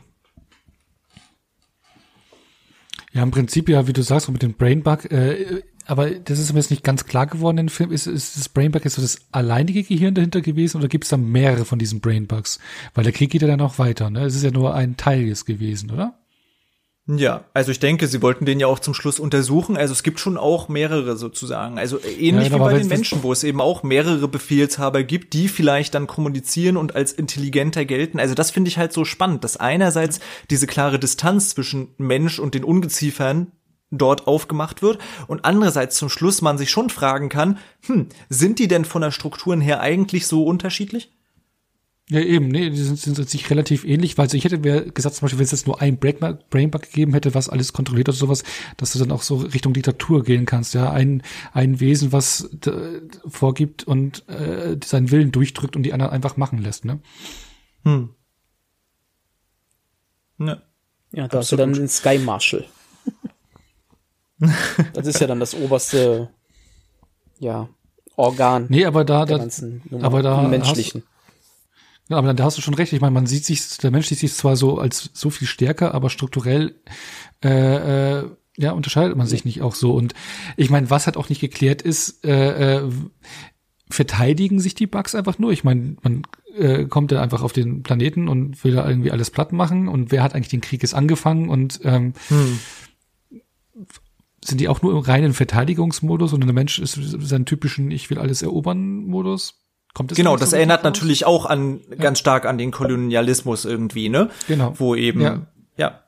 Ja, 3.12 3.22
im 3.22 3.33
Prinzip 3.33 3.68
ja, 3.68 3.87
wie 3.87 3.92
du 3.92 4.03
sagst, 4.03 4.31
mit 4.31 4.42
dem 4.42 4.55
Brainbug, 4.55 5.11
äh, 5.11 5.62
aber 5.87 6.11
das 6.11 6.38
ist 6.38 6.53
mir 6.53 6.59
jetzt 6.59 6.71
nicht 6.71 6.85
ganz 6.85 7.05
klar 7.05 7.27
geworden 7.27 7.59
im 7.59 7.69
Film. 7.69 7.90
Ist, 7.90 8.07
ist 8.07 8.37
das 8.37 8.49
Brainbug 8.49 8.85
jetzt 8.85 8.95
so 8.95 9.03
das 9.03 9.19
alleinige 9.33 9.83
Gehirn 9.83 10.14
dahinter 10.14 10.40
gewesen 10.40 10.79
oder 10.79 10.88
gibt 10.88 11.05
es 11.05 11.11
da 11.11 11.16
mehrere 11.16 11.64
von 11.64 11.79
diesen 11.79 12.01
Brainbugs? 12.01 12.61
Weil 12.95 13.05
der 13.05 13.12
Krieg 13.12 13.31
geht 13.31 13.43
ja 13.43 13.49
dann 13.49 13.61
auch 13.61 13.79
weiter, 13.79 14.11
ne? 14.11 14.25
Es 14.25 14.35
ist 14.35 14.45
ja 14.45 14.51
nur 14.51 14.75
ein 14.75 14.97
Teil 14.97 15.23
jetzt 15.23 15.47
gewesen, 15.47 15.90
oder? 15.90 16.14
Ja, 17.16 17.45
also 17.55 17.73
ich 17.73 17.81
denke, 17.81 18.07
sie 18.07 18.23
wollten 18.23 18.45
den 18.45 18.61
ja 18.61 18.66
auch 18.66 18.79
zum 18.79 18.95
Schluss 18.95 19.19
untersuchen. 19.19 19.77
Also 19.77 19.93
es 19.93 20.03
gibt 20.03 20.21
schon 20.21 20.37
auch 20.37 20.69
mehrere 20.69 21.16
sozusagen. 21.16 21.79
Also 21.79 21.99
ähnlich 21.99 22.51
ja, 22.51 22.57
genau, 22.57 22.69
wie 22.69 22.73
bei 22.73 22.79
den 22.79 22.88
Menschen, 22.88 23.23
wo 23.23 23.33
es 23.33 23.43
eben 23.43 23.61
auch 23.61 23.83
mehrere 23.83 24.29
Befehlshaber 24.29 25.03
gibt, 25.03 25.33
die 25.33 25.49
vielleicht 25.49 25.95
dann 25.95 26.07
kommunizieren 26.07 26.77
und 26.77 26.95
als 26.95 27.12
intelligenter 27.12 27.85
gelten. 27.85 28.21
Also 28.21 28.35
das 28.35 28.51
finde 28.51 28.69
ich 28.69 28.79
halt 28.79 28.93
so 28.93 29.05
spannend, 29.05 29.43
dass 29.45 29.57
einerseits 29.57 30.21
diese 30.51 30.66
klare 30.66 30.99
Distanz 30.99 31.51
zwischen 31.51 31.88
Mensch 31.99 32.38
und 32.38 32.55
den 32.55 32.64
Ungeziefern 32.64 33.49
dort 33.90 34.26
aufgemacht 34.26 34.83
wird 34.83 34.98
und 35.26 35.44
andererseits 35.44 35.96
zum 35.96 36.09
Schluss 36.09 36.42
man 36.42 36.59
sich 36.59 36.70
schon 36.70 36.90
fragen 36.90 37.29
kann, 37.29 37.59
hm, 37.87 38.09
sind 38.29 38.59
die 38.59 38.68
denn 38.68 38.85
von 38.85 39.03
der 39.03 39.11
Strukturen 39.11 39.61
her 39.61 39.81
eigentlich 39.81 40.26
so 40.26 40.44
unterschiedlich? 40.44 41.11
Ja, 42.11 42.18
eben, 42.18 42.48
nee, 42.48 42.70
die 42.70 42.76
sind, 42.76 42.98
sind 42.98 43.31
sich 43.31 43.50
relativ 43.50 43.85
ähnlich, 43.85 44.18
weil 44.18 44.35
ich 44.35 44.42
hätte 44.42 44.59
mir 44.59 44.90
gesagt, 44.90 45.14
zum 45.14 45.26
Beispiel, 45.26 45.38
wenn 45.38 45.44
es 45.44 45.53
jetzt 45.53 45.68
nur 45.68 45.81
ein 45.81 45.96
Brainbug 45.96 46.83
gegeben 46.83 47.12
hätte, 47.12 47.35
was 47.35 47.48
alles 47.48 47.72
kontrolliert 47.72 48.09
oder 48.09 48.18
sowas, 48.18 48.42
dass 48.79 48.92
du 48.92 48.98
dann 48.98 49.12
auch 49.12 49.22
so 49.22 49.37
Richtung 49.37 49.74
Diktatur 49.74 50.24
gehen 50.24 50.44
kannst, 50.44 50.74
ja, 50.74 50.90
ein, 50.90 51.22
ein 51.53 51.79
Wesen, 51.79 52.11
was 52.11 52.50
vorgibt 53.29 53.85
und 53.85 54.29
äh, 54.29 54.76
seinen 54.83 55.12
Willen 55.12 55.31
durchdrückt 55.31 55.76
und 55.76 55.85
die 55.85 55.92
anderen 55.92 56.11
einfach 56.11 56.37
machen 56.37 56.59
lässt, 56.59 56.85
ne? 56.85 56.98
Hm. 57.85 58.11
Ne. 60.38 60.62
Ja, 61.12 61.29
da 61.29 61.38
hast 61.38 61.53
du 61.53 61.57
dann 61.57 61.74
den 61.74 61.88
Sky 61.88 62.18
Marshal. 62.18 62.64
das 64.94 65.07
ist 65.07 65.20
ja 65.20 65.26
dann 65.26 65.40
das 65.40 65.55
oberste, 65.55 66.31
ja, 67.38 67.68
Organ. 68.16 68.66
Nee, 68.68 68.85
aber 68.85 69.05
da, 69.05 69.24
da 69.24 69.46
aber 70.00 70.22
da 70.22 70.42
menschlichen. 70.42 71.03
Hast, 71.03 72.11
ja, 72.11 72.16
aber 72.16 72.35
da 72.35 72.44
hast 72.44 72.59
du 72.59 72.62
schon 72.62 72.74
recht. 72.74 72.92
Ich 72.92 73.00
meine, 73.00 73.12
man 73.12 73.26
sieht 73.26 73.44
sich, 73.44 73.79
der 73.79 73.90
Mensch 73.90 74.09
sieht 74.09 74.18
sich 74.18 74.35
zwar 74.35 74.57
so 74.57 74.79
als 74.79 75.11
so 75.12 75.31
viel 75.31 75.46
stärker, 75.46 75.94
aber 75.94 76.11
strukturell 76.11 76.74
äh, 77.44 78.18
äh, 78.18 78.31
ja, 78.57 78.72
unterscheidet 78.72 79.16
man 79.16 79.26
sich 79.26 79.44
nicht 79.44 79.62
auch 79.62 79.74
so. 79.74 79.94
Und 79.94 80.14
ich 80.57 80.70
meine, 80.70 80.90
was 80.90 81.07
halt 81.07 81.16
auch 81.16 81.29
nicht 81.29 81.40
geklärt 81.40 81.83
ist, 81.83 82.24
äh, 82.24 82.79
äh, 82.79 82.90
verteidigen 83.88 84.61
sich 84.61 84.74
die 84.74 84.87
Bugs 84.87 85.14
einfach 85.14 85.38
nur. 85.38 85.53
Ich 85.53 85.64
meine, 85.64 85.96
man 86.03 86.22
äh, 86.57 86.85
kommt 86.85 87.12
dann 87.12 87.18
einfach 87.18 87.42
auf 87.42 87.53
den 87.53 87.83
Planeten 87.83 88.29
und 88.29 88.62
will 88.64 88.74
da 88.74 88.88
irgendwie 88.88 89.12
alles 89.12 89.31
platt 89.31 89.53
machen. 89.53 89.88
Und 89.88 90.11
wer 90.11 90.22
hat 90.22 90.35
eigentlich 90.35 90.48
den 90.48 90.61
Krieg 90.61 90.83
jetzt 90.83 90.94
angefangen? 90.94 91.48
Und 91.48 91.81
ähm, 91.85 92.12
hm 92.29 92.59
sind 94.44 94.61
die 94.61 94.68
auch 94.68 94.83
nur 94.83 94.92
im 94.92 94.98
reinen 94.98 95.35
Verteidigungsmodus 95.35 96.33
und 96.33 96.44
der 96.44 96.53
Mensch 96.53 96.79
ist 96.79 96.94
seinen 96.94 97.44
typischen 97.44 97.90
Ich 97.90 98.11
will 98.11 98.18
alles 98.18 98.42
erobern 98.42 99.05
Modus? 99.05 99.55
Kommt 99.92 100.12
das 100.12 100.16
genau, 100.16 100.37
das 100.37 100.50
so 100.50 100.57
erinnert 100.57 100.85
natürlich 100.85 101.26
auch 101.26 101.46
an 101.46 101.81
ja. 101.90 101.96
ganz 101.96 102.18
stark 102.18 102.46
an 102.46 102.59
den 102.59 102.70
Kolonialismus 102.70 103.65
irgendwie, 103.65 104.08
ne? 104.08 104.31
Genau. 104.46 104.75
Wo 104.79 104.94
eben 104.94 105.21
ja, 105.21 105.46
ja 105.77 106.00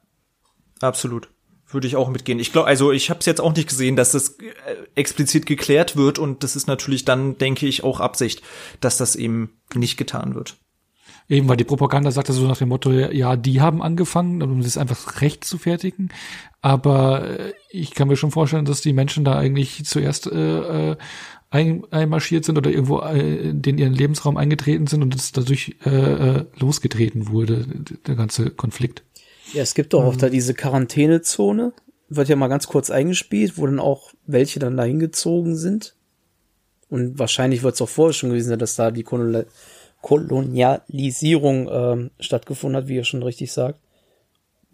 absolut 0.81 1.29
würde 1.73 1.87
ich 1.87 1.97
auch 1.97 2.11
mitgehen. 2.11 2.39
Ich 2.39 2.53
glaube, 2.53 2.69
also 2.69 2.93
ich 2.93 3.11
habe 3.11 3.21
es 3.21 3.27
jetzt 3.27 3.41
auch 3.41 3.55
nicht 3.55 3.69
gesehen, 3.69 3.97
dass 3.97 4.13
das 4.13 4.39
äh, 4.39 4.53
explizit 4.95 5.47
geklärt 5.47 5.97
wird 5.97 6.19
und 6.19 6.43
das 6.43 6.57
ist 6.57 6.67
natürlich 6.67 7.05
dann, 7.05 7.39
denke 7.39 7.67
ich, 7.67 7.85
auch 7.85 8.01
Absicht, 8.01 8.43
dass 8.81 8.97
das 8.97 9.17
eben 9.17 9.59
nicht 9.75 9.97
getan 9.97 10.35
wird. 10.35 10.57
Eben, 11.33 11.49
weil 11.49 11.57
die 11.57 11.65
Propaganda 11.65 12.11
sagte 12.11 12.35
so 12.35 12.47
nach 12.47 12.59
dem 12.59 12.69
Motto, 12.69 12.91
ja, 12.93 13.37
die 13.37 13.63
haben 13.63 13.83
angefangen, 13.83 14.43
um 14.43 14.63
das 14.63 14.77
einfach 14.77 15.23
recht 15.23 15.45
zu 15.45 15.57
fertigen. 15.57 16.11
Aber 16.61 17.27
äh, 17.27 17.53
ich 17.71 17.95
kann 17.95 18.09
mir 18.09 18.17
schon 18.17 18.31
vorstellen, 18.31 18.67
dass 18.67 18.83
die 18.83 18.93
Menschen 18.93 19.25
da 19.25 19.39
eigentlich 19.39 19.83
zuerst 19.87 20.27
äh, 20.27 20.91
äh 20.91 20.97
ein, 21.49 21.85
einmarschiert 21.91 22.45
sind 22.45 22.59
oder 22.59 22.71
irgendwo 22.71 23.01
äh, 23.01 23.51
in 23.51 23.79
ihren 23.79 23.95
Lebensraum 23.95 24.37
eingetreten 24.37 24.87
sind 24.87 25.03
und 25.03 25.15
es 25.15 25.33
dadurch 25.33 25.77
äh, 25.85 25.91
äh, 25.91 26.45
losgetreten 26.59 27.29
wurde, 27.29 27.67
der 28.07 28.15
ganze 28.15 28.51
Konflikt. 28.51 29.03
Ja, 29.55 29.63
es 29.63 29.75
gibt 29.75 29.95
doch 29.95 30.05
auch 30.05 30.15
mhm. 30.15 30.19
da 30.19 30.29
diese 30.29 30.55
Quarantänezone, 30.55 31.73
wird 32.09 32.29
ja 32.29 32.37
mal 32.37 32.49
ganz 32.49 32.67
kurz 32.67 32.91
eingespielt, 32.91 33.57
wo 33.57 33.67
dann 33.67 33.81
auch 33.81 34.13
welche 34.27 34.61
dann 34.61 34.77
dahin 34.77 34.99
gezogen 34.99 35.57
sind. 35.57 35.95
Und 36.89 37.19
wahrscheinlich 37.19 37.63
wird 37.63 37.75
es 37.75 37.83
auch 37.83 37.89
vorher 37.89 38.13
schon 38.13 38.31
gewesen 38.31 38.51
sein, 38.51 38.59
dass 38.59 38.77
da 38.77 38.91
die 38.91 39.03
Kolonial 39.03 39.47
Kolonialisierung 40.03 41.69
ähm, 41.73 42.11
stattgefunden 42.21 42.77
hat, 42.77 42.89
wie 42.89 42.97
ihr 42.97 43.05
schon 43.05 43.23
richtig 43.23 43.53
sagt. 43.53 43.81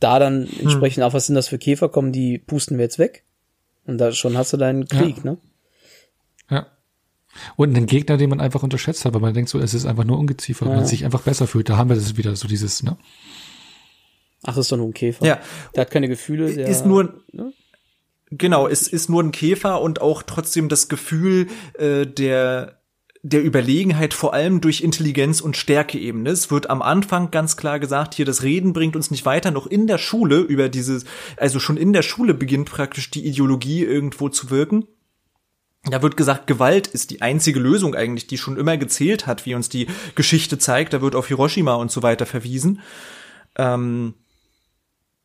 Da 0.01 0.19
dann 0.19 0.47
hm. 0.47 0.61
entsprechend, 0.63 1.05
auch 1.05 1.13
was 1.13 1.27
sind 1.27 1.37
das 1.37 1.49
für 1.49 1.59
Käfer, 1.59 1.89
kommen 1.89 2.13
die 2.13 2.39
pusten 2.39 2.79
wir 2.79 2.85
jetzt 2.85 2.99
weg. 2.99 3.25
Und 3.87 3.99
da 3.99 4.13
schon 4.13 4.37
hast 4.37 4.53
du 4.53 4.57
deinen 4.57 4.89
Krieg, 4.89 5.19
ja. 5.19 5.25
ne? 5.25 5.39
Ja. 6.51 6.67
Und 7.57 7.77
einen 7.77 7.87
Gegner, 7.87 8.17
den 8.17 8.31
man 8.31 8.41
einfach 8.41 8.63
unterschätzt 8.63 9.05
hat, 9.05 9.15
weil 9.15 9.21
man 9.21 9.35
denkt 9.35 9.51
so, 9.51 9.61
es 9.61 9.75
ist 9.75 9.87
einfach 9.87 10.05
nur 10.05 10.19
Ungeziefer, 10.19 10.67
ja. 10.67 10.75
man 10.75 10.87
sich 10.87 11.05
einfach 11.05 11.23
besser 11.23 11.47
fühlt. 11.47 11.69
Da 11.69 11.77
haben 11.77 11.89
wir 11.89 11.97
das 11.97 12.17
wieder, 12.17 12.35
so 12.35 12.49
dieses, 12.49 12.83
ne? 12.83 12.97
Ach, 14.43 14.57
ist 14.57 14.73
doch 14.73 14.77
nur 14.77 14.87
ein 14.87 14.95
Käfer. 14.95 15.27
Ja. 15.27 15.41
Der 15.75 15.83
hat 15.83 15.91
keine 15.91 16.09
Gefühle. 16.09 16.55
Der, 16.55 16.69
ist 16.69 16.87
nur, 16.87 17.23
ne? 17.33 17.53
genau, 18.31 18.69
es 18.69 18.89
ist 18.89 19.09
nur 19.09 19.23
ein 19.23 19.33
Käfer 19.33 19.81
und 19.83 20.01
auch 20.01 20.23
trotzdem 20.23 20.69
das 20.69 20.89
Gefühl 20.89 21.49
äh, 21.75 22.07
der 22.07 22.78
der 23.23 23.45
Überlegenheit 23.45 24.15
vor 24.15 24.33
allem 24.33 24.61
durch 24.61 24.81
Intelligenz 24.81 25.41
und 25.41 25.57
Stärke 25.57 25.99
eben. 25.99 26.25
Es 26.27 26.51
wird 26.51 26.71
am 26.71 26.83
Anfang 26.83 27.31
ganz 27.31 27.57
klar 27.57 27.81
gesagt, 27.81 28.15
hier 28.15 28.25
das 28.25 28.43
Reden 28.43 28.73
bringt 28.73 28.97
uns 28.97 29.11
nicht 29.11 29.27
weiter, 29.27 29.51
noch 29.51 29.67
in 29.67 29.87
der 29.87 29.99
Schule 29.99 30.39
über 30.39 30.69
dieses, 30.69 31.05
also 31.37 31.59
schon 31.59 31.77
in 31.77 31.93
der 31.93 32.03
Schule 32.03 32.35
beginnt 32.35 32.71
praktisch 32.71 33.11
die 33.11 33.27
Ideologie 33.27 33.85
irgendwo 33.85 34.29
zu 34.29 34.51
wirken. 34.51 34.87
Da 35.85 36.03
wird 36.03 36.17
gesagt, 36.17 36.47
Gewalt 36.47 36.87
ist 36.87 37.11
die 37.11 37.23
einzige 37.23 37.61
Lösung 37.61 37.95
eigentlich, 37.95 38.27
die 38.27 38.39
schon 38.39 38.57
immer 38.57 38.77
gezählt 38.77 39.27
hat, 39.27 39.47
wie 39.47 39.55
uns 39.55 39.69
die 39.69 39.87
Geschichte 40.15 40.59
zeigt. 40.59 40.93
Da 40.93 41.01
wird 41.01 41.15
auf 41.15 41.29
Hiroshima 41.29 41.75
und 41.75 41.91
so 41.91 42.03
weiter 42.03 42.27
verwiesen. 42.27 42.81
Ähm, 43.57 44.15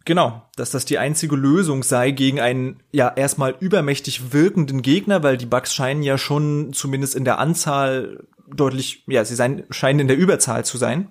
genau, 0.06 0.44
dass 0.56 0.72
das 0.72 0.86
die 0.86 0.98
einzige 0.98 1.36
Lösung 1.36 1.84
sei 1.84 2.12
gegen 2.12 2.40
einen 2.40 2.82
ja 2.92 3.10
erstmal 3.10 3.56
übermächtig 3.60 4.34
wirkenden 4.34 4.82
Gegner, 4.82 5.24
weil 5.24 5.38
die 5.38 5.46
Bugs 5.46 5.74
scheinen 5.74 6.04
ja 6.04 6.18
schon 6.18 6.74
zumindest 6.74 7.16
in 7.16 7.26
der 7.26 7.40
Anzahl 7.40 8.26
deutlich, 8.48 9.04
ja, 9.08 9.26
sie 9.26 9.36
seien, 9.36 9.64
scheinen 9.70 10.02
in 10.02 10.08
der 10.08 10.18
Überzahl 10.18 10.66
zu 10.66 10.78
sein. 10.78 11.10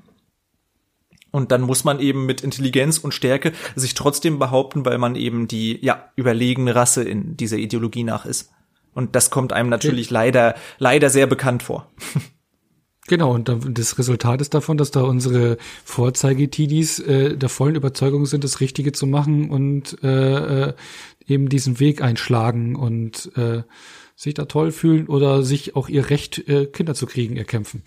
Und 1.30 1.50
dann 1.50 1.62
muss 1.62 1.84
man 1.84 1.98
eben 1.98 2.26
mit 2.26 2.42
Intelligenz 2.42 2.98
und 2.98 3.14
Stärke 3.14 3.52
sich 3.74 3.94
trotzdem 3.94 4.38
behaupten, 4.38 4.84
weil 4.84 4.98
man 4.98 5.16
eben 5.16 5.48
die 5.48 5.78
ja 5.82 6.10
überlegene 6.14 6.74
Rasse 6.74 7.02
in 7.02 7.36
dieser 7.38 7.56
Ideologie 7.56 8.04
nach 8.04 8.26
ist. 8.26 8.50
Und 8.92 9.16
das 9.16 9.30
kommt 9.30 9.54
einem 9.54 9.70
natürlich 9.70 10.08
okay. 10.08 10.14
leider, 10.14 10.54
leider 10.78 11.08
sehr 11.08 11.26
bekannt 11.26 11.62
vor. 11.62 11.90
Genau, 13.08 13.34
und 13.34 13.50
das 13.78 13.98
Resultat 13.98 14.40
ist 14.40 14.54
davon, 14.54 14.76
dass 14.76 14.92
da 14.92 15.02
unsere 15.02 15.58
Vorzeige-Tidis 15.84 17.00
äh, 17.00 17.36
der 17.36 17.48
vollen 17.48 17.74
Überzeugung 17.74 18.26
sind, 18.26 18.44
das 18.44 18.60
Richtige 18.60 18.92
zu 18.92 19.08
machen 19.08 19.50
und 19.50 19.98
äh, 20.04 20.68
äh, 20.68 20.74
eben 21.26 21.48
diesen 21.48 21.80
Weg 21.80 22.00
einschlagen 22.00 22.76
und 22.76 23.32
äh, 23.36 23.62
sich 24.14 24.34
da 24.34 24.44
toll 24.44 24.70
fühlen 24.70 25.08
oder 25.08 25.42
sich 25.42 25.74
auch 25.74 25.88
ihr 25.88 26.10
Recht, 26.10 26.48
äh, 26.48 26.66
Kinder 26.66 26.94
zu 26.94 27.06
kriegen, 27.06 27.36
erkämpfen. 27.36 27.82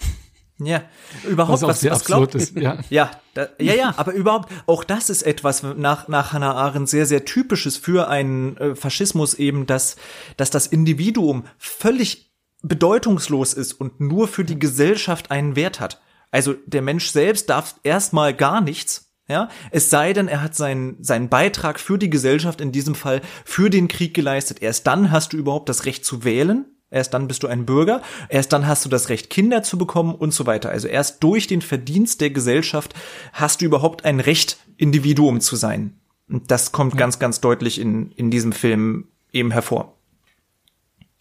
Ja, 0.57 0.83
überhaupt 1.29 1.61
was, 1.61 1.83
was, 1.83 1.91
was 1.91 2.05
glaubt 2.05 2.33
ist, 2.33 2.55
ja. 2.55 2.77
Ja, 2.89 3.11
da, 3.33 3.49
ja, 3.59 3.73
ja, 3.73 3.93
aber 3.97 4.13
überhaupt 4.13 4.49
auch 4.67 4.85
das 4.85 5.09
ist 5.09 5.23
etwas 5.23 5.63
nach 5.63 6.07
nach 6.07 6.31
Hannah 6.31 6.53
Arendt 6.53 6.87
sehr 6.87 7.05
sehr 7.05 7.25
typisches 7.25 7.75
für 7.75 8.07
einen 8.07 8.55
äh, 8.55 8.75
Faschismus 8.75 9.33
eben, 9.33 9.65
dass 9.65 9.97
dass 10.37 10.51
das 10.51 10.67
Individuum 10.67 11.43
völlig 11.57 12.24
bedeutungslos 12.67 13.53
ist 13.53 13.73
und 13.73 13.99
nur 13.99 14.27
für 14.27 14.43
die 14.43 14.59
Gesellschaft 14.59 15.31
einen 15.31 15.55
Wert 15.55 15.79
hat. 15.79 16.01
Also 16.31 16.55
der 16.65 16.81
Mensch 16.81 17.07
selbst 17.07 17.49
darf 17.49 17.75
erstmal 17.83 18.33
gar 18.33 18.61
nichts, 18.61 19.13
ja, 19.27 19.49
es 19.71 19.89
sei 19.89 20.13
denn, 20.13 20.27
er 20.27 20.43
hat 20.43 20.53
seinen, 20.53 21.03
seinen 21.03 21.29
Beitrag 21.29 21.79
für 21.79 21.97
die 21.97 22.11
Gesellschaft, 22.11 22.61
in 22.61 22.71
diesem 22.71 22.93
Fall 22.93 23.21
für 23.43 23.71
den 23.71 23.87
Krieg 23.87 24.13
geleistet. 24.13 24.61
Erst 24.61 24.85
dann 24.85 25.09
hast 25.11 25.33
du 25.33 25.37
überhaupt 25.37 25.67
das 25.67 25.85
Recht 25.85 26.05
zu 26.05 26.23
wählen, 26.23 26.65
Erst 26.91 27.13
dann 27.13 27.27
bist 27.27 27.43
du 27.43 27.47
ein 27.47 27.65
Bürger, 27.65 28.01
erst 28.29 28.53
dann 28.53 28.67
hast 28.67 28.85
du 28.85 28.89
das 28.89 29.09
Recht, 29.09 29.29
Kinder 29.29 29.63
zu 29.63 29.77
bekommen 29.77 30.13
und 30.13 30.33
so 30.33 30.45
weiter. 30.45 30.69
Also 30.69 30.87
erst 30.87 31.21
durch 31.23 31.47
den 31.47 31.61
Verdienst 31.61 32.21
der 32.21 32.29
Gesellschaft 32.29 32.93
hast 33.33 33.59
du 33.59 33.65
überhaupt 33.65 34.05
ein 34.05 34.19
Recht, 34.19 34.59
Individuum 34.77 35.41
zu 35.41 35.55
sein. 35.55 35.99
Und 36.29 36.51
das 36.51 36.71
kommt 36.71 36.93
ja. 36.93 36.99
ganz, 36.99 37.19
ganz 37.19 37.41
deutlich 37.41 37.81
in, 37.81 38.11
in 38.11 38.31
diesem 38.31 38.53
Film 38.53 39.09
eben 39.33 39.51
hervor. 39.51 39.97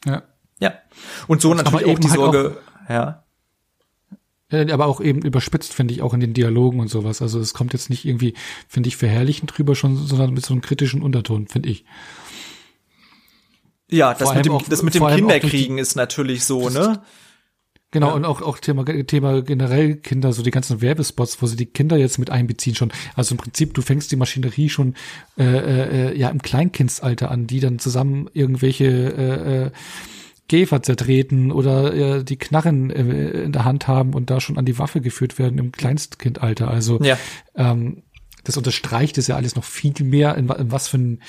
Ja. 0.04 0.22
Ja. 0.60 0.74
Und 1.26 1.40
so 1.40 1.52
das 1.54 1.64
natürlich 1.64 1.86
auch 1.86 1.98
die 1.98 2.08
halt 2.08 2.20
Sorge, 2.20 2.56
auch, 2.86 2.90
ja. 2.90 3.20
Aber 4.50 4.86
auch 4.86 5.00
eben 5.00 5.22
überspitzt, 5.22 5.72
finde 5.72 5.94
ich, 5.94 6.02
auch 6.02 6.14
in 6.14 6.20
den 6.20 6.34
Dialogen 6.34 6.78
und 6.78 6.88
sowas. 6.88 7.20
Also 7.22 7.40
es 7.40 7.54
kommt 7.54 7.72
jetzt 7.72 7.90
nicht 7.90 8.04
irgendwie, 8.04 8.34
finde 8.68 8.88
ich, 8.88 8.96
verherrlichend 8.96 9.56
drüber 9.56 9.74
schon, 9.74 9.96
sondern 9.96 10.32
mit 10.32 10.46
so 10.46 10.54
einem 10.54 10.60
kritischen 10.60 11.02
Unterton, 11.02 11.48
finde 11.48 11.70
ich. 11.70 11.84
Ja, 13.90 14.14
das 14.14 14.34
mit 14.34 14.46
dem, 14.46 14.52
auch, 14.52 14.62
das 14.62 14.82
mit 14.82 14.94
dem 14.94 15.06
Kinderkriegen 15.06 15.78
ist 15.78 15.96
natürlich 15.96 16.44
so, 16.44 16.68
ne? 16.68 17.02
Genau, 17.90 18.08
ja. 18.08 18.14
und 18.14 18.24
auch, 18.24 18.42
auch 18.42 18.58
Thema, 18.58 18.84
Thema 18.84 19.42
generell 19.42 19.94
Kinder, 19.94 20.32
so 20.32 20.42
die 20.42 20.50
ganzen 20.50 20.80
Werbespots, 20.80 21.40
wo 21.40 21.46
sie 21.46 21.54
die 21.54 21.66
Kinder 21.66 21.96
jetzt 21.96 22.18
mit 22.18 22.28
einbeziehen 22.28 22.74
schon. 22.74 22.92
Also 23.14 23.34
im 23.34 23.38
Prinzip, 23.38 23.72
du 23.72 23.82
fängst 23.82 24.10
die 24.10 24.16
Maschinerie 24.16 24.68
schon 24.68 24.94
äh, 25.38 25.44
äh, 25.44 26.18
ja 26.18 26.28
im 26.28 26.42
Kleinkindsalter 26.42 27.30
an, 27.30 27.46
die 27.46 27.60
dann 27.60 27.78
zusammen 27.78 28.28
irgendwelche 28.32 28.84
äh, 28.84 29.66
äh, 29.66 29.70
Käfer 30.48 30.82
zertreten 30.82 31.50
oder 31.50 31.94
äh, 31.94 32.24
die 32.24 32.36
Knarren 32.36 32.90
äh, 32.90 33.42
in 33.44 33.52
der 33.52 33.64
Hand 33.64 33.88
haben 33.88 34.14
und 34.14 34.30
da 34.30 34.40
schon 34.40 34.58
an 34.58 34.66
die 34.66 34.78
Waffe 34.78 35.00
geführt 35.00 35.38
werden 35.38 35.58
im 35.58 35.72
Kleinstkindalter. 35.72 36.68
Also 36.68 37.00
ja. 37.02 37.18
ähm, 37.54 38.02
das 38.44 38.56
unterstreicht 38.56 39.16
es 39.16 39.26
ja 39.26 39.36
alles 39.36 39.56
noch 39.56 39.64
viel 39.64 39.94
mehr, 40.04 40.36
in, 40.36 40.48
in 40.50 40.70
was 40.70 40.88
für 40.88 40.98
ein, 40.98 41.22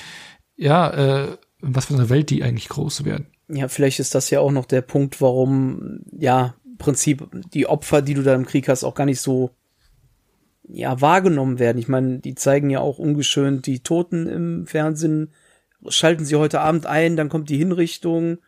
ja, 0.58 0.90
äh, 0.90 1.38
in 1.62 1.76
was 1.76 1.86
für 1.86 1.94
eine 1.94 2.10
Welt 2.10 2.30
die 2.30 2.44
eigentlich 2.44 2.68
groß 2.68 3.06
werden. 3.06 3.28
Ja, 3.48 3.68
vielleicht 3.68 4.00
ist 4.00 4.16
das 4.16 4.30
ja 4.30 4.40
auch 4.42 4.52
noch 4.52 4.66
der 4.66 4.82
Punkt, 4.82 5.22
warum, 5.22 6.02
ja, 6.12 6.56
im 6.66 6.78
Prinzip 6.78 7.28
die 7.54 7.68
Opfer, 7.68 8.02
die 8.02 8.16
du 8.16 8.24
da 8.24 8.36
im 8.36 8.46
Krieg 8.46 8.68
hast, 8.68 8.84
auch 8.84 8.96
gar 8.96 9.06
nicht 9.06 9.22
so, 9.22 9.52
ja, 10.68 11.00
wahrgenommen 11.00 11.60
werden. 11.60 11.78
Ich 11.78 11.88
meine, 11.88 12.20
die 12.20 12.36
zeigen 12.36 12.70
ja 12.70 12.80
auch 12.80 12.98
ungeschönt 12.98 13.66
die 13.66 13.80
Toten 13.80 14.28
im 14.28 14.68
Fernsehen, 14.68 15.32
schalten 15.88 16.26
sie 16.26 16.36
heute 16.36 16.60
Abend 16.60 16.86
ein, 16.86 17.16
dann 17.16 17.30
kommt 17.30 17.50
die 17.50 17.58
Hinrichtung. 17.58 18.40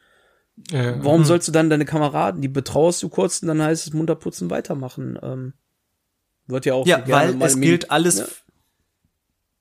Äh, 0.72 0.96
Warum 0.98 1.24
sollst 1.24 1.48
du 1.48 1.52
dann 1.52 1.70
deine 1.70 1.86
Kameraden, 1.86 2.42
die 2.42 2.48
betrauerst 2.48 3.04
du 3.04 3.10
kurz 3.10 3.42
und 3.42 3.48
dann 3.48 3.62
heißt 3.62 3.88
es 3.88 3.94
munterputzen 3.94 4.50
weitermachen? 4.50 5.18
Ähm, 5.22 5.54
wird 6.48 6.66
ja 6.66 6.74
auch 6.74 6.88
ja, 6.88 7.06
so 7.06 7.12
weil 7.12 7.42
es 7.42 7.60
gilt 7.60 7.92
alles, 7.92 8.20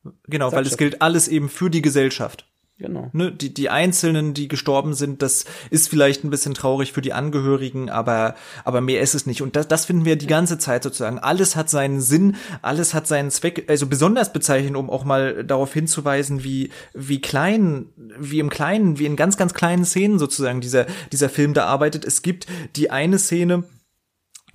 ja. 0.05 0.13
genau, 0.29 0.51
Sag 0.51 0.59
weil 0.59 0.67
es 0.67 0.77
gilt 0.77 1.03
alles 1.03 1.29
eben 1.29 1.49
für 1.49 1.69
die 1.69 1.83
Gesellschaft. 1.83 2.49
Genau. 2.79 3.09
Ne, 3.15 3.33
die, 3.33 3.55
die 3.55 3.71
Einzelnen, 3.71 4.35
die 4.35 4.49
gestorben 4.49 4.93
sind, 4.93 5.23
das 5.23 5.47
ist 5.71 5.89
vielleicht 5.89 6.25
ein 6.25 6.31
bisschen 6.31 6.53
traurig 6.53 6.93
für 6.93 7.01
die 7.01 7.15
Angehörigen, 7.15 7.89
aber, 7.89 8.35
aber 8.65 8.83
mehr 8.83 9.01
ist 9.01 9.15
es 9.15 9.25
nicht. 9.25 9.41
Und 9.41 9.57
das, 9.57 9.67
das 9.67 9.87
finden 9.87 10.05
wir 10.05 10.17
die 10.17 10.27
ganze 10.27 10.59
Zeit 10.59 10.83
sozusagen. 10.83 11.19
Alles 11.19 11.57
hat 11.57 11.71
seinen 11.71 12.03
Sinn, 12.03 12.37
alles 12.61 12.93
hat 12.93 13.07
seinen 13.07 13.31
Zweck, 13.31 13.65
also 13.69 13.87
besonders 13.87 14.31
bezeichnen, 14.31 14.77
um 14.77 14.91
auch 14.91 15.05
mal 15.05 15.43
darauf 15.43 15.73
hinzuweisen, 15.73 16.45
wie, 16.45 16.71
wie 16.93 17.23
klein, 17.23 17.87
wie 18.19 18.41
im 18.41 18.51
Kleinen, 18.51 18.99
wie 18.99 19.07
in 19.07 19.17
ganz, 19.17 19.39
ganz 19.39 19.55
kleinen 19.55 19.87
Szenen 19.87 20.19
sozusagen 20.19 20.61
dieser, 20.61 20.85
dieser 21.13 21.31
Film 21.31 21.55
da 21.55 21.65
arbeitet. 21.65 22.05
Es 22.05 22.21
gibt 22.21 22.47
die 22.77 22.91
eine 22.91 23.19
Szene, 23.19 23.65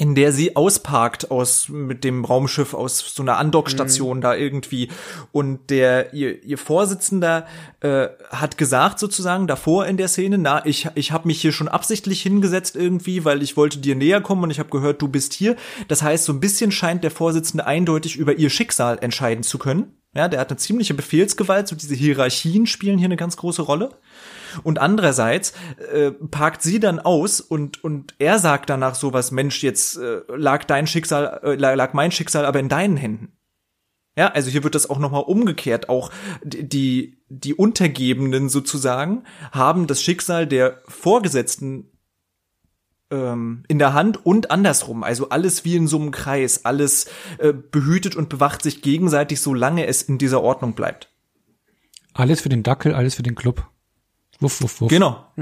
in 0.02 0.16
der 0.16 0.32
sie 0.32 0.56
ausparkt 0.56 1.30
aus 1.30 1.70
mit 1.70 2.04
dem 2.04 2.26
Raumschiff 2.26 2.74
aus 2.74 3.14
so 3.14 3.22
einer 3.22 3.38
Andockstation 3.38 4.18
mhm. 4.18 4.22
da 4.22 4.34
irgendwie. 4.34 4.90
Und 5.32 5.70
der 5.70 6.12
ihr, 6.16 6.44
ihr 6.44 6.58
Vorsitzender 6.58 7.46
äh, 7.82 8.08
hat 8.32 8.58
gesagt 8.58 8.98
sozusagen 8.98 9.46
davor 9.46 9.86
in 9.86 9.98
der 9.98 10.08
Szene 10.08 10.40
na 10.40 10.66
ich 10.66 10.88
ich 10.96 11.12
habe 11.12 11.28
mich 11.28 11.40
hier 11.40 11.52
schon 11.52 11.68
absichtlich 11.68 12.24
hingesetzt 12.24 12.76
irgendwie 12.76 13.26
weil 13.26 13.44
ich 13.44 13.58
wollte 13.58 13.78
dir 13.78 13.96
näher 13.96 14.22
kommen 14.22 14.42
und 14.42 14.50
ich 14.50 14.58
habe 14.58 14.70
gehört 14.72 15.04
du 15.04 15.08
bist 15.08 15.34
hier. 15.34 15.56
Das 15.88 16.02
heißt 16.02 16.26
so 16.26 16.34
ein 16.34 16.40
bisschen 16.40 16.72
scheint 16.72 17.04
der 17.04 17.12
Vorsitzende 17.12 17.68
eindeutig 17.68 18.16
über 18.16 18.34
ihr 18.34 18.50
Schicksal 18.50 18.98
entscheiden 19.02 19.44
zu 19.44 19.60
können. 19.60 19.94
Ja 20.16 20.28
der 20.28 20.40
hat 20.40 20.50
eine 20.50 20.58
ziemliche 20.58 20.96
Befehlsgewalt 20.96 21.68
so 21.68 21.76
diese 21.76 21.94
Hierarchien 21.94 22.66
spielen 22.66 22.98
hier 22.98 23.06
eine 23.06 23.18
ganz 23.18 23.38
große 23.38 23.62
Rolle 23.62 23.92
und 24.64 24.80
andererseits 24.80 25.54
äh, 25.94 26.12
parkt 26.12 26.62
sie 26.62 26.80
dann 26.80 27.00
aus 27.00 27.42
und 27.42 27.84
und 27.84 28.16
er 28.20 28.40
sagt 28.40 28.70
danach 28.70 28.96
sowas, 28.96 29.32
Mensch, 29.32 29.64
jetzt 29.64 29.98
äh, 29.98 30.22
lag 30.28 30.66
dein 30.66 30.88
Schicksal, 30.88 31.42
äh, 31.44 31.56
lag 31.56 31.94
mein 31.94 32.12
Schicksal 32.12 32.46
aber 32.46 32.60
in 32.60 32.70
deinen 32.70 32.98
Händen. 32.98 33.34
Ja, 34.18 34.28
also 34.28 34.52
hier 34.52 34.64
wird 34.64 34.76
das 34.76 34.90
auch 34.90 35.00
nochmal 35.00 35.24
umgekehrt. 35.24 35.88
Auch 35.88 36.12
die, 36.44 37.18
die 37.30 37.54
Untergebenen 37.54 38.50
sozusagen 38.50 39.24
haben 39.52 39.88
das 39.88 40.02
Schicksal 40.02 40.46
der 40.48 40.82
Vorgesetzten 40.88 41.92
ähm, 43.10 43.64
in 43.70 43.80
der 43.80 43.94
Hand 43.94 44.26
und 44.26 44.52
andersrum. 44.52 45.04
Also 45.04 45.30
alles 45.30 45.64
wie 45.64 45.78
in 45.78 45.88
so 45.88 45.98
einem 45.98 46.12
Kreis, 46.12 46.66
alles 46.66 47.06
äh, 47.38 47.54
behütet 47.54 48.16
und 48.16 48.28
bewacht 48.28 48.64
sich 48.64 48.82
gegenseitig, 48.82 49.40
solange 49.40 49.86
es 49.88 50.02
in 50.02 50.18
dieser 50.18 50.42
Ordnung 50.42 50.74
bleibt. 50.74 51.10
Alles 52.14 52.42
für 52.42 52.50
den 52.50 52.64
Dackel, 52.64 52.94
alles 52.94 53.16
für 53.16 53.24
den 53.24 53.36
Club. 53.36 53.71
Wuff, 54.42 54.62
wuff, 54.62 54.82
wuff. 54.82 54.90
Genau. 54.90 55.24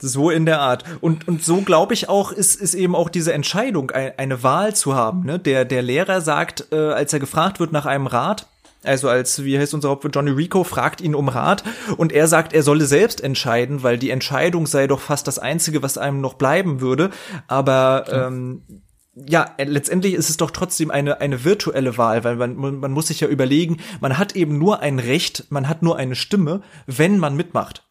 so 0.00 0.30
in 0.30 0.46
der 0.46 0.60
Art. 0.60 0.84
Und, 1.00 1.28
und 1.28 1.44
so 1.44 1.60
glaube 1.60 1.94
ich 1.94 2.08
auch, 2.08 2.32
ist, 2.32 2.60
ist 2.60 2.74
eben 2.74 2.94
auch 2.94 3.08
diese 3.10 3.34
Entscheidung, 3.34 3.90
eine 3.90 4.42
Wahl 4.42 4.74
zu 4.74 4.94
haben. 4.94 5.24
Ne? 5.24 5.38
Der, 5.38 5.66
der 5.66 5.82
Lehrer 5.82 6.22
sagt, 6.22 6.68
äh, 6.72 6.76
als 6.76 7.12
er 7.12 7.20
gefragt 7.20 7.60
wird 7.60 7.72
nach 7.72 7.86
einem 7.86 8.06
Rat, 8.06 8.48
also 8.82 9.08
als, 9.08 9.44
wie 9.44 9.58
heißt 9.58 9.74
unser 9.74 9.90
Hauptwirt, 9.90 10.14
Johnny 10.14 10.30
Rico, 10.30 10.64
fragt 10.64 11.00
ihn 11.00 11.14
um 11.14 11.28
Rat 11.28 11.64
und 11.96 12.12
er 12.12 12.28
sagt, 12.28 12.52
er 12.52 12.62
solle 12.62 12.84
selbst 12.86 13.22
entscheiden, 13.22 13.82
weil 13.82 13.98
die 13.98 14.10
Entscheidung 14.10 14.66
sei 14.66 14.86
doch 14.86 15.00
fast 15.00 15.26
das 15.26 15.38
Einzige, 15.38 15.82
was 15.82 15.98
einem 15.98 16.20
noch 16.20 16.34
bleiben 16.34 16.80
würde. 16.80 17.10
Aber 17.46 18.04
ähm, 18.10 18.83
ja, 19.16 19.54
letztendlich 19.58 20.14
ist 20.14 20.28
es 20.28 20.36
doch 20.36 20.50
trotzdem 20.50 20.90
eine, 20.90 21.20
eine 21.20 21.44
virtuelle 21.44 21.96
Wahl, 21.96 22.24
weil 22.24 22.36
man, 22.36 22.80
man 22.80 22.92
muss 22.92 23.08
sich 23.08 23.20
ja 23.20 23.28
überlegen, 23.28 23.78
man 24.00 24.18
hat 24.18 24.34
eben 24.34 24.58
nur 24.58 24.80
ein 24.80 24.98
Recht, 24.98 25.46
man 25.50 25.68
hat 25.68 25.82
nur 25.82 25.96
eine 25.96 26.16
Stimme, 26.16 26.62
wenn 26.86 27.18
man 27.18 27.36
mitmacht. 27.36 27.86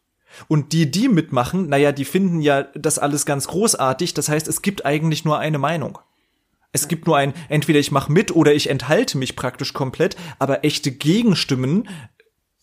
Und 0.48 0.72
die, 0.72 0.90
die 0.90 1.08
mitmachen, 1.08 1.68
naja, 1.68 1.92
die 1.92 2.04
finden 2.04 2.40
ja 2.40 2.62
das 2.74 2.98
alles 2.98 3.24
ganz 3.24 3.46
großartig. 3.46 4.14
Das 4.14 4.28
heißt, 4.28 4.48
es 4.48 4.62
gibt 4.62 4.84
eigentlich 4.84 5.24
nur 5.24 5.38
eine 5.38 5.58
Meinung. 5.58 5.98
Es 6.72 6.88
gibt 6.88 7.06
nur 7.06 7.16
ein, 7.16 7.32
entweder 7.48 7.78
ich 7.78 7.92
mache 7.92 8.10
mit 8.10 8.34
oder 8.34 8.52
ich 8.52 8.68
enthalte 8.68 9.16
mich 9.16 9.36
praktisch 9.36 9.72
komplett, 9.72 10.16
aber 10.40 10.64
echte 10.64 10.90
Gegenstimmen, 10.90 11.88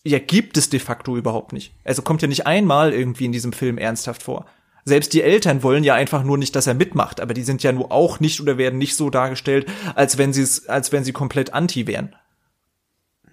ja, 0.04 0.18
gibt 0.18 0.58
es 0.58 0.68
de 0.68 0.80
facto 0.80 1.16
überhaupt 1.16 1.52
nicht. 1.52 1.74
Also 1.82 2.02
kommt 2.02 2.20
ja 2.20 2.28
nicht 2.28 2.46
einmal 2.46 2.92
irgendwie 2.92 3.24
in 3.24 3.32
diesem 3.32 3.52
Film 3.52 3.78
ernsthaft 3.78 4.22
vor. 4.22 4.46
Selbst 4.84 5.12
die 5.12 5.22
Eltern 5.22 5.62
wollen 5.62 5.84
ja 5.84 5.94
einfach 5.94 6.24
nur 6.24 6.38
nicht, 6.38 6.56
dass 6.56 6.66
er 6.66 6.74
mitmacht, 6.74 7.20
aber 7.20 7.34
die 7.34 7.44
sind 7.44 7.62
ja 7.62 7.72
nur 7.72 7.92
auch 7.92 8.18
nicht 8.18 8.40
oder 8.40 8.58
werden 8.58 8.78
nicht 8.78 8.96
so 8.96 9.10
dargestellt, 9.10 9.66
als 9.94 10.18
wenn 10.18 10.32
sie 10.32 10.42
es, 10.42 10.68
als 10.68 10.90
wenn 10.90 11.04
sie 11.04 11.12
komplett 11.12 11.54
anti 11.54 11.86
wären. 11.86 12.14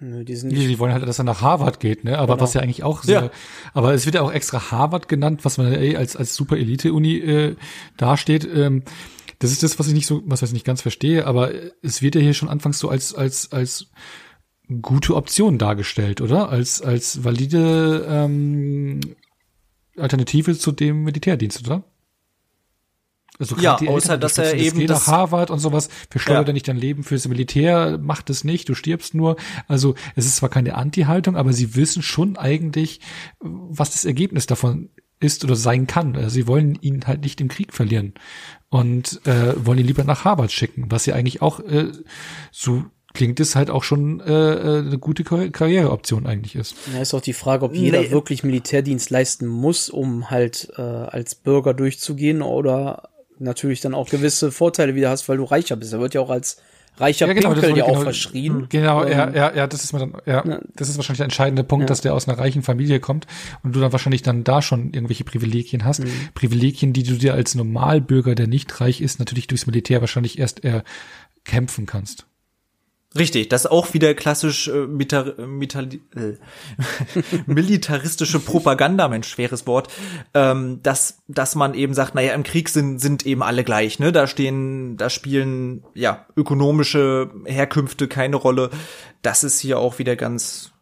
Nö, 0.02 0.24
die, 0.24 0.34
sind 0.34 0.52
nicht 0.52 0.68
die 0.68 0.78
wollen 0.78 0.92
halt, 0.92 1.06
dass 1.06 1.18
er 1.18 1.24
nach 1.24 1.42
Harvard 1.42 1.78
geht, 1.78 2.04
ne? 2.04 2.18
Aber 2.18 2.34
genau. 2.34 2.44
was 2.44 2.54
ja 2.54 2.62
eigentlich 2.62 2.82
auch 2.84 3.02
sehr, 3.02 3.24
ja. 3.24 3.30
aber 3.74 3.92
es 3.92 4.06
wird 4.06 4.14
ja 4.14 4.22
auch 4.22 4.32
extra 4.32 4.70
Harvard 4.70 5.08
genannt, 5.08 5.44
was 5.44 5.58
man 5.58 5.72
ey, 5.74 5.94
als 5.94 6.16
als 6.16 6.34
super 6.34 6.56
Elite-Uni 6.56 7.18
äh, 7.18 7.56
dasteht. 7.98 8.44
Ähm, 8.44 8.82
das 9.40 9.52
ist 9.52 9.62
das, 9.62 9.78
was 9.78 9.88
ich 9.88 9.94
nicht 9.94 10.06
so, 10.06 10.22
was 10.24 10.40
ich 10.40 10.52
nicht 10.52 10.64
ganz 10.64 10.80
verstehe, 10.80 11.26
aber 11.26 11.50
es 11.82 12.00
wird 12.00 12.14
ja 12.14 12.22
hier 12.22 12.32
schon 12.32 12.48
anfangs 12.48 12.78
so 12.78 12.88
als 12.88 13.14
als 13.14 13.52
als 13.52 13.88
gute 14.80 15.16
Option 15.16 15.58
dargestellt, 15.58 16.22
oder? 16.22 16.48
Als 16.48 16.80
als 16.80 17.22
valide 17.22 18.06
ähm, 18.08 19.00
Alternative 19.96 20.56
zu 20.56 20.72
dem 20.72 21.04
Militärdienst, 21.04 21.66
oder? 21.66 21.84
Also 23.40 23.56
ja, 23.56 23.76
außer 23.76 24.18
dass 24.18 24.36
er 24.36 24.54
eben 24.54 24.80
geh 24.80 24.86
nach 24.86 25.06
Harvard 25.06 25.50
und 25.50 25.60
sowas, 25.60 25.88
verschleudert 26.10 26.48
ja. 26.48 26.52
nicht 26.52 26.68
dein 26.68 26.76
Leben 26.76 27.04
fürs 27.04 27.26
Militär, 27.26 27.98
macht 27.98 28.28
es 28.28 28.44
nicht, 28.44 28.68
du 28.68 28.74
stirbst 28.74 29.14
nur. 29.14 29.36
Also 29.66 29.94
es 30.14 30.26
ist 30.26 30.36
zwar 30.36 30.50
keine 30.50 30.74
Anti-Haltung, 30.74 31.36
aber 31.36 31.54
sie 31.54 31.74
wissen 31.74 32.02
schon 32.02 32.36
eigentlich, 32.36 33.00
was 33.40 33.92
das 33.92 34.04
Ergebnis 34.04 34.44
davon 34.44 34.90
ist 35.20 35.42
oder 35.42 35.56
sein 35.56 35.86
kann. 35.86 36.16
Also 36.16 36.28
sie 36.28 36.46
wollen 36.46 36.74
ihn 36.82 37.06
halt 37.06 37.22
nicht 37.22 37.40
im 37.40 37.48
Krieg 37.48 37.72
verlieren 37.72 38.12
und 38.68 39.24
äh, 39.26 39.54
wollen 39.64 39.78
ihn 39.78 39.86
lieber 39.86 40.04
nach 40.04 40.24
Harvard 40.26 40.52
schicken, 40.52 40.90
was 40.90 41.06
ja 41.06 41.14
eigentlich 41.14 41.40
auch 41.40 41.60
äh, 41.60 41.92
so 42.52 42.84
klingt 43.12 43.40
es 43.40 43.56
halt 43.56 43.70
auch 43.70 43.82
schon 43.82 44.20
äh, 44.20 44.32
äh 44.32 44.78
eine 44.78 44.98
gute 44.98 45.24
Karriereoption 45.24 46.26
eigentlich 46.26 46.54
ist. 46.54 46.74
Ja, 46.92 47.00
ist 47.00 47.14
auch 47.14 47.20
die 47.20 47.32
Frage, 47.32 47.64
ob 47.64 47.74
jeder 47.74 48.00
nee. 48.00 48.10
wirklich 48.10 48.44
Militärdienst 48.44 49.10
leisten 49.10 49.46
muss, 49.46 49.88
um 49.90 50.30
halt 50.30 50.72
äh, 50.76 50.82
als 50.82 51.34
Bürger 51.34 51.74
durchzugehen 51.74 52.42
oder 52.42 53.10
natürlich 53.38 53.80
dann 53.80 53.94
auch 53.94 54.08
gewisse 54.08 54.52
Vorteile 54.52 54.94
wieder 54.94 55.10
hast, 55.10 55.28
weil 55.28 55.38
du 55.38 55.44
reicher 55.44 55.76
bist. 55.76 55.92
Er 55.92 56.00
wird 56.00 56.14
ja 56.14 56.20
auch 56.20 56.30
als 56.30 56.58
reicher 56.98 57.26
ja, 57.26 57.32
genau, 57.32 57.52
Pinkel 57.52 57.76
ja 57.76 57.84
auch 57.84 57.88
genau, 57.88 58.00
verschrien. 58.00 58.66
Genau, 58.68 59.04
ja, 59.06 59.28
ähm, 59.28 59.34
ja, 59.34 59.54
ja, 59.54 59.66
das 59.66 59.84
ist 59.84 59.92
mir 59.92 60.00
dann, 60.00 60.14
ja, 60.26 60.44
ja, 60.46 60.60
das 60.74 60.88
ist 60.88 60.96
wahrscheinlich 60.96 61.18
der 61.18 61.24
entscheidende 61.24 61.64
Punkt, 61.64 61.84
ja. 61.84 61.86
dass 61.86 62.02
der 62.02 62.14
aus 62.14 62.28
einer 62.28 62.38
reichen 62.38 62.62
Familie 62.62 63.00
kommt 63.00 63.26
und 63.62 63.74
du 63.74 63.80
dann 63.80 63.92
wahrscheinlich 63.92 64.22
dann 64.22 64.44
da 64.44 64.62
schon 64.62 64.92
irgendwelche 64.92 65.24
Privilegien 65.24 65.84
hast. 65.84 66.04
Mhm. 66.04 66.10
Privilegien, 66.34 66.92
die 66.92 67.02
du 67.02 67.14
dir 67.14 67.34
als 67.34 67.54
Normalbürger, 67.54 68.34
der 68.34 68.46
nicht 68.46 68.80
reich 68.80 69.00
ist, 69.00 69.18
natürlich 69.18 69.46
durchs 69.46 69.66
Militär 69.66 70.00
wahrscheinlich 70.00 70.38
erst 70.38 70.62
erkämpfen 70.62 71.86
kannst. 71.86 72.26
Richtig, 73.18 73.48
das 73.48 73.64
ist 73.64 73.70
auch 73.72 73.92
wieder 73.92 74.14
klassisch 74.14 74.68
äh, 74.68 74.86
mitar, 74.86 75.34
mitar, 75.40 75.82
äh, 75.82 76.36
militaristische 77.46 78.38
Propaganda, 78.38 79.08
mein 79.08 79.24
schweres 79.24 79.66
Wort, 79.66 79.88
ähm, 80.32 80.78
dass 80.84 81.18
dass 81.26 81.56
man 81.56 81.74
eben 81.74 81.92
sagt, 81.92 82.14
naja, 82.14 82.34
im 82.34 82.44
Krieg 82.44 82.68
sind 82.68 83.00
sind 83.00 83.26
eben 83.26 83.42
alle 83.42 83.64
gleich, 83.64 83.98
ne? 83.98 84.12
Da 84.12 84.28
stehen, 84.28 84.96
da 84.96 85.10
spielen 85.10 85.82
ja 85.92 86.26
ökonomische 86.36 87.30
Herkünfte 87.46 88.06
keine 88.06 88.36
Rolle. 88.36 88.70
Das 89.22 89.42
ist 89.42 89.58
hier 89.58 89.80
auch 89.80 89.98
wieder 89.98 90.14
ganz 90.14 90.72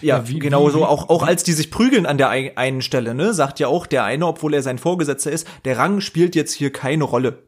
ja, 0.00 0.18
ja 0.18 0.28
wie, 0.28 0.38
genau 0.38 0.68
so, 0.68 0.84
auch, 0.84 1.08
auch 1.08 1.22
als 1.22 1.44
die 1.44 1.52
sich 1.52 1.70
prügeln 1.70 2.04
an 2.04 2.18
der 2.18 2.28
einen 2.28 2.82
Stelle, 2.82 3.14
ne, 3.14 3.32
sagt 3.32 3.58
ja 3.58 3.68
auch 3.68 3.86
der 3.86 4.04
eine, 4.04 4.26
obwohl 4.26 4.52
er 4.52 4.62
sein 4.62 4.78
Vorgesetzter 4.78 5.32
ist, 5.32 5.46
der 5.64 5.78
Rang 5.78 6.00
spielt 6.00 6.34
jetzt 6.34 6.52
hier 6.52 6.72
keine 6.72 7.04
Rolle. 7.04 7.42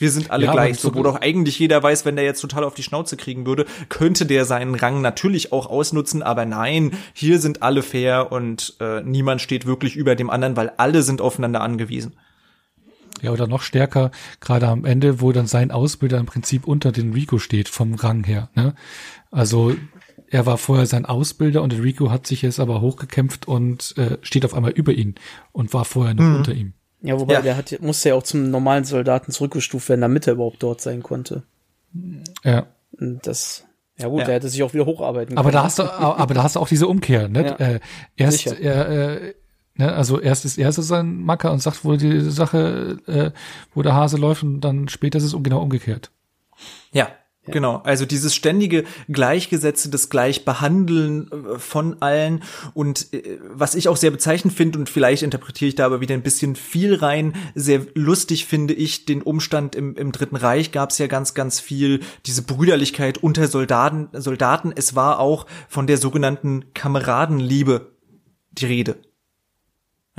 Wir 0.00 0.10
sind 0.10 0.30
alle 0.30 0.46
ja, 0.46 0.52
gleich, 0.52 0.78
so 0.80 0.94
wo 0.94 1.02
doch 1.02 1.20
eigentlich 1.20 1.58
jeder 1.58 1.82
weiß, 1.82 2.06
wenn 2.06 2.16
der 2.16 2.24
jetzt 2.24 2.40
total 2.40 2.64
auf 2.64 2.72
die 2.72 2.82
Schnauze 2.82 3.18
kriegen 3.18 3.44
würde, 3.44 3.66
könnte 3.90 4.24
der 4.24 4.46
seinen 4.46 4.74
Rang 4.74 5.02
natürlich 5.02 5.52
auch 5.52 5.66
ausnutzen, 5.66 6.22
aber 6.22 6.46
nein, 6.46 6.92
hier 7.12 7.38
sind 7.38 7.62
alle 7.62 7.82
fair 7.82 8.32
und 8.32 8.76
äh, 8.80 9.02
niemand 9.02 9.42
steht 9.42 9.66
wirklich 9.66 9.96
über 9.96 10.16
dem 10.16 10.30
anderen, 10.30 10.56
weil 10.56 10.72
alle 10.78 11.02
sind 11.02 11.20
aufeinander 11.20 11.60
angewiesen. 11.60 12.16
Ja, 13.20 13.30
oder 13.30 13.46
noch 13.46 13.60
stärker, 13.60 14.10
gerade 14.40 14.68
am 14.68 14.86
Ende, 14.86 15.20
wo 15.20 15.32
dann 15.32 15.46
sein 15.46 15.70
Ausbilder 15.70 16.16
im 16.16 16.24
Prinzip 16.24 16.66
unter 16.66 16.92
den 16.92 17.12
Rico 17.12 17.38
steht, 17.38 17.68
vom 17.68 17.94
Rang 17.94 18.24
her. 18.24 18.48
Ne? 18.54 18.74
Also 19.30 19.76
er 20.28 20.46
war 20.46 20.56
vorher 20.56 20.86
sein 20.86 21.04
Ausbilder 21.04 21.60
und 21.60 21.74
der 21.74 21.82
Rico 21.82 22.10
hat 22.10 22.26
sich 22.26 22.40
jetzt 22.40 22.58
aber 22.58 22.80
hochgekämpft 22.80 23.46
und 23.46 23.94
äh, 23.98 24.16
steht 24.22 24.46
auf 24.46 24.54
einmal 24.54 24.72
über 24.72 24.92
ihn 24.92 25.16
und 25.52 25.74
war 25.74 25.84
vorher 25.84 26.14
noch 26.14 26.24
mhm. 26.24 26.36
unter 26.36 26.54
ihm. 26.54 26.72
Ja, 27.02 27.18
wobei 27.18 27.34
ja. 27.34 27.42
der 27.42 27.56
hat, 27.56 27.80
musste 27.80 28.10
ja 28.10 28.14
auch 28.14 28.22
zum 28.22 28.50
normalen 28.50 28.84
Soldaten 28.84 29.32
zurückgestuft 29.32 29.88
werden, 29.88 30.02
damit 30.02 30.26
er 30.26 30.34
überhaupt 30.34 30.62
dort 30.62 30.80
sein 30.80 31.02
konnte. 31.02 31.42
Ja. 32.44 32.66
Und 32.98 33.26
das, 33.26 33.64
ja 33.98 34.08
gut, 34.08 34.20
ja. 34.20 34.24
der 34.26 34.34
hätte 34.36 34.48
sich 34.48 34.62
auch 34.62 34.74
wieder 34.74 34.86
hocharbeiten 34.86 35.36
aber 35.36 35.50
können. 35.50 35.54
Da 35.54 35.64
hast 35.64 35.78
du, 35.78 35.84
aber 35.84 36.34
da 36.34 36.42
hast 36.42 36.56
du 36.56 36.60
auch 36.60 36.68
diese 36.68 36.86
Umkehr, 36.86 37.28
ne? 37.28 37.46
Ja. 37.46 37.66
Äh, 37.66 37.80
erst, 38.16 38.46
er, 38.46 38.88
äh, 38.88 39.34
ne, 39.74 39.92
also 39.92 40.20
erst 40.20 40.44
ist 40.44 40.58
er 40.58 40.72
so 40.72 40.82
sein 40.82 41.16
Macker 41.16 41.52
und 41.52 41.60
sagt, 41.60 41.84
wo 41.84 41.96
die 41.96 42.20
Sache, 42.20 42.98
äh, 43.06 43.30
wo 43.74 43.82
der 43.82 43.94
Hase 43.94 44.18
läuft 44.18 44.42
und 44.42 44.60
dann 44.60 44.88
später 44.88 45.18
ist 45.18 45.24
es 45.24 45.36
genau 45.42 45.62
umgekehrt. 45.62 46.10
Ja, 46.92 47.08
Genau, 47.46 47.80
also 47.84 48.04
dieses 48.04 48.34
ständige 48.34 48.84
Gleichgesetze, 49.08 49.88
das 49.88 50.10
Gleichbehandeln 50.10 51.30
äh, 51.32 51.58
von 51.58 52.00
allen 52.02 52.42
und 52.74 53.12
äh, 53.14 53.38
was 53.42 53.74
ich 53.74 53.88
auch 53.88 53.96
sehr 53.96 54.10
bezeichnend 54.10 54.54
finde 54.54 54.78
und 54.78 54.90
vielleicht 54.90 55.22
interpretiere 55.22 55.70
ich 55.70 55.74
da 55.74 55.86
aber 55.86 56.02
wieder 56.02 56.14
ein 56.14 56.22
bisschen 56.22 56.54
viel 56.54 56.94
rein, 56.94 57.34
sehr 57.54 57.86
lustig 57.94 58.44
finde 58.44 58.74
ich 58.74 59.06
den 59.06 59.22
Umstand 59.22 59.74
im, 59.74 59.96
im 59.96 60.12
Dritten 60.12 60.36
Reich 60.36 60.70
gab 60.70 60.90
es 60.90 60.98
ja 60.98 61.06
ganz, 61.06 61.32
ganz 61.32 61.60
viel 61.60 62.00
diese 62.26 62.42
Brüderlichkeit 62.42 63.18
unter 63.18 63.46
Soldaten, 63.48 64.08
Soldaten. 64.12 64.72
Es 64.74 64.94
war 64.94 65.18
auch 65.18 65.46
von 65.68 65.86
der 65.86 65.96
sogenannten 65.96 66.74
Kameradenliebe 66.74 67.92
die 68.52 68.66
Rede. 68.66 68.96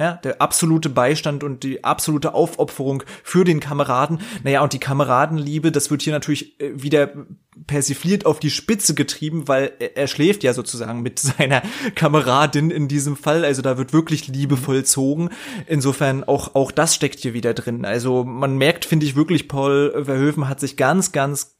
Ja, 0.01 0.13
der 0.13 0.41
absolute 0.41 0.89
Beistand 0.89 1.43
und 1.43 1.61
die 1.61 1.83
absolute 1.83 2.33
Aufopferung 2.33 3.03
für 3.23 3.43
den 3.43 3.59
Kameraden. 3.59 4.19
Naja, 4.43 4.63
und 4.63 4.73
die 4.73 4.79
Kameradenliebe, 4.79 5.71
das 5.71 5.91
wird 5.91 6.01
hier 6.01 6.11
natürlich 6.11 6.59
äh, 6.59 6.71
wieder 6.73 7.13
persifliert 7.67 8.25
auf 8.25 8.39
die 8.39 8.49
Spitze 8.49 8.95
getrieben, 8.95 9.47
weil 9.47 9.73
er 9.93 10.07
schläft 10.07 10.41
ja 10.41 10.55
sozusagen 10.55 11.03
mit 11.03 11.19
seiner 11.37 11.61
Kameradin 11.93 12.71
in 12.71 12.87
diesem 12.87 13.15
Fall. 13.15 13.45
Also 13.45 13.61
da 13.61 13.77
wird 13.77 13.93
wirklich 13.93 14.27
Liebe 14.27 14.57
vollzogen. 14.57 15.29
Insofern 15.67 16.23
auch, 16.23 16.55
auch 16.55 16.71
das 16.71 16.95
steckt 16.95 17.19
hier 17.19 17.35
wieder 17.35 17.53
drin. 17.53 17.85
Also 17.85 18.23
man 18.23 18.57
merkt, 18.57 18.85
finde 18.85 19.05
ich 19.05 19.15
wirklich, 19.15 19.47
Paul 19.47 20.03
Verhoeven 20.05 20.49
hat 20.49 20.59
sich 20.59 20.77
ganz, 20.77 21.11
ganz 21.11 21.59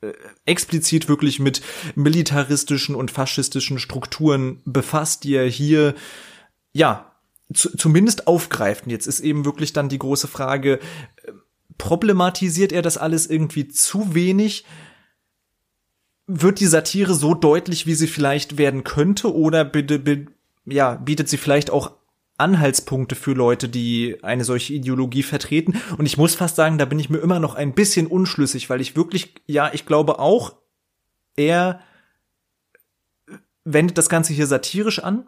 äh, 0.00 0.14
explizit 0.46 1.10
wirklich 1.10 1.38
mit 1.38 1.60
militaristischen 1.96 2.94
und 2.94 3.10
faschistischen 3.10 3.78
Strukturen 3.78 4.62
befasst, 4.64 5.24
die 5.24 5.34
er 5.34 5.50
hier 5.50 5.94
ja 6.72 7.10
zu, 7.54 7.76
zumindest 7.76 8.26
aufgreift. 8.26 8.84
Und 8.84 8.90
jetzt 8.90 9.06
ist 9.06 9.20
eben 9.20 9.44
wirklich 9.44 9.72
dann 9.72 9.88
die 9.88 9.98
große 9.98 10.28
Frage, 10.28 10.80
äh, 11.22 11.32
problematisiert 11.78 12.72
er 12.72 12.82
das 12.82 12.98
alles 12.98 13.26
irgendwie 13.26 13.68
zu 13.68 14.14
wenig? 14.14 14.64
Wird 16.26 16.60
die 16.60 16.66
Satire 16.66 17.14
so 17.14 17.34
deutlich, 17.34 17.86
wie 17.86 17.94
sie 17.94 18.06
vielleicht 18.06 18.58
werden 18.58 18.84
könnte, 18.84 19.34
oder 19.34 19.64
bitte, 19.64 19.98
bitte, 19.98 20.32
ja, 20.66 20.94
bietet 20.94 21.28
sie 21.28 21.36
vielleicht 21.36 21.70
auch 21.70 21.92
Anhaltspunkte 22.36 23.14
für 23.14 23.32
Leute, 23.32 23.68
die 23.68 24.18
eine 24.22 24.44
solche 24.44 24.74
Ideologie 24.74 25.22
vertreten? 25.22 25.80
Und 25.98 26.06
ich 26.06 26.16
muss 26.16 26.34
fast 26.34 26.56
sagen, 26.56 26.78
da 26.78 26.84
bin 26.84 26.98
ich 26.98 27.10
mir 27.10 27.18
immer 27.18 27.40
noch 27.40 27.54
ein 27.54 27.74
bisschen 27.74 28.06
unschlüssig, 28.06 28.70
weil 28.70 28.80
ich 28.80 28.96
wirklich, 28.96 29.34
ja, 29.46 29.72
ich 29.72 29.86
glaube 29.86 30.18
auch, 30.18 30.56
er 31.36 31.80
wendet 33.64 33.98
das 33.98 34.08
Ganze 34.08 34.32
hier 34.32 34.46
satirisch 34.46 34.98
an, 35.00 35.26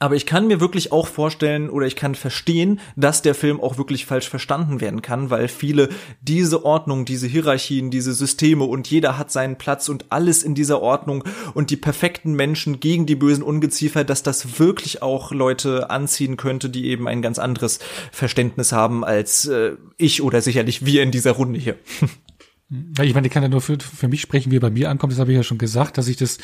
Aber 0.00 0.14
ich 0.14 0.26
kann 0.26 0.46
mir 0.46 0.60
wirklich 0.60 0.92
auch 0.92 1.08
vorstellen 1.08 1.68
oder 1.70 1.86
ich 1.86 1.96
kann 1.96 2.14
verstehen, 2.14 2.80
dass 2.94 3.22
der 3.22 3.34
Film 3.34 3.60
auch 3.60 3.78
wirklich 3.78 4.06
falsch 4.06 4.28
verstanden 4.28 4.80
werden 4.80 5.02
kann, 5.02 5.30
weil 5.30 5.48
viele 5.48 5.88
diese 6.20 6.64
Ordnung, 6.64 7.04
diese 7.04 7.26
Hierarchien, 7.26 7.90
diese 7.90 8.12
Systeme 8.12 8.64
und 8.64 8.88
jeder 8.88 9.18
hat 9.18 9.32
seinen 9.32 9.56
Platz 9.56 9.88
und 9.88 10.06
alles 10.10 10.44
in 10.44 10.54
dieser 10.54 10.82
Ordnung 10.82 11.24
und 11.54 11.70
die 11.70 11.76
perfekten 11.76 12.34
Menschen 12.34 12.78
gegen 12.78 13.06
die 13.06 13.16
bösen 13.16 13.42
Ungeziefer, 13.42 14.04
dass 14.04 14.22
das 14.22 14.60
wirklich 14.60 15.02
auch 15.02 15.32
Leute 15.32 15.90
anziehen 15.90 16.36
könnte, 16.36 16.70
die 16.70 16.86
eben 16.86 17.08
ein 17.08 17.22
ganz 17.22 17.38
anderes 17.40 17.80
Verständnis 18.12 18.72
haben 18.72 19.04
als 19.04 19.46
äh, 19.46 19.72
ich 19.96 20.22
oder 20.22 20.40
sicherlich 20.40 20.84
wir 20.84 21.02
in 21.02 21.10
dieser 21.10 21.32
Runde 21.32 21.58
hier. 21.58 21.76
Ich 22.70 23.14
meine, 23.14 23.26
ich 23.26 23.32
kann 23.32 23.42
ja 23.42 23.48
nur 23.48 23.62
für, 23.62 23.78
für 23.80 24.08
mich 24.08 24.20
sprechen, 24.20 24.52
wie 24.52 24.56
er 24.56 24.60
bei 24.60 24.70
mir 24.70 24.90
ankommt. 24.90 25.12
Das 25.12 25.20
habe 25.20 25.32
ich 25.32 25.36
ja 25.36 25.42
schon 25.42 25.56
gesagt, 25.56 25.96
dass 25.96 26.06
ich 26.06 26.18
das 26.18 26.36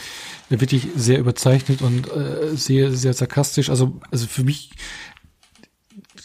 wirklich 0.48 0.88
sehr 0.96 1.18
überzeichnet 1.18 1.82
und 1.82 2.10
äh, 2.10 2.56
sehr, 2.56 2.92
sehr 2.92 3.12
sarkastisch. 3.12 3.68
Also, 3.68 4.00
also 4.10 4.26
für 4.26 4.42
mich 4.42 4.70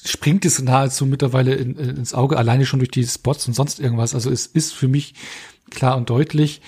springt 0.05 0.45
es 0.45 0.61
nahezu 0.61 1.05
mittlerweile 1.05 1.55
in, 1.55 1.75
ins 1.75 2.13
Auge, 2.13 2.37
alleine 2.37 2.65
schon 2.65 2.79
durch 2.79 2.91
die 2.91 3.05
Spots 3.05 3.47
und 3.47 3.53
sonst 3.53 3.79
irgendwas. 3.79 4.15
Also 4.15 4.31
es 4.31 4.45
ist 4.45 4.73
für 4.73 4.87
mich 4.87 5.15
klar 5.69 5.97
und 5.97 6.09
deutlich. 6.09 6.61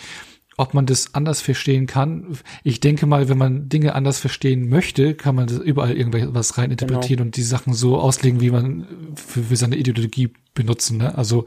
Ob 0.57 0.73
man 0.73 0.86
das 0.86 1.15
anders 1.15 1.41
verstehen 1.41 1.88
kann, 1.88 2.38
ich 2.63 2.82
denke 2.82 3.05
mal, 3.05 3.29
wenn 3.29 3.38
man 3.38 3.69
Dinge 3.69 3.95
anders 3.95 4.19
verstehen 4.19 4.67
möchte, 4.67 5.15
kann 5.15 5.34
man 5.34 5.47
das 5.47 5.57
überall 5.57 5.95
irgendwas 5.95 6.57
reininterpretieren 6.57 7.17
genau. 7.17 7.27
und 7.27 7.38
die 7.38 7.43
Sachen 7.43 7.73
so 7.73 7.97
auslegen, 7.97 8.41
wie 8.41 8.51
man 8.51 8.86
für, 9.15 9.43
für 9.43 9.55
seine 9.55 9.77
Ideologie 9.77 10.29
benutzen. 10.53 10.97
Ne? 10.97 11.17
Also 11.17 11.45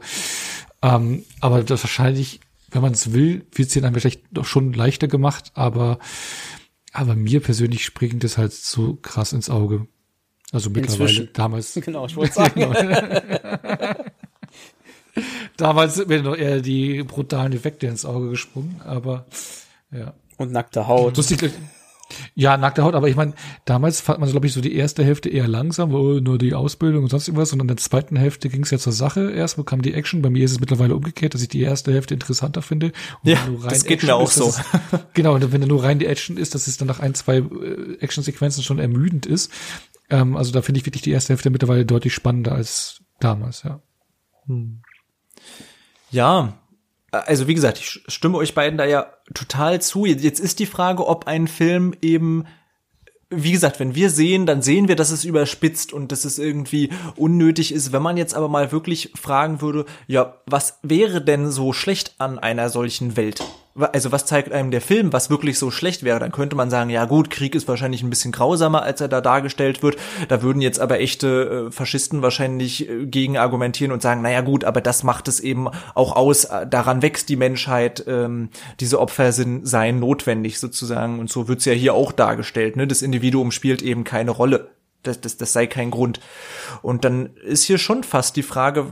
ähm, 0.81 1.23
aber 1.39 1.63
das 1.63 1.83
wahrscheinlich, 1.83 2.39
wenn 2.71 2.81
man 2.81 2.93
es 2.93 3.13
will, 3.13 3.45
wird 3.53 3.69
es 3.69 3.81
dann 3.81 3.93
vielleicht 3.93 4.21
doch 4.31 4.45
schon 4.45 4.73
leichter 4.73 5.07
gemacht, 5.07 5.51
aber, 5.53 5.99
aber 6.91 7.15
mir 7.15 7.41
persönlich 7.41 7.85
springt 7.85 8.23
es 8.23 8.37
halt 8.37 8.53
so 8.53 8.95
krass 8.95 9.33
ins 9.33 9.49
Auge. 9.49 9.87
Also 10.51 10.69
mittlerweile, 10.69 11.09
Inzwischen. 11.09 11.29
damals. 11.33 11.73
Genau, 11.83 12.05
ich 12.05 12.15
wollte 12.15 12.33
sagen. 12.33 12.61
damals 15.57 15.95
sind 15.95 16.09
mir 16.09 16.21
noch 16.21 16.35
eher 16.35 16.61
die 16.61 17.03
brutalen 17.03 17.53
Effekte 17.53 17.87
ins 17.87 18.05
Auge 18.05 18.29
gesprungen, 18.29 18.81
aber 18.83 19.25
ja. 19.91 20.13
Und 20.37 20.51
nackte 20.51 20.87
Haut. 20.87 21.15
Lustig, 21.17 21.49
ja, 22.35 22.57
nackte 22.57 22.83
Haut, 22.83 22.93
aber 22.93 23.07
ich 23.07 23.15
meine, 23.15 23.33
damals 23.65 24.01
fand 24.01 24.19
man, 24.19 24.29
glaube 24.29 24.45
ich, 24.45 24.53
so 24.53 24.61
die 24.61 24.75
erste 24.75 25.03
Hälfte 25.03 25.29
eher 25.29 25.47
langsam, 25.47 25.91
wo 25.91 26.19
nur 26.19 26.37
die 26.37 26.53
Ausbildung 26.53 27.03
und 27.03 27.09
sonst 27.09 27.27
irgendwas, 27.27 27.51
und 27.53 27.61
in 27.61 27.67
der 27.67 27.77
zweiten 27.77 28.15
Hälfte 28.15 28.49
ging 28.49 28.63
es 28.63 28.71
ja 28.71 28.77
zur 28.77 28.93
Sache 28.93 29.31
erst, 29.31 29.63
kam 29.65 29.81
die 29.81 29.93
Action. 29.93 30.21
Bei 30.21 30.29
mir 30.29 30.45
ist 30.45 30.51
es 30.51 30.59
mittlerweile 30.59 30.95
umgekehrt, 30.95 31.33
dass 31.33 31.41
ich 31.41 31.47
die 31.47 31.61
erste 31.61 31.91
Hälfte 31.93 32.13
interessanter 32.13 32.61
finde. 32.61 32.87
Und 33.23 33.31
ja, 33.31 33.39
das 33.63 33.83
geht 33.83 34.03
Action 34.03 34.07
mir 34.07 34.15
auch 34.15 34.29
ist, 34.29 34.35
so. 34.35 34.49
Es, 34.49 34.61
genau, 35.13 35.35
und 35.35 35.51
wenn 35.51 35.61
da 35.61 35.67
nur 35.67 35.83
rein 35.83 35.99
die 35.99 36.05
Action 36.05 36.37
ist, 36.37 36.55
dass 36.55 36.67
es 36.67 36.77
dann 36.77 36.87
nach 36.87 36.99
ein, 36.99 37.15
zwei 37.15 37.37
äh, 37.37 37.97
Action-Sequenzen 37.99 38.63
schon 38.63 38.79
ermüdend 38.79 39.25
ist. 39.25 39.51
Ähm, 40.09 40.37
also 40.37 40.51
da 40.51 40.61
finde 40.61 40.79
ich 40.79 40.85
wirklich 40.85 41.01
die 41.01 41.11
erste 41.11 41.33
Hälfte 41.33 41.49
mittlerweile 41.49 41.85
deutlich 41.85 42.13
spannender 42.13 42.53
als 42.53 43.01
damals, 43.19 43.63
ja. 43.63 43.81
Hm. 44.47 44.81
Ja, 46.11 46.59
also 47.11 47.47
wie 47.47 47.53
gesagt, 47.53 47.79
ich 47.79 48.03
stimme 48.07 48.37
euch 48.37 48.53
beiden 48.53 48.77
da 48.77 48.85
ja 48.85 49.13
total 49.33 49.81
zu. 49.81 50.05
Jetzt 50.05 50.39
ist 50.39 50.59
die 50.59 50.65
Frage, 50.65 51.07
ob 51.07 51.27
ein 51.27 51.47
Film 51.47 51.93
eben 52.01 52.45
wie 53.29 53.51
gesagt, 53.51 53.79
wenn 53.79 53.95
wir 53.95 54.09
sehen, 54.09 54.45
dann 54.45 54.61
sehen 54.61 54.87
wir, 54.87 54.95
dass 54.95 55.11
es 55.11 55.23
überspitzt 55.23 55.93
und 55.93 56.11
dass 56.11 56.25
es 56.25 56.37
irgendwie 56.37 56.89
unnötig 57.15 57.73
ist. 57.73 57.91
Wenn 57.91 58.03
man 58.03 58.17
jetzt 58.17 58.35
aber 58.35 58.47
mal 58.47 58.71
wirklich 58.71 59.11
fragen 59.15 59.61
würde, 59.61 59.85
ja, 60.07 60.41
was 60.45 60.79
wäre 60.83 61.21
denn 61.21 61.51
so 61.51 61.73
schlecht 61.73 62.15
an 62.19 62.37
einer 62.37 62.69
solchen 62.69 63.17
Welt? 63.17 63.43
Also 63.77 64.11
was 64.13 64.25
zeigt 64.25 64.53
einem 64.53 64.71
der 64.71 64.79
Film, 64.79 65.11
was 65.11 65.29
wirklich 65.29 65.59
so 65.59 65.69
schlecht 65.69 66.03
wäre, 66.03 66.19
dann 66.19 66.31
könnte 66.31 66.55
man 66.55 66.69
sagen, 66.69 66.89
ja 66.89 67.03
gut, 67.05 67.29
Krieg 67.29 67.55
ist 67.55 67.67
wahrscheinlich 67.67 68.03
ein 68.03 68.09
bisschen 68.09 68.31
grausamer, 68.31 68.83
als 68.83 69.01
er 69.01 69.09
da 69.09 69.19
dargestellt 69.19 69.83
wird. 69.83 69.97
Da 70.29 70.41
würden 70.41 70.61
jetzt 70.61 70.79
aber 70.79 70.99
echte 71.01 71.67
äh, 71.67 71.71
Faschisten 71.71 72.21
wahrscheinlich 72.21 72.89
äh, 72.89 73.05
gegen 73.05 73.37
argumentieren 73.37 73.91
und 73.91 74.01
sagen, 74.01 74.21
naja 74.21 74.41
gut, 74.41 74.63
aber 74.63 74.79
das 74.79 75.03
macht 75.03 75.27
es 75.27 75.41
eben 75.41 75.67
auch 75.93 76.15
aus, 76.15 76.45
äh, 76.45 76.65
daran 76.65 77.01
wächst 77.01 77.27
die 77.27 77.35
Menschheit, 77.35 78.05
ähm, 78.07 78.49
diese 78.79 78.99
Opfer 78.99 79.33
sind, 79.33 79.67
seien 79.67 79.99
notwendig 79.99 80.59
sozusagen. 80.59 81.19
Und 81.19 81.29
so 81.29 81.49
wird's 81.49 81.65
ja 81.65 81.73
hier 81.73 81.95
auch 81.95 82.13
dargestellt. 82.13 82.77
Ne? 82.77 82.87
Das 82.87 83.01
Individuum 83.01 83.51
spielt 83.51 83.81
eben 83.81 84.05
keine 84.05 84.31
Rolle. 84.31 84.69
Das, 85.03 85.19
das, 85.19 85.35
das 85.35 85.51
sei 85.51 85.67
kein 85.67 85.91
Grund. 85.91 86.21
Und 86.81 87.03
dann 87.03 87.35
ist 87.45 87.63
hier 87.63 87.77
schon 87.77 88.03
fast 88.03 88.37
die 88.37 88.43
Frage, 88.43 88.87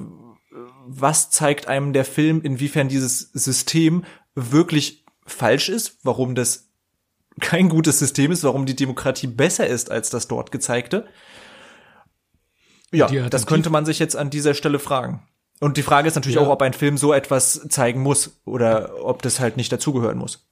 was 0.86 1.29
zeigt 1.29 1.67
einem 1.67 1.93
der 1.93 2.05
Film, 2.05 2.41
inwiefern 2.41 2.89
dieses 2.89 3.31
System 3.34 4.03
wirklich 4.36 5.05
falsch 5.25 5.69
ist, 5.69 5.99
warum 6.03 6.36
das 6.36 6.69
kein 7.39 7.69
gutes 7.69 7.99
System 7.99 8.31
ist, 8.31 8.43
warum 8.43 8.65
die 8.65 8.75
Demokratie 8.75 9.27
besser 9.27 9.67
ist 9.67 9.89
als 9.89 10.09
das 10.09 10.27
dort 10.27 10.51
gezeigte. 10.51 11.07
Ja, 12.91 13.07
das 13.07 13.47
könnte 13.47 13.71
man 13.71 13.86
sich 13.86 13.97
jetzt 13.97 14.15
an 14.15 14.29
dieser 14.29 14.53
Stelle 14.53 14.77
fragen. 14.77 15.27
Und 15.59 15.77
die 15.77 15.84
Frage 15.84 16.07
ist 16.07 16.15
natürlich 16.15 16.36
ja. 16.36 16.41
auch, 16.41 16.49
ob 16.49 16.61
ein 16.61 16.73
Film 16.73 16.97
so 16.97 17.13
etwas 17.13 17.67
zeigen 17.69 18.01
muss 18.01 18.39
oder 18.45 19.03
ob 19.03 19.21
das 19.21 19.39
halt 19.39 19.57
nicht 19.57 19.71
dazugehören 19.71 20.17
muss. 20.17 20.47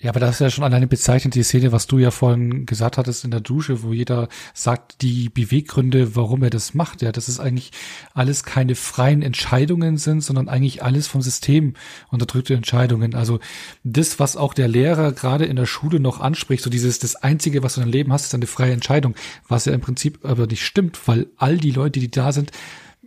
Ja, 0.00 0.10
aber 0.10 0.20
das 0.20 0.36
ist 0.36 0.40
ja 0.40 0.50
schon 0.50 0.62
alleine 0.62 0.86
bezeichnet, 0.86 1.34
die 1.34 1.42
Szene, 1.42 1.72
was 1.72 1.88
du 1.88 1.98
ja 1.98 2.12
vorhin 2.12 2.66
gesagt 2.66 2.98
hattest 2.98 3.24
in 3.24 3.32
der 3.32 3.40
Dusche, 3.40 3.82
wo 3.82 3.92
jeder 3.92 4.28
sagt, 4.54 5.02
die 5.02 5.28
Beweggründe, 5.28 6.14
warum 6.14 6.44
er 6.44 6.50
das 6.50 6.72
macht, 6.72 7.02
ja, 7.02 7.10
dass 7.10 7.26
es 7.26 7.40
eigentlich 7.40 7.72
alles 8.14 8.44
keine 8.44 8.76
freien 8.76 9.22
Entscheidungen 9.22 9.96
sind, 9.96 10.20
sondern 10.20 10.48
eigentlich 10.48 10.84
alles 10.84 11.08
vom 11.08 11.20
System 11.20 11.74
unterdrückte 12.12 12.54
Entscheidungen. 12.54 13.16
Also 13.16 13.40
das, 13.82 14.20
was 14.20 14.36
auch 14.36 14.54
der 14.54 14.68
Lehrer 14.68 15.10
gerade 15.10 15.46
in 15.46 15.56
der 15.56 15.66
Schule 15.66 15.98
noch 15.98 16.20
anspricht, 16.20 16.62
so 16.62 16.70
dieses, 16.70 17.00
das 17.00 17.16
Einzige, 17.16 17.64
was 17.64 17.74
du 17.74 17.80
in 17.80 17.86
deinem 17.86 17.92
Leben 17.92 18.12
hast, 18.12 18.26
ist 18.26 18.34
eine 18.34 18.46
freie 18.46 18.74
Entscheidung, 18.74 19.16
was 19.48 19.64
ja 19.64 19.72
im 19.72 19.80
Prinzip 19.80 20.24
aber 20.24 20.46
nicht 20.46 20.64
stimmt, 20.64 21.08
weil 21.08 21.26
all 21.38 21.56
die 21.56 21.72
Leute, 21.72 21.98
die 21.98 22.10
da 22.10 22.30
sind, 22.30 22.52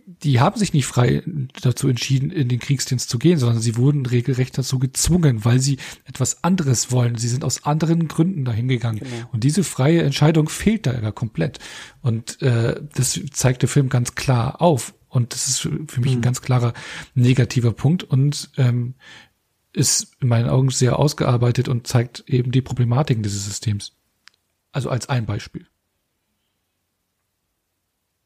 die 0.06 0.40
haben 0.40 0.58
sich 0.58 0.72
nicht 0.72 0.86
frei 0.86 1.22
dazu 1.60 1.88
entschieden, 1.88 2.30
in 2.30 2.48
den 2.48 2.58
Kriegsdienst 2.58 3.08
zu 3.08 3.18
gehen, 3.18 3.38
sondern 3.38 3.60
sie 3.60 3.76
wurden 3.76 4.06
regelrecht 4.06 4.56
dazu 4.56 4.78
gezwungen, 4.78 5.44
weil 5.44 5.60
sie 5.60 5.78
etwas 6.04 6.44
anderes 6.44 6.90
wollen. 6.90 7.16
Sie 7.16 7.28
sind 7.28 7.44
aus 7.44 7.64
anderen 7.64 8.08
Gründen 8.08 8.44
dahin 8.44 8.68
gegangen. 8.68 9.00
Genau. 9.00 9.28
Und 9.32 9.44
diese 9.44 9.64
freie 9.64 10.02
Entscheidung 10.02 10.48
fehlt 10.48 10.86
da 10.86 10.92
ja 10.92 11.12
komplett. 11.12 11.58
Und 12.00 12.40
äh, 12.42 12.80
das 12.94 13.20
zeigt 13.32 13.62
der 13.62 13.68
Film 13.68 13.88
ganz 13.88 14.14
klar 14.14 14.60
auf. 14.60 14.94
Und 15.08 15.34
das 15.34 15.48
ist 15.48 15.58
für, 15.58 15.70
für 15.88 16.00
mich 16.00 16.12
mhm. 16.12 16.18
ein 16.18 16.22
ganz 16.22 16.40
klarer 16.40 16.72
negativer 17.14 17.72
Punkt 17.72 18.02
und 18.02 18.50
ähm, 18.56 18.94
ist 19.72 20.16
in 20.20 20.28
meinen 20.28 20.48
Augen 20.48 20.70
sehr 20.70 20.98
ausgearbeitet 20.98 21.68
und 21.68 21.86
zeigt 21.86 22.24
eben 22.26 22.50
die 22.52 22.62
Problematiken 22.62 23.22
dieses 23.22 23.44
Systems. 23.44 23.92
Also 24.70 24.90
als 24.90 25.08
ein 25.08 25.26
Beispiel. 25.26 25.66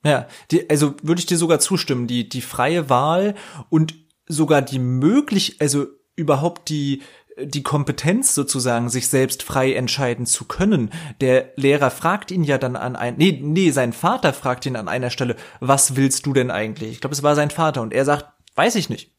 Ja, 0.06 0.28
die, 0.52 0.70
also 0.70 0.94
würde 1.02 1.18
ich 1.18 1.26
dir 1.26 1.36
sogar 1.36 1.58
zustimmen, 1.58 2.06
die, 2.06 2.28
die 2.28 2.40
freie 2.40 2.88
Wahl 2.88 3.34
und 3.70 3.94
sogar 4.28 4.62
die 4.62 4.78
möglich, 4.78 5.56
also 5.58 5.86
überhaupt 6.14 6.68
die, 6.68 7.02
die 7.42 7.64
Kompetenz 7.64 8.32
sozusagen, 8.32 8.88
sich 8.88 9.08
selbst 9.08 9.42
frei 9.42 9.74
entscheiden 9.74 10.24
zu 10.24 10.44
können. 10.44 10.90
Der 11.20 11.52
Lehrer 11.56 11.90
fragt 11.90 12.30
ihn 12.30 12.44
ja 12.44 12.56
dann 12.56 12.76
an 12.76 12.94
ein, 12.94 13.16
nee, 13.16 13.36
nee, 13.42 13.72
sein 13.72 13.92
Vater 13.92 14.32
fragt 14.32 14.64
ihn 14.66 14.76
an 14.76 14.86
einer 14.86 15.10
Stelle, 15.10 15.34
was 15.58 15.96
willst 15.96 16.24
du 16.24 16.32
denn 16.32 16.52
eigentlich? 16.52 16.92
Ich 16.92 17.00
glaube, 17.00 17.14
es 17.14 17.24
war 17.24 17.34
sein 17.34 17.50
Vater 17.50 17.82
und 17.82 17.92
er 17.92 18.04
sagt, 18.04 18.26
weiß 18.54 18.76
ich 18.76 18.88
nicht. 18.88 19.12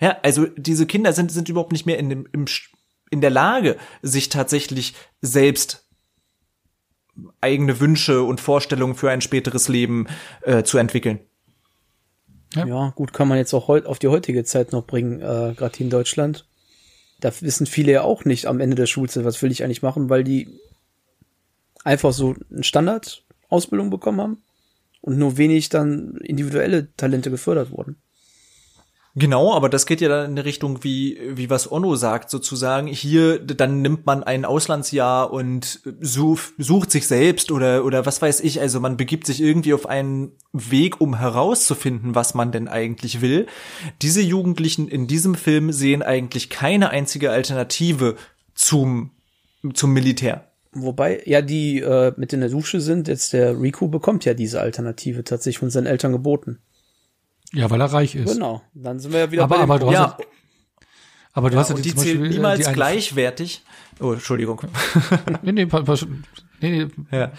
Ja, 0.00 0.16
also 0.22 0.46
diese 0.56 0.86
Kinder 0.86 1.12
sind, 1.12 1.30
sind 1.30 1.50
überhaupt 1.50 1.72
nicht 1.72 1.84
mehr 1.84 1.98
in 1.98 2.08
dem, 2.08 2.26
im, 2.32 2.46
in 3.10 3.20
der 3.20 3.30
Lage, 3.30 3.76
sich 4.00 4.30
tatsächlich 4.30 4.94
selbst 5.20 5.85
eigene 7.40 7.80
Wünsche 7.80 8.22
und 8.22 8.40
Vorstellungen 8.40 8.94
für 8.94 9.10
ein 9.10 9.20
späteres 9.20 9.68
Leben 9.68 10.06
äh, 10.42 10.62
zu 10.62 10.78
entwickeln. 10.78 11.20
Ja. 12.54 12.66
ja. 12.66 12.92
gut, 12.94 13.12
kann 13.12 13.28
man 13.28 13.38
jetzt 13.38 13.54
auch 13.54 13.68
heut, 13.68 13.86
auf 13.86 13.98
die 13.98 14.08
heutige 14.08 14.44
Zeit 14.44 14.72
noch 14.72 14.86
bringen, 14.86 15.20
äh, 15.20 15.54
gerade 15.56 15.76
hier 15.76 15.86
in 15.86 15.90
Deutschland. 15.90 16.46
Da 17.20 17.32
wissen 17.40 17.66
viele 17.66 17.92
ja 17.92 18.02
auch 18.02 18.24
nicht 18.24 18.46
am 18.46 18.60
Ende 18.60 18.76
der 18.76 18.86
Schulzeit, 18.86 19.24
was 19.24 19.40
will 19.42 19.50
ich 19.50 19.64
eigentlich 19.64 19.82
machen, 19.82 20.10
weil 20.10 20.22
die 20.22 20.48
einfach 21.84 22.12
so 22.12 22.34
eine 22.50 22.64
Standardausbildung 22.64 23.90
bekommen 23.90 24.20
haben 24.20 24.42
und 25.00 25.18
nur 25.18 25.38
wenig 25.38 25.68
dann 25.68 26.16
individuelle 26.16 26.92
Talente 26.96 27.30
gefördert 27.30 27.70
wurden. 27.70 27.96
Genau, 29.18 29.54
aber 29.54 29.70
das 29.70 29.86
geht 29.86 30.02
ja 30.02 30.10
dann 30.10 30.28
in 30.28 30.36
die 30.36 30.42
Richtung, 30.42 30.84
wie, 30.84 31.18
wie 31.30 31.48
was 31.48 31.72
Onno 31.72 31.96
sagt, 31.96 32.28
sozusagen. 32.28 32.86
Hier, 32.86 33.38
dann 33.38 33.80
nimmt 33.80 34.04
man 34.04 34.22
ein 34.22 34.44
Auslandsjahr 34.44 35.32
und 35.32 35.80
such, 36.02 36.40
sucht 36.58 36.90
sich 36.90 37.06
selbst 37.06 37.50
oder, 37.50 37.86
oder 37.86 38.04
was 38.04 38.20
weiß 38.20 38.40
ich. 38.40 38.60
Also 38.60 38.78
man 38.78 38.98
begibt 38.98 39.26
sich 39.26 39.40
irgendwie 39.40 39.72
auf 39.72 39.86
einen 39.86 40.32
Weg, 40.52 41.00
um 41.00 41.18
herauszufinden, 41.18 42.14
was 42.14 42.34
man 42.34 42.52
denn 42.52 42.68
eigentlich 42.68 43.22
will. 43.22 43.46
Diese 44.02 44.20
Jugendlichen 44.20 44.86
in 44.86 45.06
diesem 45.06 45.34
Film 45.34 45.72
sehen 45.72 46.02
eigentlich 46.02 46.50
keine 46.50 46.90
einzige 46.90 47.30
Alternative 47.30 48.16
zum, 48.54 49.12
zum 49.72 49.94
Militär. 49.94 50.50
Wobei, 50.72 51.22
ja, 51.24 51.40
die 51.40 51.80
äh, 51.80 52.12
mit 52.18 52.34
in 52.34 52.40
der 52.40 52.50
Dusche 52.50 52.82
sind, 52.82 53.08
jetzt 53.08 53.32
der 53.32 53.58
Riku 53.58 53.88
bekommt 53.88 54.26
ja 54.26 54.34
diese 54.34 54.60
Alternative 54.60 55.24
tatsächlich 55.24 55.60
von 55.60 55.70
seinen 55.70 55.86
Eltern 55.86 56.12
geboten. 56.12 56.58
Ja, 57.52 57.70
weil 57.70 57.80
er 57.80 57.92
reich 57.92 58.14
ist. 58.14 58.34
Genau. 58.34 58.62
Dann 58.74 58.98
sind 58.98 59.12
wir 59.12 59.20
ja 59.20 59.30
wieder 59.30 59.44
aber, 59.44 59.56
bei 59.56 59.62
aber 59.62 59.78
du 59.78 59.86
hast 59.86 59.94
ja. 59.94 60.18
aber 61.32 61.50
du 61.50 61.54
ja, 61.54 61.60
hast 61.60 61.70
ja 61.70 61.76
die, 61.76 61.82
die 61.82 61.94
zählen 61.94 62.28
niemals 62.28 62.72
gleichwertig. 62.72 63.62
Oh, 64.00 64.12
Entschuldigung. 64.12 64.60
nee, 65.42 65.52
nee, 65.52 65.66
Nee, 65.66 65.90
nee. 66.60 66.88
Ja. 67.10 67.32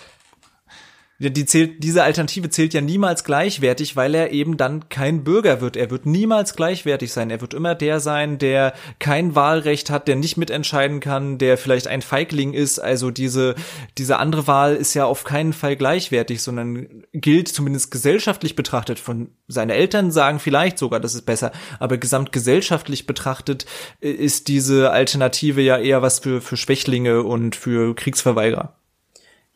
Die 1.20 1.45
zählt, 1.45 1.84
diese 1.84 2.03
Alternative 2.03 2.51
zählt 2.51 2.76
ja 2.76 2.82
niemals 2.82 3.24
gleichwertig, 3.24 3.95
weil 3.95 4.13
er 4.13 4.32
eben 4.32 4.55
dann 4.55 4.88
kein 4.89 5.24
Bürger 5.24 5.61
wird. 5.61 5.76
Er 5.76 5.89
wird 5.89 6.05
niemals 6.05 6.55
gleichwertig 6.55 7.11
sein. 7.11 7.32
Er 7.32 7.41
wird 7.41 7.55
immer 7.55 7.74
der 7.74 7.99
sein, 7.99 8.38
der 8.38 8.74
kein 8.99 9.34
Wahlrecht 9.34 9.89
hat, 9.89 10.07
der 10.07 10.15
nicht 10.15 10.38
mitentscheiden 10.38 10.99
kann, 10.99 11.39
der 11.39 11.57
vielleicht 11.57 11.88
ein 11.88 12.03
Feigling 12.03 12.53
ist. 12.53 12.78
Also 12.78 13.09
diese, 13.09 13.55
diese 13.97 14.18
andere 14.20 14.45
Wahl 14.45 14.76
ist 14.76 14.93
ja 14.93 15.05
auf 15.05 15.24
keinen 15.24 15.53
Fall 15.53 15.76
gleichwertig, 15.76 16.43
sondern 16.43 17.03
gilt 17.13 17.47
zumindest 17.47 17.89
gesellschaftlich 17.89 18.55
betrachtet 18.55 18.99
von 18.99 19.32
seine 19.47 19.74
Eltern 19.74 20.11
sagen 20.11 20.39
vielleicht 20.39 20.78
sogar, 20.78 20.99
das 20.99 21.15
ist 21.15 21.26
besser, 21.26 21.51
aber 21.80 21.97
gesamtgesellschaftlich 21.97 23.07
betrachtet 23.07 23.65
äh, 24.01 24.11
ist 24.11 24.49
diese 24.49 24.91
Alternative 24.91 25.61
ja 25.61 25.78
eher 25.78 26.03
was 26.03 26.20
für, 26.20 26.41
für 26.41 26.57
Schwächlinge 26.57 27.24
und 27.24 27.55
für 27.55 27.95
Kriegsverweigerer. 27.95 28.76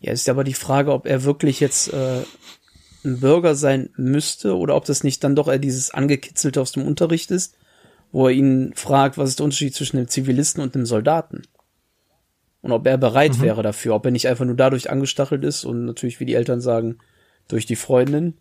Ja, 0.01 0.11
ist 0.11 0.27
aber 0.29 0.43
die 0.43 0.53
Frage, 0.55 0.91
ob 0.91 1.05
er 1.05 1.23
wirklich 1.23 1.59
jetzt 1.59 1.93
äh, 1.93 2.23
ein 3.05 3.19
Bürger 3.19 3.55
sein 3.55 3.89
müsste 3.95 4.57
oder 4.57 4.75
ob 4.75 4.85
das 4.85 5.03
nicht 5.03 5.23
dann 5.23 5.35
doch 5.35 5.47
eher 5.47 5.59
dieses 5.59 5.91
angekitzelte 5.91 6.59
aus 6.59 6.71
dem 6.71 6.85
Unterricht 6.85 7.31
ist, 7.31 7.55
wo 8.11 8.27
er 8.27 8.33
ihn 8.33 8.73
fragt, 8.75 9.17
was 9.17 9.29
ist 9.29 9.39
der 9.39 9.45
Unterschied 9.45 9.75
zwischen 9.75 9.97
einem 9.97 10.07
Zivilisten 10.07 10.61
und 10.61 10.75
einem 10.75 10.85
Soldaten? 10.85 11.43
Und 12.61 12.71
ob 12.71 12.85
er 12.85 12.97
bereit 12.97 13.37
Mhm. 13.37 13.41
wäre 13.41 13.63
dafür, 13.63 13.95
ob 13.95 14.05
er 14.05 14.11
nicht 14.11 14.27
einfach 14.27 14.45
nur 14.45 14.55
dadurch 14.55 14.89
angestachelt 14.89 15.43
ist 15.43 15.65
und 15.65 15.85
natürlich, 15.85 16.19
wie 16.19 16.25
die 16.25 16.35
Eltern 16.35 16.61
sagen, 16.61 16.97
durch 17.47 17.65
die 17.65 17.75
Freundin. 17.75 18.35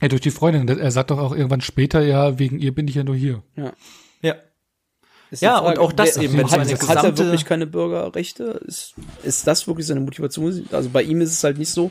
Ja, 0.00 0.08
durch 0.08 0.20
die 0.20 0.30
Freundin. 0.30 0.66
Er 0.68 0.90
sagt 0.90 1.10
doch 1.10 1.18
auch 1.18 1.34
irgendwann 1.34 1.60
später, 1.60 2.00
ja, 2.02 2.38
wegen 2.38 2.58
ihr 2.58 2.74
bin 2.74 2.88
ich 2.88 2.94
ja 2.94 3.04
nur 3.04 3.16
hier. 3.16 3.42
Ja. 3.56 3.72
Ja. 4.22 4.34
Ist 5.30 5.42
Ja, 5.42 5.58
und 5.58 5.78
auch 5.78 5.92
das 5.92 6.16
wer- 6.16 6.24
eben, 6.24 6.34
wenn 6.34 6.44
hat, 6.44 6.50
seine 6.50 6.64
hat 6.64 6.70
er 6.72 6.78
gesamte- 7.12 7.18
wirklich 7.18 7.44
keine 7.44 7.66
Bürgerrechte? 7.66 8.60
Ist, 8.66 8.94
ist 9.22 9.46
das 9.46 9.66
wirklich 9.66 9.86
seine 9.86 10.00
Motivation? 10.00 10.66
Also 10.72 10.90
bei 10.90 11.02
ihm 11.02 11.20
ist 11.20 11.32
es 11.32 11.44
halt 11.44 11.58
nicht 11.58 11.70
so. 11.70 11.90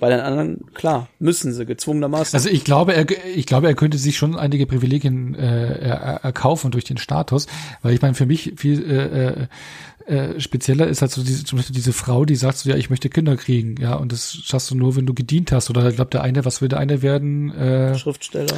Bei 0.00 0.10
den 0.10 0.20
anderen, 0.20 0.60
klar, 0.74 1.08
müssen 1.18 1.52
sie 1.52 1.66
gezwungenermaßen. 1.66 2.36
Also 2.36 2.48
ich 2.50 2.62
glaube, 2.62 2.94
er, 2.94 3.04
ich 3.34 3.46
glaube, 3.46 3.66
er 3.66 3.74
könnte 3.74 3.98
sich 3.98 4.16
schon 4.16 4.36
einige 4.38 4.64
Privilegien 4.64 5.34
äh, 5.34 5.72
er, 5.80 5.96
erkaufen 6.22 6.70
durch 6.70 6.84
den 6.84 6.98
Status, 6.98 7.48
weil 7.82 7.94
ich 7.94 8.00
meine, 8.00 8.14
für 8.14 8.24
mich 8.26 8.52
viel 8.56 8.88
äh, 8.88 10.14
äh, 10.14 10.34
äh, 10.36 10.40
spezieller 10.40 10.86
ist 10.86 11.02
halt 11.02 11.10
so 11.10 11.24
diese, 11.24 11.42
zum 11.44 11.58
Beispiel 11.58 11.74
diese 11.74 11.92
Frau, 11.92 12.24
die 12.24 12.36
sagt 12.36 12.58
so, 12.58 12.70
ja, 12.70 12.76
ich 12.76 12.90
möchte 12.90 13.08
Kinder 13.08 13.36
kriegen, 13.36 13.74
ja, 13.80 13.94
und 13.96 14.12
das 14.12 14.32
schaffst 14.44 14.70
du 14.70 14.76
nur, 14.76 14.94
wenn 14.94 15.04
du 15.04 15.14
gedient 15.14 15.50
hast. 15.50 15.68
Oder 15.68 15.88
ich 15.88 15.96
glaube, 15.96 16.12
der 16.12 16.22
eine, 16.22 16.44
was 16.44 16.62
will 16.62 16.68
der 16.68 16.78
eine 16.78 17.02
werden? 17.02 17.50
Äh, 17.58 17.98
Schriftsteller. 17.98 18.56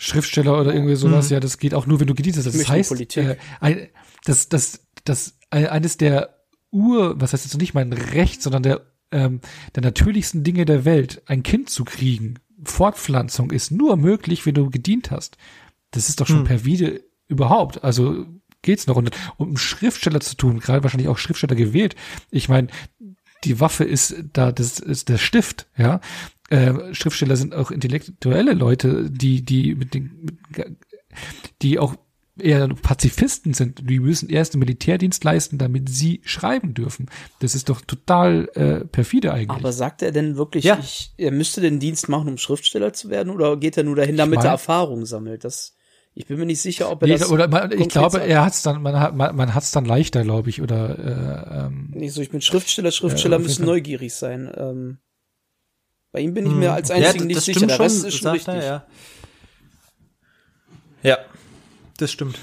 Schriftsteller 0.00 0.58
oder 0.60 0.72
irgendwie 0.72 0.94
sowas, 0.96 1.28
ja, 1.28 1.40
das 1.40 1.58
geht 1.58 1.74
auch 1.74 1.86
nur, 1.86 2.00
wenn 2.00 2.06
du 2.06 2.14
gedient 2.14 2.36
hast. 2.36 2.46
Das 2.46 2.54
heißt, 2.68 2.90
äh, 3.16 3.36
ein, 3.60 3.88
das, 4.24 4.48
das, 4.48 4.86
das, 5.04 5.36
ein- 5.50 5.66
eines 5.66 5.96
der 5.98 6.36
Ur, 6.70 7.20
was 7.20 7.32
heißt 7.32 7.44
jetzt 7.44 7.58
nicht 7.60 7.74
mein 7.74 7.92
Recht, 7.92 8.40
sondern 8.42 8.62
der, 8.62 8.86
ähm, 9.10 9.40
der 9.74 9.82
natürlichsten 9.82 10.44
Dinge 10.44 10.64
der 10.64 10.84
Welt, 10.84 11.22
ein 11.26 11.42
Kind 11.42 11.68
zu 11.68 11.84
kriegen, 11.84 12.34
Fortpflanzung 12.62 13.50
ist 13.50 13.70
nur 13.72 13.96
möglich, 13.96 14.46
wenn 14.46 14.54
du 14.54 14.70
gedient 14.70 15.10
hast. 15.10 15.36
Das 15.90 16.08
ist 16.08 16.20
doch 16.20 16.26
schon 16.26 16.44
per 16.44 16.64
Vide 16.64 17.02
überhaupt. 17.26 17.82
Also 17.84 18.26
geht's 18.62 18.86
noch. 18.86 18.96
Und 18.96 19.10
um 19.36 19.56
Schriftsteller 19.56 20.20
zu 20.20 20.36
tun, 20.36 20.60
gerade 20.60 20.82
wahrscheinlich 20.82 21.08
auch 21.08 21.18
Schriftsteller 21.18 21.54
gewählt. 21.54 21.96
Ich 22.30 22.48
meine, 22.48 22.68
die 23.44 23.60
Waffe 23.60 23.84
ist 23.84 24.14
da, 24.32 24.52
das 24.52 24.78
ist 24.80 25.08
der 25.08 25.18
Stift, 25.18 25.66
ja. 25.76 26.00
Äh, 26.50 26.94
Schriftsteller 26.94 27.36
sind 27.36 27.54
auch 27.54 27.70
intellektuelle 27.70 28.52
Leute, 28.54 29.10
die, 29.10 29.44
die 29.44 29.74
mit 29.74 29.94
den, 29.94 30.10
mit, 30.22 30.36
die 31.62 31.78
auch 31.78 31.94
eher 32.40 32.68
Pazifisten 32.68 33.52
sind. 33.52 33.90
Die 33.90 33.98
müssen 33.98 34.28
erst 34.30 34.54
den 34.54 34.60
Militärdienst 34.60 35.24
leisten, 35.24 35.58
damit 35.58 35.88
sie 35.88 36.20
schreiben 36.24 36.72
dürfen. 36.72 37.06
Das 37.40 37.54
ist 37.54 37.68
doch 37.68 37.80
total 37.80 38.48
äh, 38.54 38.84
perfide 38.86 39.32
eigentlich. 39.32 39.58
Aber 39.58 39.72
sagt 39.72 40.02
er 40.02 40.12
denn 40.12 40.36
wirklich, 40.36 40.64
Ja. 40.64 40.78
ich, 40.80 41.12
er 41.16 41.32
müsste 41.32 41.60
den 41.60 41.80
Dienst 41.80 42.08
machen, 42.08 42.28
um 42.28 42.38
Schriftsteller 42.38 42.92
zu 42.92 43.10
werden, 43.10 43.30
oder 43.30 43.56
geht 43.56 43.76
er 43.76 43.82
nur 43.84 43.96
dahin, 43.96 44.16
damit 44.16 44.36
mein- 44.36 44.46
er 44.46 44.52
Erfahrung 44.52 45.04
sammelt? 45.04 45.42
Das, 45.44 45.74
ich 46.14 46.26
bin 46.26 46.38
mir 46.38 46.46
nicht 46.46 46.60
sicher, 46.62 46.90
ob 46.90 47.02
er 47.02 47.08
Nee, 47.08 47.18
das. 47.18 47.30
oder 47.30 47.48
man, 47.48 47.72
ich 47.72 47.88
glaube, 47.88 48.20
er 48.22 48.44
hat's 48.44 48.62
dann, 48.62 48.82
man 48.82 48.98
hat, 49.00 49.16
man, 49.16 49.34
man 49.34 49.52
hat's 49.54 49.72
dann 49.72 49.84
leichter, 49.84 50.22
glaube 50.22 50.48
ich, 50.48 50.62
oder 50.62 50.96
äh, 50.98 51.66
ähm, 51.66 51.90
Nicht 51.92 52.12
so, 52.12 52.22
ich 52.22 52.30
bin 52.30 52.40
Schriftsteller, 52.40 52.92
Schriftsteller 52.92 53.36
jeden 53.38 53.48
müssen 53.48 53.66
neugierig 53.66 54.14
sein. 54.14 54.50
Ähm, 54.56 54.98
bei 56.12 56.20
ihm 56.20 56.34
bin 56.34 56.46
ich 56.46 56.52
mir 56.52 56.72
als 56.72 56.90
einzigen 56.90 57.12
Hm. 57.12 57.20
ja, 57.20 57.26
nicht 57.26 57.36
das 57.36 57.44
sicher. 57.44 57.58
stimmt 57.58 57.70
Der 57.70 57.76
schon, 57.76 57.84
Rest 57.84 58.04
ist 58.04 58.18
schon 58.18 58.30
richtig. 58.32 58.54
er, 58.54 58.64
ja. 58.64 58.86
ja, 61.02 61.18
das 61.98 62.10
stimmt. 62.12 62.38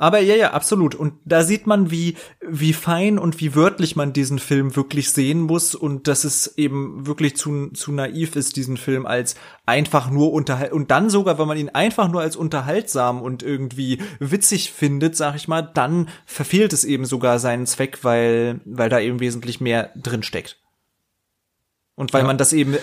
Aber 0.00 0.20
ja, 0.20 0.36
ja, 0.36 0.52
absolut. 0.52 0.94
Und 0.94 1.14
da 1.24 1.42
sieht 1.42 1.66
man, 1.66 1.90
wie, 1.90 2.16
wie 2.40 2.72
fein 2.72 3.18
und 3.18 3.40
wie 3.40 3.56
wörtlich 3.56 3.96
man 3.96 4.12
diesen 4.12 4.38
Film 4.38 4.76
wirklich 4.76 5.10
sehen 5.10 5.40
muss 5.40 5.74
und 5.74 6.06
dass 6.06 6.22
es 6.22 6.56
eben 6.56 7.04
wirklich 7.04 7.34
zu, 7.36 7.70
zu 7.70 7.90
naiv 7.90 8.36
ist, 8.36 8.54
diesen 8.54 8.76
Film 8.76 9.06
als 9.06 9.34
einfach 9.66 10.08
nur 10.08 10.32
unterhalt 10.32 10.70
und 10.70 10.92
dann 10.92 11.10
sogar, 11.10 11.40
wenn 11.40 11.48
man 11.48 11.58
ihn 11.58 11.70
einfach 11.70 12.08
nur 12.08 12.20
als 12.20 12.36
unterhaltsam 12.36 13.20
und 13.20 13.42
irgendwie 13.42 14.00
witzig 14.20 14.70
findet, 14.70 15.16
sag 15.16 15.34
ich 15.34 15.48
mal, 15.48 15.62
dann 15.62 16.08
verfehlt 16.26 16.72
es 16.72 16.84
eben 16.84 17.04
sogar 17.04 17.40
seinen 17.40 17.66
Zweck, 17.66 18.04
weil, 18.04 18.60
weil 18.64 18.90
da 18.90 19.00
eben 19.00 19.18
wesentlich 19.18 19.60
mehr 19.60 19.90
drin 19.96 20.22
steckt. 20.22 20.60
Und 21.98 22.12
weil 22.12 22.22
Ja. 22.22 22.26
man 22.28 22.38
das 22.38 22.52
eben 22.52 22.76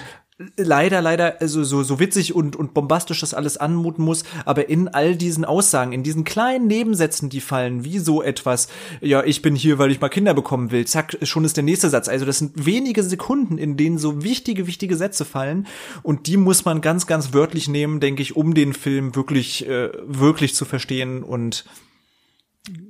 leider, 0.58 1.02
leider, 1.02 1.38
also 1.40 1.64
so, 1.64 1.84
so 1.84 1.98
witzig 2.02 2.36
und, 2.36 2.58
und 2.58 2.74
bombastisch 2.74 3.22
das 3.22 3.34
alles 3.34 3.56
anmuten 3.56 4.04
muss, 4.04 4.24
aber 4.44 4.68
in 4.68 4.90
all 4.90 5.16
diesen 5.16 5.46
Aussagen, 5.46 5.94
in 5.94 6.04
diesen 6.04 6.26
kleinen 6.26 6.68
Nebensätzen, 6.68 7.30
die 7.30 7.40
fallen, 7.40 7.86
wie 7.86 8.00
so 8.00 8.22
etwas, 8.22 8.68
ja, 9.00 9.24
ich 9.24 9.42
bin 9.42 9.56
hier, 9.56 9.80
weil 9.80 9.92
ich 9.92 10.02
mal 10.02 10.10
Kinder 10.10 10.34
bekommen 10.34 10.72
will, 10.72 10.86
zack, 10.86 11.18
schon 11.22 11.46
ist 11.46 11.56
der 11.56 11.64
nächste 11.64 11.90
Satz. 11.90 12.10
Also 12.10 12.26
das 12.26 12.40
sind 12.40 12.66
wenige 12.66 13.02
Sekunden, 13.04 13.58
in 13.58 13.78
denen 13.78 13.98
so 13.98 14.24
wichtige, 14.24 14.68
wichtige 14.68 14.98
Sätze 14.98 15.24
fallen 15.24 15.68
und 16.04 16.28
die 16.28 16.36
muss 16.36 16.66
man 16.66 16.82
ganz, 16.82 17.08
ganz 17.08 17.34
wörtlich 17.34 17.70
nehmen, 17.70 18.02
denke 18.02 18.22
ich, 18.22 18.36
um 18.36 18.54
den 18.54 18.74
Film 18.74 19.16
wirklich, 19.16 19.66
äh, 19.70 19.90
wirklich 20.06 20.54
zu 20.54 20.66
verstehen 20.66 21.24
und 21.24 21.64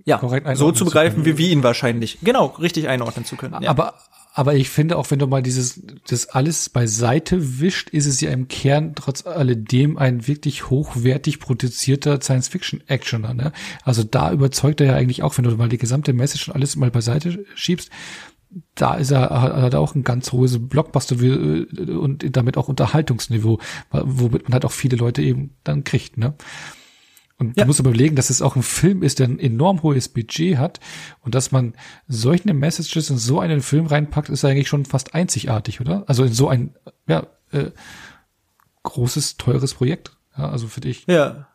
ja, 0.05 0.19
so 0.55 0.71
zu 0.71 0.80
zu 0.80 0.86
begreifen, 0.86 1.23
können. 1.23 1.26
wie 1.26 1.38
wir 1.38 1.49
ihn 1.49 1.61
wahrscheinlich, 1.61 2.17
genau, 2.23 2.47
richtig 2.59 2.88
einordnen 2.88 3.23
zu 3.26 3.36
können. 3.36 3.61
Ja. 3.61 3.69
Aber, 3.69 3.93
aber 4.38 4.53
ich 4.55 4.69
finde 4.69 4.97
auch, 4.97 5.09
wenn 5.11 5.19
du 5.19 5.27
mal 5.27 5.41
dieses, 5.41 5.81
das 6.09 6.27
alles 6.27 6.67
beiseite 6.67 7.61
wischt, 7.61 7.89
ist 7.91 8.05
es 8.05 8.19
ja 8.19 8.31
im 8.31 8.49
Kern 8.49 8.93
trotz 8.93 9.25
alledem 9.25 9.97
ein 9.97 10.27
wirklich 10.27 10.69
hochwertig 10.69 11.39
produzierter 11.39 12.19
Science-Fiction-Actioner, 12.19 13.33
ne? 13.33 13.53
Also 13.86 14.03
da 14.03 14.33
überzeugt 14.33 14.81
er 14.81 14.88
ja 14.88 14.95
eigentlich 14.95 15.23
auch, 15.23 15.38
wenn 15.38 15.45
du 15.45 15.55
mal 15.55 15.69
die 15.69 15.77
gesamte 15.77 16.11
Message 16.11 16.49
und 16.49 16.53
alles 16.53 16.75
mal 16.75 16.91
beiseite 16.91 17.45
schiebst, 17.55 17.89
da 18.75 18.95
ist 18.95 19.11
er, 19.11 19.29
hat 19.29 19.73
er 19.73 19.79
auch 19.79 19.95
ein 19.95 20.03
ganz 20.03 20.33
hohes 20.33 20.59
Blockbuster 20.59 21.15
äh, 21.21 21.91
und 21.91 22.36
damit 22.36 22.57
auch 22.57 22.67
Unterhaltungsniveau, 22.67 23.59
womit 23.91 24.43
man 24.43 24.53
halt 24.53 24.65
auch 24.65 24.73
viele 24.73 24.97
Leute 24.97 25.21
eben 25.21 25.51
dann 25.63 25.86
kriegt, 25.86 26.17
ne? 26.17 26.33
Und 27.38 27.57
Ja. 27.57 27.63
du 27.63 27.67
musst 27.67 27.79
überlegen, 27.79 28.15
dass 28.15 28.29
es 28.29 28.41
auch 28.41 28.55
ein 28.55 28.63
Film 28.63 29.03
ist, 29.03 29.19
der 29.19 29.27
ein 29.27 29.39
enorm 29.39 29.83
hohes 29.83 30.07
Budget 30.09 30.57
hat 30.57 30.79
und 31.21 31.36
dass 31.36 31.51
man 31.51 31.73
solche 32.07 32.53
Messages 32.53 33.09
in 33.09 33.17
so 33.17 33.39
einen 33.39 33.61
Film 33.61 33.88
reinpackt, 33.88 34.29
ist 34.29 34.45
eigentlich 34.45 34.69
schon 34.69 34.86
fast 34.86 35.13
einzigartig, 35.13 35.81
oder? 35.81 36.03
Also 36.07 36.23
in 36.23 36.33
so 36.33 36.47
ein 36.47 36.75
ja, 37.07 37.27
äh, 37.51 37.71
großes, 38.83 39.38
teures 39.38 39.73
Projekt. 39.73 40.11
Ja, 40.38 40.49
also 40.49 40.67
für 40.67 40.81
dich. 40.81 41.05
Ja. 41.07 41.47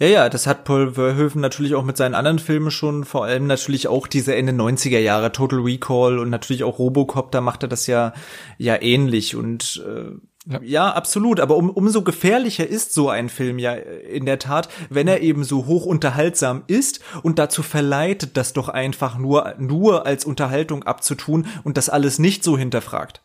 Ja, 0.00 0.06
ja, 0.06 0.28
das 0.28 0.46
hat 0.46 0.62
Paul 0.64 0.94
Verhoeven 0.94 1.40
natürlich 1.40 1.74
auch 1.74 1.82
mit 1.82 1.96
seinen 1.96 2.14
anderen 2.14 2.38
Filmen 2.38 2.70
schon, 2.70 3.04
vor 3.04 3.24
allem 3.24 3.48
natürlich 3.48 3.88
auch 3.88 4.06
diese 4.06 4.32
Ende 4.36 4.52
90er 4.52 5.00
Jahre, 5.00 5.32
Total 5.32 5.58
Recall 5.58 6.20
und 6.20 6.30
natürlich 6.30 6.62
auch 6.62 6.78
Robocop, 6.78 7.32
da 7.32 7.40
macht 7.40 7.64
er 7.64 7.68
das 7.68 7.88
ja, 7.88 8.12
ja 8.58 8.80
ähnlich 8.80 9.34
und, 9.34 9.84
äh, 9.84 10.12
Ja. 10.48 10.60
ja. 10.62 10.92
absolut. 10.92 11.40
Aber 11.40 11.56
um, 11.56 11.70
umso 11.70 12.02
gefährlicher 12.02 12.66
ist 12.66 12.94
so 12.94 13.08
ein 13.08 13.28
Film 13.28 13.58
ja 13.58 13.74
äh, 13.74 14.00
in 14.16 14.26
der 14.26 14.38
Tat, 14.38 14.68
wenn 14.90 15.08
er 15.08 15.20
eben 15.20 15.44
so 15.44 15.66
hoch 15.66 15.86
unterhaltsam 15.86 16.62
ist 16.66 17.00
und 17.22 17.38
dazu 17.38 17.62
verleitet, 17.62 18.36
das 18.36 18.52
doch 18.52 18.68
einfach 18.68 19.18
nur, 19.18 19.54
nur 19.58 20.06
als 20.06 20.24
Unterhaltung 20.24 20.84
abzutun 20.84 21.46
und 21.64 21.76
das 21.76 21.88
alles 21.88 22.18
nicht 22.18 22.42
so 22.44 22.56
hinterfragt. 22.56 23.22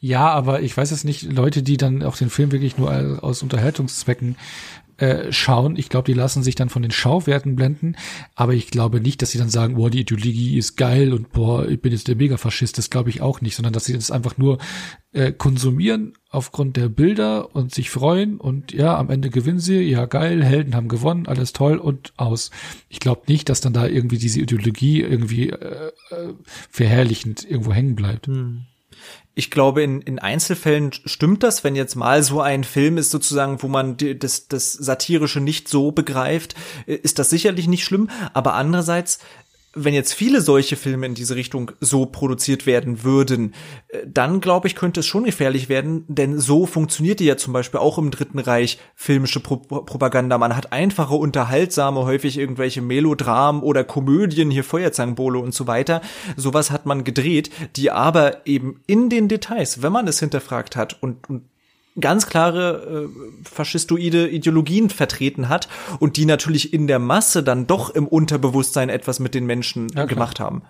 Ja, 0.00 0.30
aber 0.30 0.62
ich 0.62 0.76
weiß 0.76 0.90
es 0.90 1.04
nicht, 1.04 1.30
Leute, 1.30 1.62
die 1.62 1.76
dann 1.76 2.02
auch 2.02 2.16
den 2.16 2.30
Film 2.30 2.52
wirklich 2.52 2.78
nur 2.78 3.22
aus 3.22 3.42
Unterhaltungszwecken 3.42 4.36
äh, 5.00 5.32
schauen, 5.32 5.76
ich 5.76 5.88
glaube, 5.88 6.12
die 6.12 6.18
lassen 6.18 6.42
sich 6.42 6.54
dann 6.54 6.68
von 6.68 6.82
den 6.82 6.90
Schauwerten 6.90 7.56
blenden, 7.56 7.96
aber 8.34 8.52
ich 8.52 8.70
glaube 8.70 9.00
nicht, 9.00 9.22
dass 9.22 9.30
sie 9.30 9.38
dann 9.38 9.48
sagen, 9.48 9.76
boah, 9.76 9.88
die 9.88 10.00
Ideologie 10.00 10.58
ist 10.58 10.76
geil 10.76 11.14
und 11.14 11.32
boah, 11.32 11.66
ich 11.66 11.80
bin 11.80 11.92
jetzt 11.92 12.06
der 12.06 12.16
Megafaschist, 12.16 12.76
das 12.76 12.90
glaube 12.90 13.08
ich 13.08 13.22
auch 13.22 13.40
nicht, 13.40 13.56
sondern 13.56 13.72
dass 13.72 13.86
sie 13.86 13.94
das 13.94 14.10
einfach 14.10 14.36
nur 14.36 14.58
äh, 15.12 15.32
konsumieren 15.32 16.12
aufgrund 16.28 16.76
der 16.76 16.90
Bilder 16.90 17.54
und 17.56 17.74
sich 17.74 17.88
freuen 17.88 18.38
und 18.38 18.72
ja, 18.72 18.98
am 18.98 19.08
Ende 19.08 19.30
gewinnen 19.30 19.58
sie, 19.58 19.80
ja 19.80 20.04
geil, 20.04 20.44
Helden 20.44 20.74
haben 20.74 20.88
gewonnen, 20.88 21.26
alles 21.26 21.54
toll 21.54 21.78
und 21.78 22.12
aus. 22.18 22.50
Ich 22.90 23.00
glaube 23.00 23.22
nicht, 23.26 23.48
dass 23.48 23.62
dann 23.62 23.72
da 23.72 23.86
irgendwie 23.86 24.18
diese 24.18 24.40
Ideologie 24.40 25.00
irgendwie 25.00 25.48
äh, 25.48 25.92
äh, 26.10 26.34
verherrlichend 26.70 27.50
irgendwo 27.50 27.72
hängen 27.72 27.96
bleibt. 27.96 28.28
Ich 29.34 29.50
glaube, 29.50 29.82
in, 29.82 30.00
in 30.02 30.18
Einzelfällen 30.18 30.92
stimmt 30.92 31.42
das, 31.42 31.62
wenn 31.62 31.76
jetzt 31.76 31.94
mal 31.94 32.22
so 32.22 32.40
ein 32.40 32.64
Film 32.64 32.98
ist, 32.98 33.10
sozusagen, 33.10 33.62
wo 33.62 33.68
man 33.68 33.96
die, 33.96 34.18
das, 34.18 34.48
das 34.48 34.72
Satirische 34.72 35.40
nicht 35.40 35.68
so 35.68 35.92
begreift, 35.92 36.54
äh, 36.86 36.94
ist 36.94 37.18
das 37.18 37.30
sicherlich 37.30 37.68
nicht 37.68 37.84
schlimm. 37.84 38.10
Aber 38.34 38.54
andererseits 38.54 39.20
wenn 39.72 39.94
jetzt 39.94 40.14
viele 40.14 40.40
solche 40.40 40.76
Filme 40.76 41.06
in 41.06 41.14
diese 41.14 41.36
Richtung 41.36 41.70
so 41.80 42.06
produziert 42.06 42.66
werden 42.66 43.04
würden, 43.04 43.54
äh, 43.88 43.98
dann 44.06 44.40
glaube 44.40 44.66
ich, 44.66 44.74
könnte 44.74 45.00
es 45.00 45.06
schon 45.06 45.24
gefährlich 45.24 45.68
werden, 45.68 46.04
denn 46.08 46.38
so 46.38 46.66
funktionierte 46.66 47.22
ja 47.22 47.36
zum 47.36 47.52
Beispiel 47.52 47.78
auch 47.78 47.96
im 47.98 48.10
Dritten 48.10 48.40
Reich 48.40 48.78
filmische 48.96 49.40
Pro 49.40 49.56
Propaganda. 49.56 50.38
Man 50.38 50.56
hat 50.56 50.72
einfache, 50.72 51.14
unterhaltsame, 51.14 52.04
häufig 52.04 52.38
irgendwelche 52.38 52.82
Melodramen 52.82 53.62
oder 53.62 53.84
Komödien, 53.84 54.50
hier 54.50 54.64
Feuerzangenbowle 54.64 55.38
und 55.38 55.54
so 55.54 55.66
weiter. 55.66 56.00
Sowas 56.36 56.70
hat 56.70 56.86
man 56.86 57.04
gedreht, 57.04 57.50
die 57.76 57.90
aber 57.90 58.46
eben 58.46 58.80
in 58.86 59.08
den 59.08 59.28
Details, 59.28 59.82
wenn 59.82 59.92
man 59.92 60.08
es 60.08 60.18
hinterfragt 60.18 60.74
hat 60.74 61.00
und, 61.02 61.28
und 61.28 61.44
ganz 61.98 62.26
klare 62.26 63.08
äh, 63.08 63.48
faschistoide 63.48 64.28
Ideologien 64.28 64.90
vertreten 64.90 65.48
hat 65.48 65.68
und 65.98 66.16
die 66.16 66.26
natürlich 66.26 66.72
in 66.72 66.86
der 66.86 66.98
Masse 66.98 67.42
dann 67.42 67.66
doch 67.66 67.90
im 67.90 68.06
Unterbewusstsein 68.06 68.88
etwas 68.88 69.18
mit 69.18 69.34
den 69.34 69.46
Menschen 69.46 69.88
ja, 69.94 70.04
gemacht 70.04 70.40
haben. 70.40 70.62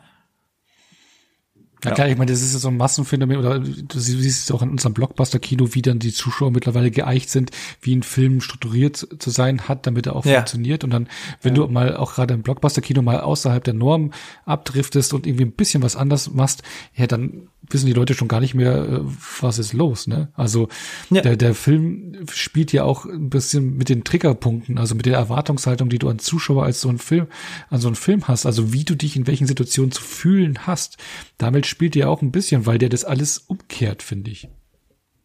Ja, 1.85 1.91
klar, 1.93 2.09
ich 2.09 2.17
meine, 2.17 2.31
das 2.31 2.43
ist 2.43 2.53
ja 2.53 2.59
so 2.59 2.69
ein 2.69 2.77
Massenphänomen, 2.77 3.39
oder 3.39 3.59
du 3.59 3.99
siehst 3.99 4.45
es 4.45 4.51
auch 4.51 4.63
in 4.63 4.71
unserem 4.71 4.95
Blockbuster-Kino, 4.95 5.69
wie 5.73 5.83
dann 5.83 5.99
die 5.99 6.13
Zuschauer 6.13 6.51
mittlerweile 6.51 6.91
geeicht 6.91 7.31
sind, 7.31 7.51
wie 7.81 7.95
ein 7.95 8.03
Film 8.03 8.41
strukturiert 8.41 9.09
zu 9.19 9.31
sein 9.31 9.69
hat, 9.69 9.87
damit 9.87 10.07
er 10.07 10.17
auch 10.17 10.25
ja. 10.25 10.37
funktioniert. 10.37 10.85
Und 10.85 10.91
dann, 10.91 11.09
wenn 11.43 11.55
ja. 11.55 11.63
du 11.63 11.73
mal 11.73 11.97
auch 11.97 12.15
gerade 12.15 12.35
im 12.35 12.43
Blockbuster-Kino 12.43 13.03
mal 13.03 13.21
außerhalb 13.21 13.65
der 13.65 13.75
Norm 13.75 14.13
abdriftest 14.45 15.15
und 15.15 15.27
irgendwie 15.27 15.45
ein 15.45 15.53
bisschen 15.53 15.83
was 15.83 15.97
anders 15.97 16.31
machst, 16.31 16.63
ja, 16.95 17.07
dann 17.07 17.49
wissen 17.69 17.87
die 17.87 17.93
Leute 17.93 18.15
schon 18.15 18.29
gar 18.29 18.41
nicht 18.41 18.55
mehr, 18.55 18.75
äh, 18.77 19.01
was 19.41 19.59
ist 19.59 19.73
los, 19.73 20.07
ne? 20.07 20.29
Also 20.35 20.69
ja. 21.11 21.23
der, 21.23 21.37
der 21.37 21.55
Film 21.55 22.27
spielt 22.33 22.73
ja 22.73 22.85
auch 22.85 23.05
ein 23.05 23.31
bisschen 23.31 23.77
mit 23.77 23.89
den 23.89 24.05
Triggerpunkten, 24.05 24.79
also 24.79 24.95
mit 24.95 25.07
der 25.07 25.17
Erwartungshaltung, 25.17 25.89
die 25.89 25.99
du 25.99 26.09
an 26.09 26.19
Zuschauer 26.19 26.65
als 26.65 26.81
so 26.81 26.89
ein 26.89 26.99
Film, 26.99 27.27
an 27.69 27.81
so 27.81 27.89
einen 27.89 27.97
Film 27.97 28.29
hast, 28.29 28.47
also 28.47 28.73
wie 28.73 28.85
du 28.85 28.95
dich 28.97 29.17
in 29.17 29.27
welchen 29.27 29.47
Situationen 29.47 29.93
zu 29.93 30.03
fühlen 30.03 30.67
hast. 30.67 30.97
Damit 31.39 31.67
spielt 31.71 31.97
ja 31.97 32.09
auch 32.09 32.23
ein 32.23 32.33
bisschen, 32.33 32.67
weil 32.67 32.79
der 32.79 32.89
das 32.89 33.05
alles 33.05 33.39
umkehrt, 33.39 34.03
finde 34.03 34.31
ich. 34.31 34.49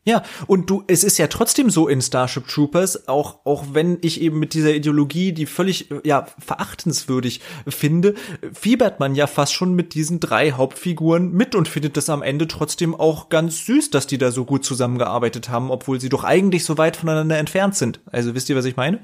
Ja, 0.07 0.21
und 0.45 0.69
du, 0.69 0.83
es 0.85 1.03
ist 1.03 1.17
ja 1.17 1.25
trotzdem 1.25 1.71
so 1.71 1.87
in 1.87 1.99
Starship 1.99 2.47
Troopers, 2.47 3.07
auch, 3.07 3.39
auch 3.43 3.65
wenn 3.73 3.97
ich 4.01 4.21
eben 4.21 4.37
mit 4.37 4.53
dieser 4.53 4.75
Ideologie, 4.75 5.31
die 5.31 5.47
völlig, 5.47 5.89
ja, 6.03 6.27
verachtenswürdig 6.37 7.41
finde, 7.67 8.13
fiebert 8.53 8.99
man 8.99 9.15
ja 9.15 9.25
fast 9.25 9.53
schon 9.53 9.73
mit 9.73 9.95
diesen 9.95 10.19
drei 10.19 10.51
Hauptfiguren 10.51 11.31
mit 11.31 11.55
und 11.55 11.67
findet 11.67 11.97
das 11.97 12.11
am 12.11 12.21
Ende 12.21 12.47
trotzdem 12.47 12.93
auch 12.93 13.29
ganz 13.29 13.65
süß, 13.65 13.89
dass 13.89 14.05
die 14.05 14.19
da 14.19 14.29
so 14.29 14.45
gut 14.45 14.63
zusammengearbeitet 14.63 15.49
haben, 15.49 15.71
obwohl 15.71 15.99
sie 15.99 16.09
doch 16.09 16.23
eigentlich 16.23 16.65
so 16.65 16.77
weit 16.77 16.97
voneinander 16.97 17.39
entfernt 17.39 17.75
sind. 17.75 17.99
Also 18.05 18.35
wisst 18.35 18.47
ihr, 18.49 18.55
was 18.55 18.65
ich 18.65 18.75
meine? 18.75 18.99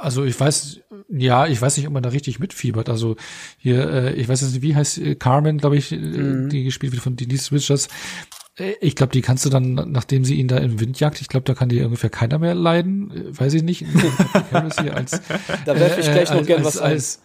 Also 0.00 0.24
ich 0.24 0.38
weiß, 0.38 0.80
ja, 1.08 1.46
ich 1.46 1.60
weiß 1.60 1.76
nicht, 1.76 1.86
ob 1.86 1.92
man 1.92 2.02
da 2.02 2.10
richtig 2.10 2.38
mitfiebert. 2.38 2.88
Also 2.88 3.16
hier, 3.58 3.88
äh, 3.90 4.14
ich 4.14 4.28
weiß 4.28 4.42
nicht, 4.42 4.62
wie 4.62 4.74
heißt 4.74 4.98
äh, 4.98 5.14
Carmen, 5.14 5.58
glaube 5.58 5.76
ich, 5.76 5.92
äh, 5.92 5.96
mhm. 5.96 6.48
die 6.48 6.64
gespielt 6.64 6.92
wird 6.92 7.02
von 7.02 7.16
Denise 7.16 7.52
Richards. 7.52 7.88
Äh, 8.56 8.74
ich 8.80 8.96
glaube, 8.96 9.12
die 9.12 9.22
kannst 9.22 9.44
du 9.44 9.50
dann, 9.50 9.74
nachdem 9.74 10.24
sie 10.24 10.36
ihn 10.36 10.48
da 10.48 10.58
im 10.58 10.80
Wind 10.80 11.00
jagt, 11.00 11.20
ich 11.20 11.28
glaube, 11.28 11.44
da 11.44 11.54
kann 11.54 11.68
die 11.68 11.82
ungefähr 11.82 12.10
keiner 12.10 12.38
mehr 12.38 12.54
leiden. 12.54 13.12
Weiß 13.38 13.54
ich 13.54 13.62
nicht. 13.62 13.84
als, 14.52 15.20
da 15.64 15.78
werfe 15.78 16.00
ich 16.00 16.06
gleich 16.06 16.30
noch 16.30 16.42
äh, 16.42 16.44
gern 16.44 16.64
was 16.64 16.78
als, 16.78 17.20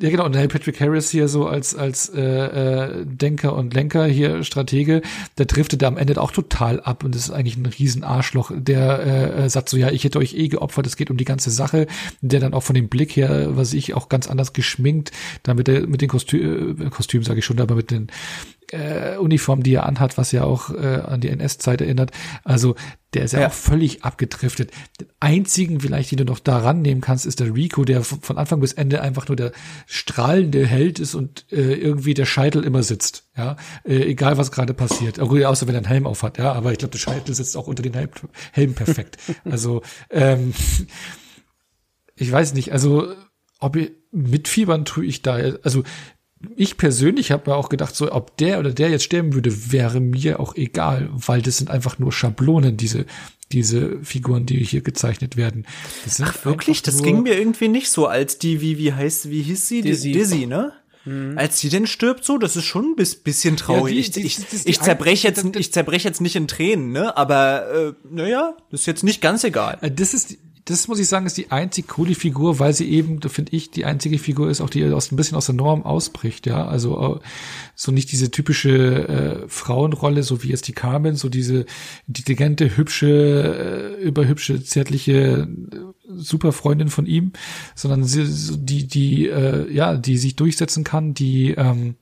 ja, 0.00 0.10
genau. 0.10 0.24
Und 0.24 0.32
Neil 0.32 0.48
Patrick 0.48 0.80
Harris 0.80 1.10
hier 1.10 1.28
so 1.28 1.46
als 1.46 1.76
als 1.76 2.08
äh, 2.08 2.20
äh, 2.20 3.06
Denker 3.06 3.54
und 3.54 3.72
Lenker 3.72 4.06
hier 4.06 4.42
Stratege, 4.42 5.00
der 5.38 5.46
driftet 5.46 5.82
da 5.82 5.86
am 5.86 5.96
Ende 5.96 6.20
auch 6.20 6.32
total 6.32 6.80
ab 6.80 7.04
und 7.04 7.14
das 7.14 7.22
ist 7.22 7.30
eigentlich 7.30 7.56
ein 7.56 7.66
Riesenarschloch. 7.66 8.50
Der 8.54 9.36
äh, 9.36 9.48
sagt 9.48 9.68
so, 9.68 9.76
ja, 9.76 9.90
ich 9.90 10.02
hätte 10.02 10.18
euch 10.18 10.34
eh 10.34 10.48
geopfert, 10.48 10.86
es 10.86 10.96
geht 10.96 11.10
um 11.10 11.16
die 11.16 11.24
ganze 11.24 11.50
Sache. 11.50 11.86
Der 12.20 12.40
dann 12.40 12.54
auch 12.54 12.62
von 12.62 12.74
dem 12.74 12.88
Blick 12.88 13.14
her, 13.14 13.56
was 13.56 13.72
ich 13.72 13.94
auch 13.94 14.08
ganz 14.08 14.26
anders 14.26 14.52
geschminkt, 14.52 15.12
damit 15.44 15.68
er 15.68 15.86
mit 15.86 16.00
den 16.00 16.08
Kostüm, 16.08 16.76
äh, 16.80 16.90
Kostüm 16.90 17.22
sage 17.22 17.38
ich 17.38 17.44
schon, 17.44 17.60
aber 17.60 17.76
mit 17.76 17.92
den 17.92 18.08
äh, 18.72 19.16
Uniform, 19.16 19.62
die 19.62 19.74
er 19.74 19.86
anhat, 19.86 20.18
was 20.18 20.32
ja 20.32 20.44
auch 20.44 20.70
äh, 20.70 21.02
an 21.04 21.20
die 21.20 21.28
NS-Zeit 21.28 21.80
erinnert. 21.80 22.10
Also 22.44 22.74
der 23.14 23.24
ist 23.24 23.32
ja, 23.32 23.40
ja, 23.40 23.48
auch 23.48 23.52
völlig 23.52 24.04
abgedriftet. 24.04 24.70
Den 25.00 25.08
einzigen 25.18 25.80
vielleicht, 25.80 26.12
den 26.12 26.18
du 26.18 26.24
noch 26.24 26.38
daran 26.38 26.80
nehmen 26.80 27.00
kannst, 27.00 27.26
ist 27.26 27.40
der 27.40 27.54
Rico, 27.54 27.84
der 27.84 28.04
von 28.04 28.38
Anfang 28.38 28.60
bis 28.60 28.72
Ende 28.72 29.00
einfach 29.00 29.26
nur 29.26 29.36
der 29.36 29.52
strahlende 29.86 30.64
Held 30.64 31.00
ist 31.00 31.14
und 31.14 31.46
äh, 31.50 31.74
irgendwie 31.74 32.14
der 32.14 32.26
Scheitel 32.26 32.62
immer 32.62 32.84
sitzt. 32.84 33.24
Ja, 33.36 33.56
äh, 33.84 33.96
egal 33.96 34.38
was 34.38 34.52
gerade 34.52 34.74
passiert. 34.74 35.18
außer 35.18 35.66
wenn 35.66 35.74
er 35.74 35.78
einen 35.78 35.86
Helm 35.86 36.06
aufhat. 36.06 36.38
Ja, 36.38 36.52
aber 36.52 36.72
ich 36.72 36.78
glaube, 36.78 36.92
der 36.92 36.98
Scheitel 36.98 37.34
sitzt 37.34 37.56
auch 37.56 37.66
unter 37.66 37.82
den 37.82 37.94
Helm, 37.94 38.10
Helm 38.52 38.74
perfekt. 38.74 39.18
also 39.44 39.82
ähm, 40.10 40.54
ich 42.14 42.30
weiß 42.30 42.54
nicht. 42.54 42.72
Also 42.72 43.12
ob 43.58 43.76
ich, 43.76 43.92
mitfiebern 44.12 44.84
tue 44.84 45.04
ich 45.04 45.22
da. 45.22 45.34
Also 45.62 45.82
ich 46.56 46.76
persönlich 46.78 47.32
habe 47.32 47.50
mir 47.50 47.56
auch 47.56 47.68
gedacht, 47.68 47.94
so 47.94 48.10
ob 48.12 48.36
der 48.38 48.58
oder 48.58 48.72
der 48.72 48.90
jetzt 48.90 49.04
sterben 49.04 49.34
würde, 49.34 49.72
wäre 49.72 50.00
mir 50.00 50.40
auch 50.40 50.56
egal, 50.56 51.10
weil 51.12 51.42
das 51.42 51.58
sind 51.58 51.70
einfach 51.70 51.98
nur 51.98 52.12
Schablonen, 52.12 52.76
diese 52.76 53.06
diese 53.52 53.98
Figuren, 54.02 54.46
die 54.46 54.64
hier 54.64 54.80
gezeichnet 54.80 55.36
werden. 55.36 55.66
Ach 56.22 56.44
wirklich? 56.44 56.82
Das 56.82 57.02
ging 57.02 57.22
mir 57.22 57.36
irgendwie 57.36 57.66
nicht 57.66 57.90
so, 57.90 58.06
als 58.06 58.38
die, 58.38 58.60
wie, 58.60 58.78
wie 58.78 58.92
heißt, 58.92 59.28
wie 59.28 59.42
hieß 59.42 59.66
sie? 59.66 59.82
Dizzy, 59.82 60.12
Dizzy 60.12 60.46
ne? 60.46 60.72
Mhm. 61.04 61.36
Als 61.36 61.58
sie 61.58 61.68
denn 61.68 61.86
stirbt, 61.86 62.24
so, 62.24 62.38
das 62.38 62.56
ist 62.56 62.66
schon 62.66 62.92
ein 62.92 62.96
bisschen 62.96 63.56
traurig. 63.56 64.06
Ja, 64.06 64.12
die, 64.12 64.20
die, 64.20 64.26
ich, 64.26 64.38
ich, 64.52 64.66
ich 64.66 64.80
zerbreche 64.80 65.26
jetzt, 65.26 65.44
ich 65.56 65.72
zerbreche 65.72 66.06
jetzt 66.06 66.20
nicht 66.20 66.36
in 66.36 66.46
Tränen, 66.46 66.92
ne? 66.92 67.16
Aber 67.16 67.72
äh, 67.72 67.92
naja, 68.08 68.56
das 68.70 68.80
ist 68.80 68.86
jetzt 68.86 69.02
nicht 69.02 69.20
ganz 69.20 69.42
egal. 69.42 69.78
Äh, 69.80 69.90
das 69.90 70.14
ist, 70.14 70.36
das 70.70 70.88
muss 70.88 70.98
ich 70.98 71.08
sagen, 71.08 71.26
ist 71.26 71.36
die 71.36 71.50
einzig 71.50 71.88
coole 71.88 72.14
Figur, 72.14 72.58
weil 72.58 72.72
sie 72.72 72.88
eben, 72.90 73.20
finde 73.22 73.54
ich, 73.54 73.70
die 73.70 73.84
einzige 73.84 74.18
Figur 74.18 74.48
ist, 74.48 74.60
auch 74.60 74.70
die 74.70 74.84
aus 74.84 75.10
ein 75.10 75.16
bisschen 75.16 75.36
aus 75.36 75.46
der 75.46 75.54
Norm 75.54 75.82
ausbricht, 75.82 76.46
ja. 76.46 76.66
Also 76.66 77.16
äh, 77.16 77.20
so 77.74 77.92
nicht 77.92 78.12
diese 78.12 78.30
typische 78.30 79.08
äh, 79.08 79.48
Frauenrolle, 79.48 80.22
so 80.22 80.42
wie 80.42 80.48
jetzt 80.48 80.68
die 80.68 80.72
Carmen, 80.72 81.16
so 81.16 81.28
diese 81.28 81.66
intelligente, 82.06 82.76
hübsche, 82.76 83.96
äh, 83.98 84.02
überhübsche, 84.02 84.62
zärtliche 84.62 85.12
äh, 85.12 85.46
Superfreundin 86.08 86.88
von 86.88 87.06
ihm, 87.06 87.32
sondern 87.74 88.04
sie, 88.04 88.26
so 88.26 88.56
die, 88.56 88.86
die, 88.86 89.28
äh, 89.28 89.70
ja, 89.72 89.96
die 89.96 90.16
sich 90.16 90.36
durchsetzen 90.36 90.84
kann, 90.84 91.14
die 91.14 91.52
ähm, 91.52 91.96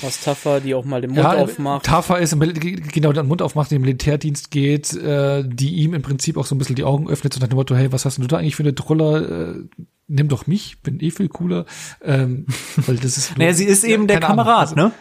was 0.00 0.20
Taffer, 0.22 0.60
die 0.60 0.74
auch 0.74 0.84
mal 0.84 1.00
den 1.00 1.10
Mund 1.10 1.22
ja, 1.22 1.34
aufmacht. 1.34 1.84
Taffer 1.84 2.18
ist, 2.18 2.38
genau, 2.38 3.12
den 3.12 3.26
Mund 3.26 3.42
aufmacht, 3.42 3.70
den 3.70 3.80
Militärdienst 3.82 4.50
geht, 4.50 4.94
äh, 4.94 5.44
die 5.46 5.74
ihm 5.76 5.94
im 5.94 6.02
Prinzip 6.02 6.36
auch 6.36 6.46
so 6.46 6.54
ein 6.54 6.58
bisschen 6.58 6.76
die 6.76 6.84
Augen 6.84 7.08
öffnet, 7.08 7.34
so 7.34 7.40
nach 7.40 7.48
dem 7.48 7.56
Motto, 7.56 7.74
hey, 7.74 7.92
was 7.92 8.04
hast 8.04 8.18
du 8.18 8.26
da 8.26 8.38
eigentlich 8.38 8.56
für 8.56 8.62
eine 8.62 8.74
Troller? 8.74 9.56
Äh, 9.56 9.64
nimm 10.08 10.28
doch 10.28 10.46
mich, 10.46 10.80
bin 10.82 11.00
eh 11.00 11.10
viel 11.10 11.28
cooler. 11.28 11.66
Ähm, 12.02 12.46
weil 12.76 12.96
das 12.96 13.16
ist. 13.16 13.36
naja, 13.36 13.52
sie 13.52 13.64
ist 13.64 13.84
eben 13.84 14.06
der 14.06 14.20
Kamerad, 14.20 14.68
also, 14.68 14.74
ne? 14.76 14.92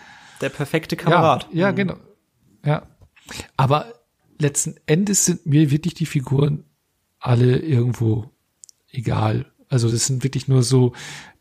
Der 0.41 0.49
perfekte 0.49 0.95
Kamerad. 0.95 1.47
Ja, 1.51 1.67
ja, 1.67 1.71
genau. 1.71 1.95
Ja. 2.65 2.83
Aber 3.57 3.93
letzten 4.39 4.75
Endes 4.85 5.25
sind 5.25 5.45
mir 5.45 5.71
wirklich 5.71 5.93
die 5.93 6.05
Figuren 6.05 6.65
alle 7.19 7.59
irgendwo 7.59 8.31
egal. 8.89 9.45
Also 9.69 9.89
das 9.89 10.07
sind 10.07 10.23
wirklich 10.23 10.47
nur 10.47 10.63
so 10.63 10.93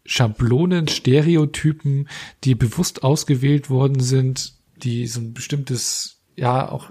Schablonen, 0.04 0.88
Stereotypen, 0.88 2.08
die 2.44 2.54
bewusst 2.54 3.02
ausgewählt 3.02 3.70
worden 3.70 4.00
sind, 4.00 4.54
die 4.76 5.06
so 5.06 5.20
ein 5.20 5.34
bestimmtes, 5.34 6.20
ja, 6.36 6.70
auch 6.70 6.90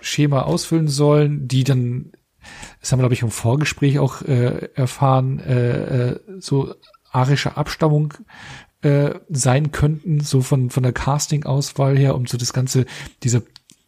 Schema 0.00 0.42
ausfüllen 0.42 0.88
sollen, 0.88 1.48
die 1.48 1.64
dann, 1.64 2.12
das 2.80 2.92
haben 2.92 2.98
wir, 2.98 3.04
glaube 3.04 3.14
ich, 3.14 3.22
im 3.22 3.30
Vorgespräch 3.30 3.98
auch 3.98 4.22
äh, 4.22 4.68
erfahren, 4.74 5.38
äh, 5.40 6.10
äh, 6.10 6.20
so 6.38 6.74
arische 7.10 7.56
Abstammung 7.56 8.14
äh, 8.82 9.14
sein 9.30 9.72
könnten, 9.72 10.20
so 10.20 10.42
von, 10.42 10.68
von 10.68 10.82
der 10.82 10.92
Casting-Auswahl 10.92 11.96
her, 11.96 12.14
um 12.14 12.26
so 12.26 12.36
das 12.36 12.52
Ganze, 12.52 12.84
dieser 13.22 13.42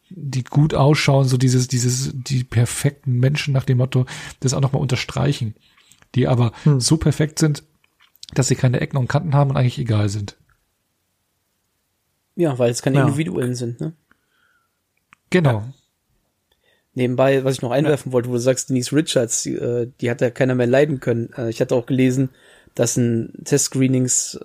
die 0.09 0.43
gut 0.43 0.73
ausschauen, 0.73 1.27
so 1.27 1.37
dieses, 1.37 1.67
dieses, 1.67 2.11
die 2.13 2.43
perfekten 2.43 3.13
Menschen 3.19 3.53
nach 3.53 3.65
dem 3.65 3.77
Motto, 3.77 4.05
das 4.39 4.53
auch 4.53 4.61
nochmal 4.61 4.81
unterstreichen, 4.81 5.55
die 6.15 6.27
aber 6.27 6.53
hm. 6.63 6.79
so 6.79 6.97
perfekt 6.97 7.39
sind, 7.39 7.63
dass 8.33 8.47
sie 8.47 8.55
keine 8.55 8.79
Ecken 8.79 8.97
und 8.97 9.07
Kanten 9.07 9.33
haben 9.33 9.51
und 9.51 9.57
eigentlich 9.57 9.79
egal 9.79 10.09
sind. 10.09 10.37
Ja, 12.35 12.59
weil 12.59 12.69
es 12.69 12.81
keine 12.81 12.97
ja. 12.97 13.03
Individuen 13.03 13.55
sind, 13.55 13.79
ne? 13.79 13.93
Genau. 15.29 15.53
Ja. 15.53 15.73
Nebenbei, 16.93 17.43
was 17.43 17.55
ich 17.55 17.61
noch 17.61 17.71
einwerfen 17.71 18.09
ja. 18.09 18.13
wollte, 18.13 18.29
wo 18.29 18.33
du 18.33 18.39
sagst, 18.39 18.69
Denise 18.69 18.95
Richards, 18.95 19.43
die, 19.43 19.55
äh, 19.55 19.91
die 20.01 20.09
hat 20.09 20.21
ja 20.21 20.29
keiner 20.29 20.55
mehr 20.55 20.67
leiden 20.67 20.99
können. 20.99 21.31
Äh, 21.37 21.49
ich 21.49 21.61
hatte 21.61 21.75
auch 21.75 21.85
gelesen, 21.85 22.29
dass 22.75 22.97
in 22.97 23.33
Testscreenings 23.43 24.39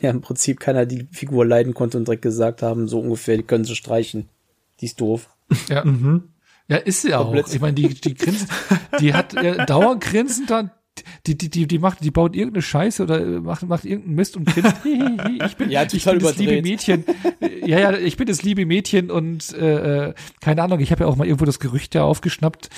ja 0.00 0.10
im 0.10 0.20
Prinzip 0.20 0.60
keiner 0.60 0.84
die 0.84 1.08
Figur 1.12 1.46
leiden 1.46 1.74
konnte 1.74 1.96
und 1.96 2.06
direkt 2.06 2.22
gesagt 2.22 2.62
haben, 2.62 2.88
so 2.88 3.00
ungefähr, 3.00 3.36
die 3.36 3.44
können 3.44 3.64
sie 3.64 3.76
streichen. 3.76 4.28
Die 4.80 4.86
ist 4.86 5.00
doof. 5.00 5.28
Ja, 5.68 5.84
mhm. 5.84 6.30
Ja, 6.68 6.78
ist 6.78 7.02
sie 7.02 7.14
auch. 7.14 7.32
Ich 7.34 7.60
meine, 7.60 7.74
die, 7.74 7.88
die 7.88 8.14
grinst, 8.14 8.48
die 9.00 9.14
hat 9.14 9.32
ja, 9.34 9.64
dauernd 9.66 10.02
grinsend 10.02 10.50
dann 10.50 10.70
die, 11.26 11.36
die, 11.36 11.50
die, 11.50 11.66
die 11.66 11.78
macht, 11.78 12.02
die 12.04 12.10
baut 12.10 12.34
irgendeine 12.34 12.62
Scheiße 12.62 13.02
oder 13.02 13.40
macht, 13.40 13.62
macht 13.62 13.84
irgendeinen 13.84 14.14
Mist 14.14 14.36
und 14.36 14.46
grinst. 14.46 14.74
ich 14.84 15.56
bin, 15.56 15.70
ja, 15.70 15.82
ich 15.90 16.04
bin 16.04 16.18
das 16.18 16.36
liebe 16.36 16.62
Mädchen. 16.62 17.04
Ja, 17.64 17.78
ja, 17.78 17.92
ich 17.92 18.16
bin 18.16 18.26
das 18.26 18.42
liebe 18.42 18.66
Mädchen 18.66 19.10
und 19.10 19.52
äh, 19.54 20.08
äh, 20.08 20.14
keine 20.40 20.62
Ahnung, 20.62 20.80
ich 20.80 20.90
habe 20.90 21.04
ja 21.04 21.06
auch 21.08 21.16
mal 21.16 21.26
irgendwo 21.26 21.44
das 21.44 21.60
Gerücht 21.60 21.94
ja 21.94 22.04
aufgeschnappt, 22.04 22.70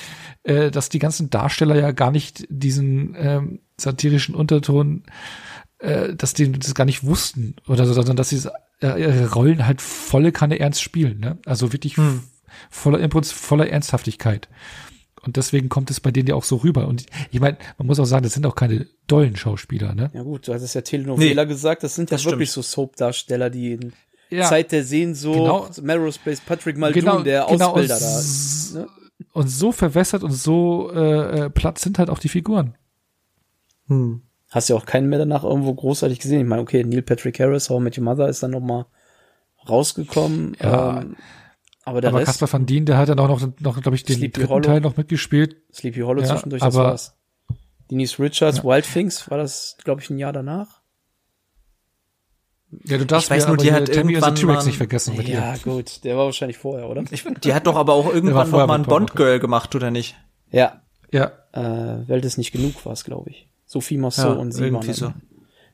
äh, 0.44 0.70
dass 0.70 0.88
die 0.88 0.98
ganzen 0.98 1.30
Darsteller 1.30 1.76
ja 1.76 1.90
gar 1.92 2.10
nicht 2.10 2.46
diesen 2.48 3.14
ähm, 3.18 3.60
satirischen 3.76 4.34
Unterton 4.34 5.04
äh, 5.78 6.14
dass 6.14 6.34
die 6.34 6.50
das 6.50 6.74
gar 6.74 6.84
nicht 6.84 7.04
wussten 7.04 7.54
oder 7.66 7.86
so, 7.86 7.92
sondern 7.92 8.16
dass 8.16 8.30
sie 8.30 8.48
äh, 8.82 9.00
ihre 9.00 9.32
Rollen 9.32 9.66
halt 9.66 9.80
volle 9.80 10.32
Kanne 10.32 10.58
ernst 10.58 10.82
spielen, 10.82 11.20
ne? 11.20 11.38
Also 11.46 11.72
wirklich 11.72 11.96
hm. 11.96 12.22
voller 12.70 12.98
Impuls, 13.00 13.32
voller 13.32 13.68
Ernsthaftigkeit. 13.68 14.48
Und 15.22 15.36
deswegen 15.36 15.68
kommt 15.68 15.90
es 15.90 16.00
bei 16.00 16.10
denen 16.10 16.28
ja 16.28 16.34
auch 16.34 16.44
so 16.44 16.56
rüber. 16.56 16.86
Und 16.86 17.06
ich 17.30 17.40
meine, 17.40 17.58
man 17.76 17.86
muss 17.86 17.98
auch 17.98 18.04
sagen, 18.04 18.22
das 18.22 18.34
sind 18.34 18.46
auch 18.46 18.54
keine 18.54 18.86
dollen 19.06 19.36
Schauspieler, 19.36 19.94
ne? 19.94 20.10
Ja 20.14 20.22
gut, 20.22 20.48
du 20.48 20.54
hattest 20.54 20.74
ja 20.74 20.80
Telenovela 20.80 21.44
nee, 21.44 21.48
gesagt, 21.48 21.82
das 21.82 21.94
sind 21.94 22.10
ja 22.10 22.22
wirklich 22.24 22.50
stimmt. 22.50 22.66
so 22.66 22.82
Soap-Darsteller, 22.82 23.50
die 23.50 23.72
in 23.72 23.92
ja, 24.30 24.44
Zeit 24.44 24.72
der 24.72 24.84
Sehnsucht, 24.84 25.36
genau, 25.36 25.68
Melrose 25.82 26.18
Place, 26.22 26.40
Patrick 26.40 26.76
Muldoon, 26.76 27.00
genau, 27.00 27.22
der 27.22 27.46
genau, 27.48 27.70
Ausbilder 27.70 27.96
und, 27.96 28.74
da. 28.74 28.80
Ne? 28.80 28.88
Und 29.32 29.48
so 29.48 29.72
verwässert 29.72 30.22
und 30.22 30.32
so 30.32 30.90
äh, 30.92 31.46
äh, 31.46 31.50
platt 31.50 31.78
sind 31.78 31.98
halt 31.98 32.10
auch 32.10 32.18
die 32.18 32.28
Figuren. 32.28 32.74
Hm. 33.86 34.22
Hast 34.50 34.68
ja 34.68 34.76
auch 34.76 34.86
keinen 34.86 35.08
mehr 35.08 35.18
danach 35.18 35.44
irgendwo 35.44 35.74
großartig 35.74 36.20
gesehen. 36.20 36.40
Ich 36.40 36.46
meine, 36.46 36.62
okay, 36.62 36.84
Neil 36.84 37.02
Patrick 37.02 37.38
Harris, 37.40 37.68
How 37.68 37.80
Met 37.80 37.98
Your 37.98 38.04
Mother 38.04 38.28
ist 38.28 38.42
dann 38.42 38.52
noch 38.52 38.60
mal 38.60 38.86
rausgekommen. 39.68 40.56
Ja. 40.62 41.00
Ähm, 41.00 41.16
aber 41.88 42.00
der 42.00 42.10
aber 42.10 42.20
Rest, 42.20 42.38
Kasper 42.38 42.52
van 42.52 42.66
Dien, 42.66 42.86
der 42.86 42.98
hat 42.98 43.08
dann 43.08 43.18
auch 43.18 43.28
noch, 43.28 43.48
noch 43.60 43.80
glaube 43.80 43.96
ich, 43.96 44.04
den 44.04 44.16
Sleepy 44.16 44.32
dritten 44.32 44.48
Hollow, 44.50 44.60
Teil 44.62 44.80
noch 44.80 44.96
mitgespielt. 44.96 45.56
Sleepy 45.72 46.00
Hollow 46.00 46.22
ja, 46.22 46.28
zwischendurch, 46.28 46.62
das 46.62 46.76
aber, 46.76 46.88
war's. 46.88 47.14
Denise 47.90 48.18
Richards, 48.18 48.58
ja. 48.58 48.64
Wild 48.64 48.84
Things, 48.84 49.30
war 49.30 49.38
das, 49.38 49.76
glaube 49.82 50.00
ich, 50.00 50.10
ein 50.10 50.18
Jahr 50.18 50.32
danach? 50.32 50.80
Ja, 52.84 52.98
du 52.98 53.06
darfst 53.06 53.28
ich 53.28 53.36
weiß 53.36 53.48
nur, 53.48 53.56
die 53.56 53.72
hat 53.72 53.88
irgendwann 53.88 54.34
T-Rex 54.34 54.66
nicht 54.66 54.76
vergessen 54.76 55.16
mit 55.16 55.26
Ja, 55.26 55.54
ihr. 55.54 55.58
gut, 55.60 56.04
der 56.04 56.16
war 56.18 56.26
wahrscheinlich 56.26 56.58
vorher, 56.58 56.88
oder? 56.88 57.02
Ich, 57.10 57.24
die 57.24 57.54
hat 57.54 57.66
doch 57.66 57.76
aber 57.76 57.94
auch 57.94 58.06
irgendwann 58.12 58.50
noch 58.50 58.66
mal 58.66 58.74
ein 58.74 58.82
Bond-Girl 58.82 59.38
gemacht, 59.38 59.74
oder 59.74 59.90
nicht? 59.90 60.16
Ja. 60.50 60.82
Ja. 61.10 61.32
Äh, 61.52 62.08
weil 62.08 62.20
das 62.20 62.36
nicht 62.36 62.52
genug 62.52 62.84
war, 62.84 62.94
glaube 62.94 63.30
ich. 63.30 63.48
Sophie 63.64 63.96
Marceau 63.96 64.32
ja, 64.32 64.34
und 64.34 64.58
waren 64.58 64.92
so. 64.92 65.12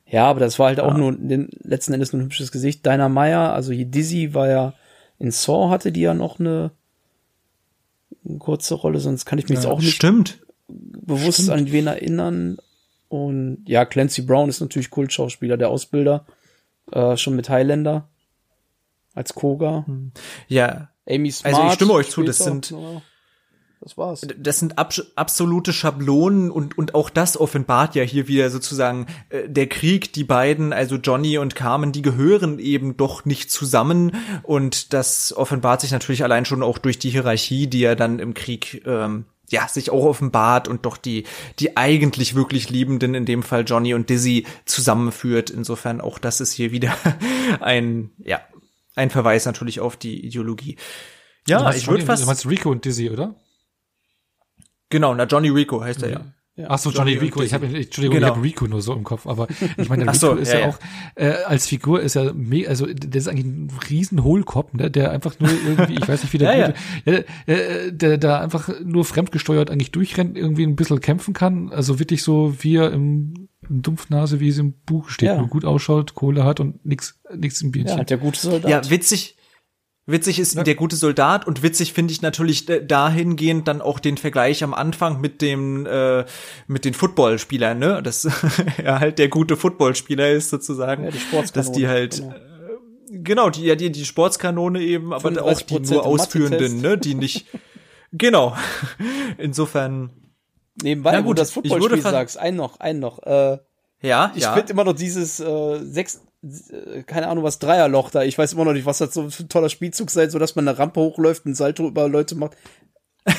Ja, 0.07 0.27
aber 0.27 0.39
das 0.39 0.59
war 0.59 0.67
halt 0.67 0.79
auch 0.79 0.91
ja. 0.91 0.97
nur 0.97 1.11
den, 1.13 1.49
letzten 1.63 1.93
Endes 1.93 2.13
nur 2.13 2.21
ein 2.21 2.25
hübsches 2.25 2.51
Gesicht. 2.51 2.85
Dinah 2.85 3.09
Meyer, 3.09 3.53
also 3.53 3.73
hier 3.73 3.85
Dizzy 3.85 4.33
war 4.33 4.47
ja 4.47 4.73
in 5.19 5.31
Saw 5.31 5.69
hatte 5.69 5.91
die 5.91 6.01
ja 6.01 6.13
noch 6.13 6.39
eine, 6.39 6.71
eine 8.27 8.37
kurze 8.37 8.75
Rolle, 8.75 8.99
sonst 8.99 9.25
kann 9.25 9.39
ich 9.39 9.49
mich 9.49 9.57
ja, 9.57 9.63
jetzt 9.63 9.71
auch 9.71 9.79
nicht 9.79 9.95
stimmt. 9.95 10.39
bewusst 10.67 11.43
stimmt. 11.43 11.51
an 11.51 11.71
wen 11.71 11.87
erinnern. 11.87 12.57
Und 13.07 13.63
ja, 13.67 13.85
Clancy 13.85 14.23
Brown 14.23 14.49
ist 14.49 14.61
natürlich 14.61 14.89
Kultschauspieler, 14.89 15.57
der 15.57 15.69
Ausbilder, 15.69 16.25
äh, 16.91 17.15
schon 17.17 17.35
mit 17.35 17.49
Highlander 17.49 18.09
als 19.13 19.33
Koga. 19.33 19.85
Hm. 19.85 20.11
Ja. 20.47 20.89
Amy 21.07 21.31
Smart. 21.31 21.55
Also 21.55 21.67
ich 21.67 21.73
stimme 21.73 21.93
euch 21.93 22.09
zu, 22.09 22.23
das 22.23 22.39
sind, 22.39 22.71
ja. 22.71 23.01
Das 23.81 23.97
war's. 23.97 24.25
Das 24.37 24.59
sind 24.59 24.77
ab 24.77 24.93
absolute 25.15 25.73
Schablonen 25.73 26.49
und, 26.49 26.77
und 26.77 26.95
auch 26.95 27.09
das 27.09 27.39
offenbart 27.39 27.95
ja 27.95 28.03
hier 28.03 28.27
wieder 28.27 28.49
sozusagen 28.49 29.05
äh, 29.29 29.47
der 29.47 29.67
Krieg, 29.67 30.13
die 30.13 30.23
beiden, 30.23 30.73
also 30.73 30.95
Johnny 30.95 31.37
und 31.37 31.55
Carmen, 31.55 31.91
die 31.91 32.01
gehören 32.01 32.59
eben 32.59 32.97
doch 32.97 33.25
nicht 33.25 33.51
zusammen 33.51 34.13
und 34.43 34.93
das 34.93 35.35
offenbart 35.35 35.81
sich 35.81 35.91
natürlich 35.91 36.23
allein 36.23 36.45
schon 36.45 36.63
auch 36.63 36.77
durch 36.77 36.97
die 36.99 37.09
Hierarchie, 37.09 37.67
die 37.67 37.81
ja 37.81 37.95
dann 37.95 38.19
im 38.19 38.33
Krieg 38.33 38.81
ähm, 38.85 39.25
ja, 39.49 39.67
sich 39.67 39.91
auch 39.91 40.05
offenbart 40.05 40.67
und 40.67 40.85
doch 40.85 40.97
die, 40.97 41.25
die 41.59 41.77
eigentlich 41.77 42.35
wirklich 42.35 42.69
Liebenden, 42.69 43.13
in 43.13 43.25
dem 43.25 43.43
Fall 43.43 43.63
Johnny 43.65 43.93
und 43.93 44.09
Dizzy, 44.09 44.45
zusammenführt. 44.65 45.49
Insofern 45.49 46.01
auch 46.01 46.17
das 46.17 46.41
ist 46.41 46.53
hier 46.53 46.71
wieder 46.71 46.95
ein, 47.59 48.11
ja, 48.17 48.41
ein 48.95 49.09
Verweis 49.09 49.45
natürlich 49.45 49.79
auf 49.79 49.97
die 49.97 50.25
Ideologie. 50.25 50.77
Ja, 51.47 51.71
ich 51.73 51.87
würde 51.87 52.05
fast. 52.05 52.23
Du 52.23 52.27
meinst 52.27 52.47
Rico 52.47 52.71
und 52.71 52.85
Dizzy, 52.85 53.09
oder? 53.09 53.35
Genau, 54.95 55.13
na 55.13 55.25
Johnny 55.25 55.49
Rico 55.49 55.81
heißt 55.81 56.03
er 56.03 56.09
ja. 56.09 56.21
Ja. 56.57 56.67
Ach 56.69 56.79
so, 56.79 56.89
Johnny, 56.89 57.15
Johnny 57.15 57.25
Rico. 57.25 57.43
Ich 57.43 57.53
habe 57.53 57.65
Entschuldigung, 57.65 58.15
genau. 58.15 58.27
ich 58.27 58.33
habe 58.35 58.43
Rico 58.45 58.65
nur 58.65 58.81
so 58.81 58.93
im 58.93 59.03
Kopf, 59.03 59.27
aber 59.27 59.47
ich 59.75 59.89
meine, 59.89 60.03
Rico 60.03 60.13
so, 60.13 60.33
ist 60.35 60.53
ja, 60.53 60.59
ja, 60.59 60.69
auch 60.69 60.79
äh, 61.15 61.33
als 61.45 61.67
Figur 61.67 61.99
ist 61.99 62.13
ja 62.13 62.31
me 62.31 62.65
also 62.65 62.85
der 62.85 63.19
ist 63.19 63.27
eigentlich 63.27 63.45
ein 63.45 63.69
riesen 63.89 64.23
Hohlkopf, 64.23 64.71
ne, 64.71 64.89
der 64.89 65.11
einfach 65.11 65.37
nur 65.37 65.49
irgendwie, 65.49 65.95
ich 65.95 66.07
weiß 66.07 66.23
nicht, 66.23 66.31
wie 66.31 66.37
der 66.37 66.55
ja, 66.57 66.73
gute, 67.03 67.25
ja. 67.45 67.53
äh, 67.53 67.91
der 67.91 68.17
da 68.17 68.39
einfach 68.39 68.69
nur 68.81 69.03
fremdgesteuert 69.03 69.69
eigentlich 69.69 69.91
durchrennt, 69.91 70.37
irgendwie 70.37 70.63
ein 70.63 70.77
bisschen 70.77 71.01
kämpfen 71.01 71.33
kann, 71.33 71.73
also 71.73 71.99
wirklich 71.99 72.23
so 72.23 72.55
wie 72.59 72.77
er 72.77 72.93
im, 72.93 73.49
im 73.69 73.81
Dumpfnase, 73.81 74.39
wie 74.39 74.47
es 74.47 74.57
im 74.57 74.75
Buch 74.85 75.09
steht, 75.09 75.27
ja. 75.27 75.37
nur 75.37 75.49
gut 75.49 75.65
ausschaut, 75.65 76.15
Kohle 76.15 76.45
hat 76.45 76.61
und 76.61 76.85
nix 76.85 77.19
nix 77.35 77.61
im 77.61 77.71
Bierchen. 77.71 77.97
Ja, 77.97 78.05
der 78.05 78.17
gute 78.17 78.39
Soldat. 78.39 78.71
Ja, 78.71 78.89
witzig 78.89 79.35
Witzig 80.07 80.39
ist 80.39 80.53
ja. 80.53 80.61
der 80.61 80.75
gute 80.75 80.95
Soldat 80.95 81.47
und 81.47 81.63
witzig 81.63 81.93
finde 81.93 82.13
ich 82.13 82.21
natürlich 82.21 82.67
dahingehend 82.67 83.67
dann 83.67 83.81
auch 83.81 83.99
den 83.99 84.17
Vergleich 84.17 84.63
am 84.63 84.75
Anfang 84.75 85.19
mit 85.19 85.41
dem 85.41 85.87
äh, 85.87 86.25
mit 86.67 86.85
den 86.85 86.93
Footballspielern, 86.93 87.79
ne? 87.79 88.03
Dass 88.03 88.25
er 88.77 88.99
halt 88.99 89.17
der 89.17 89.29
gute 89.29 89.57
Footballspieler 89.57 90.29
ist 90.29 90.51
sozusagen, 90.51 91.05
ja, 91.05 91.11
die 91.11 91.51
dass 91.53 91.71
die 91.71 91.87
halt 91.87 92.17
genau. 92.17 92.35
Äh, 92.35 93.19
genau, 93.23 93.49
die 93.49 93.63
ja 93.63 93.75
die 93.75 93.91
die 93.91 94.05
Sportskanone 94.05 94.79
eben, 94.79 95.11
aber 95.11 95.43
auch 95.43 95.61
die 95.61 95.79
nur 95.79 96.05
ausführenden, 96.05 96.81
ne, 96.81 96.99
die 96.99 97.15
nicht 97.15 97.47
genau. 98.11 98.55
Insofern 99.39 100.11
nebenbei, 100.83 101.13
Na 101.13 101.21
gut, 101.21 101.29
wo 101.29 101.33
du 101.33 101.39
das 101.39 101.49
Footballspiel 101.49 102.01
sagst, 102.01 102.37
ein 102.37 102.55
noch, 102.55 102.79
ein 102.79 102.99
noch 102.99 103.23
äh, 103.23 103.57
ja, 104.01 104.31
ich 104.35 104.43
ja. 104.43 104.53
finde 104.53 104.71
immer 104.71 104.83
noch 104.83 104.93
dieses 104.93 105.39
äh, 105.39 105.79
sechs 105.83 106.21
keine 107.05 107.27
Ahnung, 107.27 107.43
was 107.43 107.59
Dreierloch 107.59 108.09
da. 108.09 108.23
Ich 108.23 108.37
weiß 108.37 108.53
immer 108.53 108.65
noch 108.65 108.73
nicht, 108.73 108.85
was 108.85 108.99
das 108.99 109.13
so 109.13 109.29
für 109.29 109.43
ein 109.43 109.49
toller 109.49 109.69
Spielzug 109.69 110.11
sein, 110.11 110.29
so 110.29 110.39
dass 110.39 110.55
man 110.55 110.67
eine 110.67 110.77
Rampe 110.77 110.99
hochläuft, 110.99 111.45
ein 111.45 111.55
Salto 111.55 111.87
über 111.87 112.07
Leute 112.07 112.35
macht. 112.35 112.57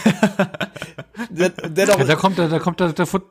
der, 1.30 1.50
der 1.50 1.86
doch, 1.86 1.98
ja, 1.98 2.04
da 2.04 2.16
kommt 2.16 2.38
der, 2.38 2.48
da 2.48 2.59
kommt 2.59 2.80
der, 2.80 2.92
der 2.92 3.07
Foot 3.07 3.22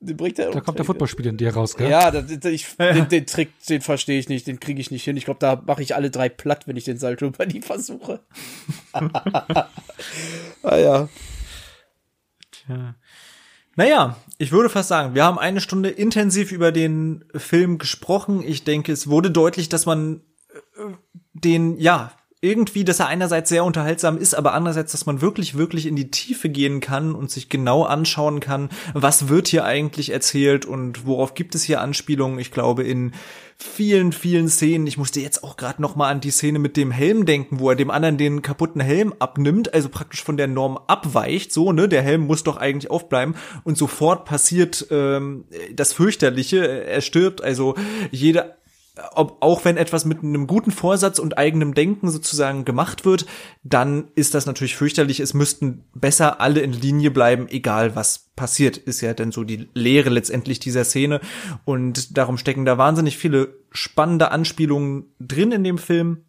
den 0.00 0.16
bringt 0.16 0.38
er 0.38 0.52
da 0.52 0.60
kommt 0.60 0.78
der 0.78 0.86
Footballspieler 0.86 1.30
in 1.30 1.36
dir 1.38 1.52
raus, 1.52 1.76
gell? 1.76 1.90
Ja, 1.90 2.12
da, 2.12 2.48
ich, 2.48 2.76
den, 2.78 3.08
den 3.08 3.26
Trick, 3.26 3.50
den 3.68 3.80
verstehe 3.80 4.18
ich 4.18 4.28
nicht, 4.28 4.46
den 4.46 4.60
kriege 4.60 4.80
ich 4.80 4.92
nicht 4.92 5.04
hin. 5.04 5.16
Ich 5.16 5.24
glaube, 5.24 5.40
da 5.40 5.60
mache 5.66 5.82
ich 5.82 5.96
alle 5.96 6.10
drei 6.10 6.28
platt, 6.28 6.68
wenn 6.68 6.76
ich 6.76 6.84
den 6.84 6.98
Salto 6.98 7.26
über 7.26 7.46
die 7.46 7.60
versuche. 7.60 8.20
ah 8.92 10.76
ja. 10.76 11.08
Tja. 12.52 12.94
Naja, 13.78 14.16
ich 14.38 14.50
würde 14.50 14.68
fast 14.68 14.88
sagen, 14.88 15.14
wir 15.14 15.22
haben 15.22 15.38
eine 15.38 15.60
Stunde 15.60 15.88
intensiv 15.88 16.50
über 16.50 16.72
den 16.72 17.24
Film 17.36 17.78
gesprochen. 17.78 18.42
Ich 18.44 18.64
denke, 18.64 18.90
es 18.90 19.08
wurde 19.08 19.30
deutlich, 19.30 19.68
dass 19.68 19.86
man 19.86 20.20
äh, 20.52 20.94
den, 21.32 21.78
ja, 21.78 22.10
irgendwie, 22.40 22.84
dass 22.84 23.00
er 23.00 23.08
einerseits 23.08 23.48
sehr 23.48 23.64
unterhaltsam 23.64 24.16
ist, 24.16 24.34
aber 24.34 24.54
andererseits, 24.54 24.92
dass 24.92 25.06
man 25.06 25.20
wirklich, 25.20 25.56
wirklich 25.56 25.86
in 25.86 25.96
die 25.96 26.10
Tiefe 26.10 26.48
gehen 26.48 26.80
kann 26.80 27.14
und 27.14 27.32
sich 27.32 27.48
genau 27.48 27.82
anschauen 27.82 28.38
kann, 28.38 28.68
was 28.94 29.28
wird 29.28 29.48
hier 29.48 29.64
eigentlich 29.64 30.10
erzählt 30.10 30.64
und 30.64 31.04
worauf 31.04 31.34
gibt 31.34 31.56
es 31.56 31.64
hier 31.64 31.80
Anspielungen. 31.80 32.38
Ich 32.38 32.52
glaube, 32.52 32.84
in 32.84 33.12
vielen, 33.56 34.12
vielen 34.12 34.48
Szenen, 34.48 34.86
ich 34.86 34.96
musste 34.96 35.20
jetzt 35.20 35.42
auch 35.42 35.56
gerade 35.56 35.82
noch 35.82 35.96
mal 35.96 36.08
an 36.10 36.20
die 36.20 36.30
Szene 36.30 36.60
mit 36.60 36.76
dem 36.76 36.92
Helm 36.92 37.26
denken, 37.26 37.58
wo 37.58 37.70
er 37.70 37.76
dem 37.76 37.90
anderen 37.90 38.16
den 38.16 38.40
kaputten 38.40 38.80
Helm 38.80 39.12
abnimmt, 39.18 39.74
also 39.74 39.88
praktisch 39.88 40.22
von 40.22 40.36
der 40.36 40.46
Norm 40.46 40.78
abweicht, 40.86 41.52
so, 41.52 41.72
ne, 41.72 41.88
der 41.88 42.02
Helm 42.02 42.28
muss 42.28 42.44
doch 42.44 42.56
eigentlich 42.56 42.88
aufbleiben 42.88 43.34
und 43.64 43.76
sofort 43.76 44.26
passiert 44.26 44.86
ähm, 44.92 45.44
das 45.72 45.92
fürchterliche, 45.92 46.84
er 46.84 47.00
stirbt, 47.00 47.42
also 47.42 47.74
jede 48.12 48.54
ob, 49.14 49.38
auch 49.40 49.64
wenn 49.64 49.76
etwas 49.76 50.04
mit 50.04 50.22
einem 50.22 50.46
guten 50.46 50.70
Vorsatz 50.70 51.18
und 51.18 51.38
eigenem 51.38 51.74
Denken 51.74 52.10
sozusagen 52.10 52.64
gemacht 52.64 53.04
wird, 53.04 53.26
dann 53.62 54.08
ist 54.14 54.34
das 54.34 54.46
natürlich 54.46 54.76
fürchterlich. 54.76 55.20
Es 55.20 55.34
müssten 55.34 55.84
besser 55.94 56.40
alle 56.40 56.60
in 56.60 56.72
Linie 56.72 57.10
bleiben, 57.10 57.48
egal 57.48 57.96
was 57.96 58.30
passiert, 58.36 58.76
ist 58.76 59.00
ja 59.00 59.14
denn 59.14 59.32
so 59.32 59.44
die 59.44 59.68
Lehre 59.74 60.10
letztendlich 60.10 60.58
dieser 60.58 60.84
Szene. 60.84 61.20
Und 61.64 62.16
darum 62.16 62.38
stecken 62.38 62.64
da 62.64 62.78
wahnsinnig 62.78 63.18
viele 63.18 63.56
spannende 63.70 64.30
Anspielungen 64.30 65.14
drin 65.18 65.52
in 65.52 65.64
dem 65.64 65.78
Film. 65.78 66.24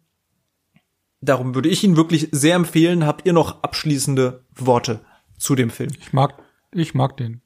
Darum 1.20 1.54
würde 1.54 1.68
ich 1.68 1.84
ihn 1.84 1.96
wirklich 1.96 2.28
sehr 2.32 2.56
empfehlen. 2.56 3.06
Habt 3.06 3.26
ihr 3.26 3.32
noch 3.32 3.62
abschließende 3.62 4.44
Worte 4.54 5.00
zu 5.38 5.54
dem 5.54 5.70
Film? 5.70 5.90
Ich 6.00 6.12
mag, 6.12 6.34
ich 6.72 6.94
mag 6.94 7.16
den. 7.16 7.42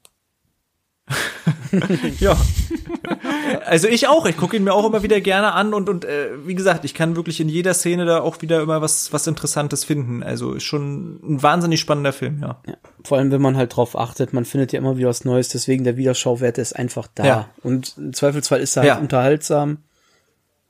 ja. 2.21 2.37
Also 3.65 3.89
ich 3.89 4.09
auch. 4.09 4.27
Ich 4.27 4.37
gucke 4.37 4.57
ihn 4.57 4.65
mir 4.65 4.73
auch 4.73 4.87
immer 4.87 5.03
wieder 5.03 5.21
gerne 5.21 5.53
an 5.53 5.75
und 5.75 5.89
und 5.89 6.05
äh, 6.05 6.31
wie 6.47 6.55
gesagt, 6.55 6.85
ich 6.85 6.95
kann 6.95 7.17
wirklich 7.17 7.41
in 7.41 7.49
jeder 7.49 7.75
Szene 7.75 8.05
da 8.05 8.21
auch 8.21 8.43
wieder 8.43 8.61
immer 8.61 8.81
was 8.81 9.13
was 9.13 9.27
Interessantes 9.27 9.85
finden. 9.85 10.23
Also 10.23 10.55
ist 10.55 10.65
schon 10.65 11.21
ein 11.23 11.43
wahnsinnig 11.43 11.81
spannender 11.81 12.13
Film, 12.13 12.41
ja. 12.41 12.61
ja. 12.67 12.75
Vor 13.05 13.19
allem, 13.19 13.31
wenn 13.31 13.43
man 13.43 13.57
halt 13.57 13.77
drauf 13.77 13.97
achtet, 13.97 14.33
man 14.33 14.45
findet 14.45 14.73
ja 14.73 14.79
immer 14.79 14.97
wieder 14.97 15.09
was 15.09 15.25
Neues. 15.25 15.49
Deswegen 15.49 15.85
der 15.85 15.97
Wiederschauwert 15.97 16.59
ist 16.59 16.75
einfach 16.75 17.09
da. 17.15 17.25
Ja. 17.25 17.49
Und 17.63 17.95
im 17.99 18.13
Zweifelsfall 18.13 18.61
ist 18.61 18.77
er 18.77 18.83
halt 18.83 18.89
ja. 18.89 18.99
unterhaltsam. 18.99 19.79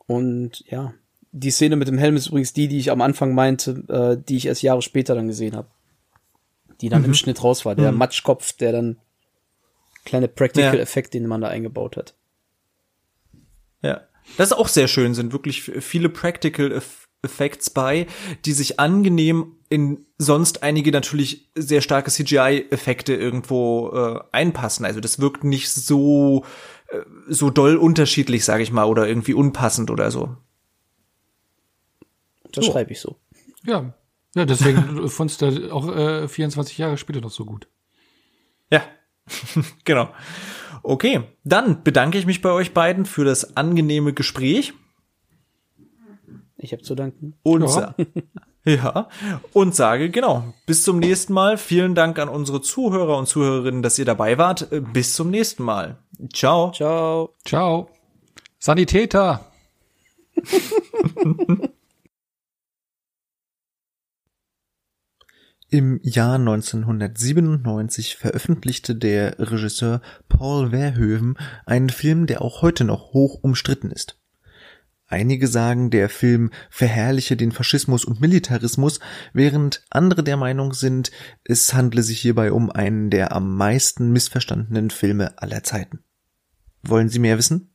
Und 0.07 0.65
ja, 0.69 0.95
die 1.33 1.51
Szene 1.51 1.77
mit 1.77 1.89
dem 1.89 1.99
Helm 1.99 2.17
ist 2.17 2.29
übrigens 2.29 2.53
die, 2.53 2.69
die 2.69 2.79
ich 2.79 2.91
am 2.91 3.01
Anfang 3.01 3.35
meinte, 3.35 3.71
äh, 3.89 4.23
die 4.23 4.37
ich 4.37 4.47
erst 4.47 4.63
Jahre 4.63 4.83
später 4.83 5.15
dann 5.15 5.29
gesehen 5.29 5.57
habe. 5.57 5.69
Die 6.81 6.89
dann 6.89 7.03
mhm. 7.03 7.09
im 7.09 7.15
Schnitt 7.15 7.43
raus 7.43 7.65
war. 7.65 7.75
Der 7.75 7.93
mhm. 7.93 7.99
Matschkopf, 7.99 8.53
der 8.53 8.73
dann 8.73 8.99
kleine 10.05 10.29
Practical-Effekt, 10.29 11.15
den 11.15 11.27
man 11.27 11.41
da 11.41 11.49
eingebaut 11.49 11.97
hat. 11.97 12.15
Das 14.37 14.51
ist 14.51 14.57
auch 14.57 14.69
sehr 14.69 14.89
schön, 14.89 15.15
sind 15.15 15.33
wirklich 15.33 15.63
viele 15.63 16.09
Practical 16.09 16.83
Effects 17.23 17.71
bei, 17.71 18.07
die 18.45 18.53
sich 18.53 18.81
angenehm 18.81 19.57
in 19.69 20.07
sonst 20.19 20.63
einige 20.63 20.93
natürlich 20.93 21.51
sehr 21.55 21.81
starke 21.81 22.11
CGI-Effekte 22.11 23.15
irgendwo 23.15 23.91
äh, 23.91 24.21
einpassen. 24.33 24.85
Also 24.85 25.01
das 25.01 25.21
wirkt 25.21 25.43
nicht 25.43 25.71
so 25.71 26.45
äh, 26.89 27.01
so 27.29 27.51
doll 27.51 27.77
unterschiedlich, 27.77 28.45
sage 28.45 28.63
ich 28.63 28.73
mal, 28.73 28.85
oder 28.85 29.09
irgendwie 29.09 29.35
unpassend 29.35 29.91
oder 29.91 30.11
so. 30.11 30.37
Das 32.53 32.67
schreibe 32.67 32.93
ich 32.93 33.01
so. 33.01 33.17
Ja, 33.65 33.95
ja, 34.35 34.45
deswegen 34.45 35.09
fandst 35.09 35.43
du 35.43 35.73
auch 35.73 35.89
äh, 35.95 36.29
24 36.29 36.79
Jahre 36.79 36.99
später 36.99 37.21
noch 37.21 37.31
so 37.31 37.45
gut. 37.45 37.69
Ja, 38.71 38.83
genau. 39.85 40.09
Okay, 40.87 41.23
dann 41.45 41.83
bedanke 41.83 42.19
ich 42.19 42.27
mich 42.27 42.43
bei 42.43 42.51
euch 42.51 42.75
beiden 42.75 43.07
für 43.07 43.25
das 43.25 43.57
angenehme 43.57 44.13
Gespräch. 44.13 44.75
Ich 46.59 46.73
habe 46.73 46.83
zu 46.83 46.95
danken. 46.95 47.35
Und 47.43 47.63
Ja. 47.63 47.95
ja, 48.67 49.09
und 49.55 49.75
sage 49.75 50.11
genau, 50.11 50.45
bis 50.67 50.83
zum 50.83 50.99
nächsten 50.99 51.33
Mal. 51.33 51.57
Vielen 51.57 51.95
Dank 51.95 52.19
an 52.19 52.29
unsere 52.29 52.61
Zuhörer 52.61 53.17
und 53.17 53.27
Zuhörerinnen, 53.27 53.83
dass 53.83 53.99
ihr 53.99 54.05
dabei 54.05 54.37
wart. 54.37 54.71
Äh, 54.73 54.81
Bis 54.81 55.15
zum 55.15 55.31
nächsten 55.31 55.63
Mal. 55.63 55.97
Ciao. 56.35 56.71
Ciao. 56.73 57.31
Ciao. 57.47 57.89
Sanitäter. 58.59 59.41
Im 65.75 65.99
Jahr 66.05 66.37
1997 66.37 68.15
veröffentlichte 68.15 68.95
der 68.95 69.41
Regisseur 69.41 70.03
Paul 70.29 70.71
Verhoeven 70.71 71.37
einen 71.67 71.91
Film, 71.91 72.29
der 72.29 72.43
auch 72.43 72.63
heute 72.63 72.85
noch 72.85 73.13
hoch 73.13 73.41
umstritten 73.43 73.91
ist. 73.91 74.17
Einige 75.09 75.49
sagen, 75.49 75.91
der 75.91 76.09
Film 76.09 76.53
verherrliche 76.71 77.37
den 77.37 77.51
Faschismus 77.51 78.05
und 78.05 78.21
Militarismus, 78.21 79.01
während 79.33 79.85
andere 79.91 80.23
der 80.23 80.37
Meinung 80.37 80.75
sind, 80.75 81.11
es 81.43 81.75
handle 81.75 82.05
sich 82.05 82.21
hierbei 82.21 82.53
um 82.53 82.71
einen 82.71 83.11
der 83.11 83.33
am 83.33 83.57
meisten 83.57 84.13
missverstandenen 84.13 84.91
Filme 84.91 85.43
aller 85.43 85.65
Zeiten. 85.65 86.05
Wollen 86.85 87.09
Sie 87.09 87.19
mehr 87.19 87.37
wissen? 87.37 87.74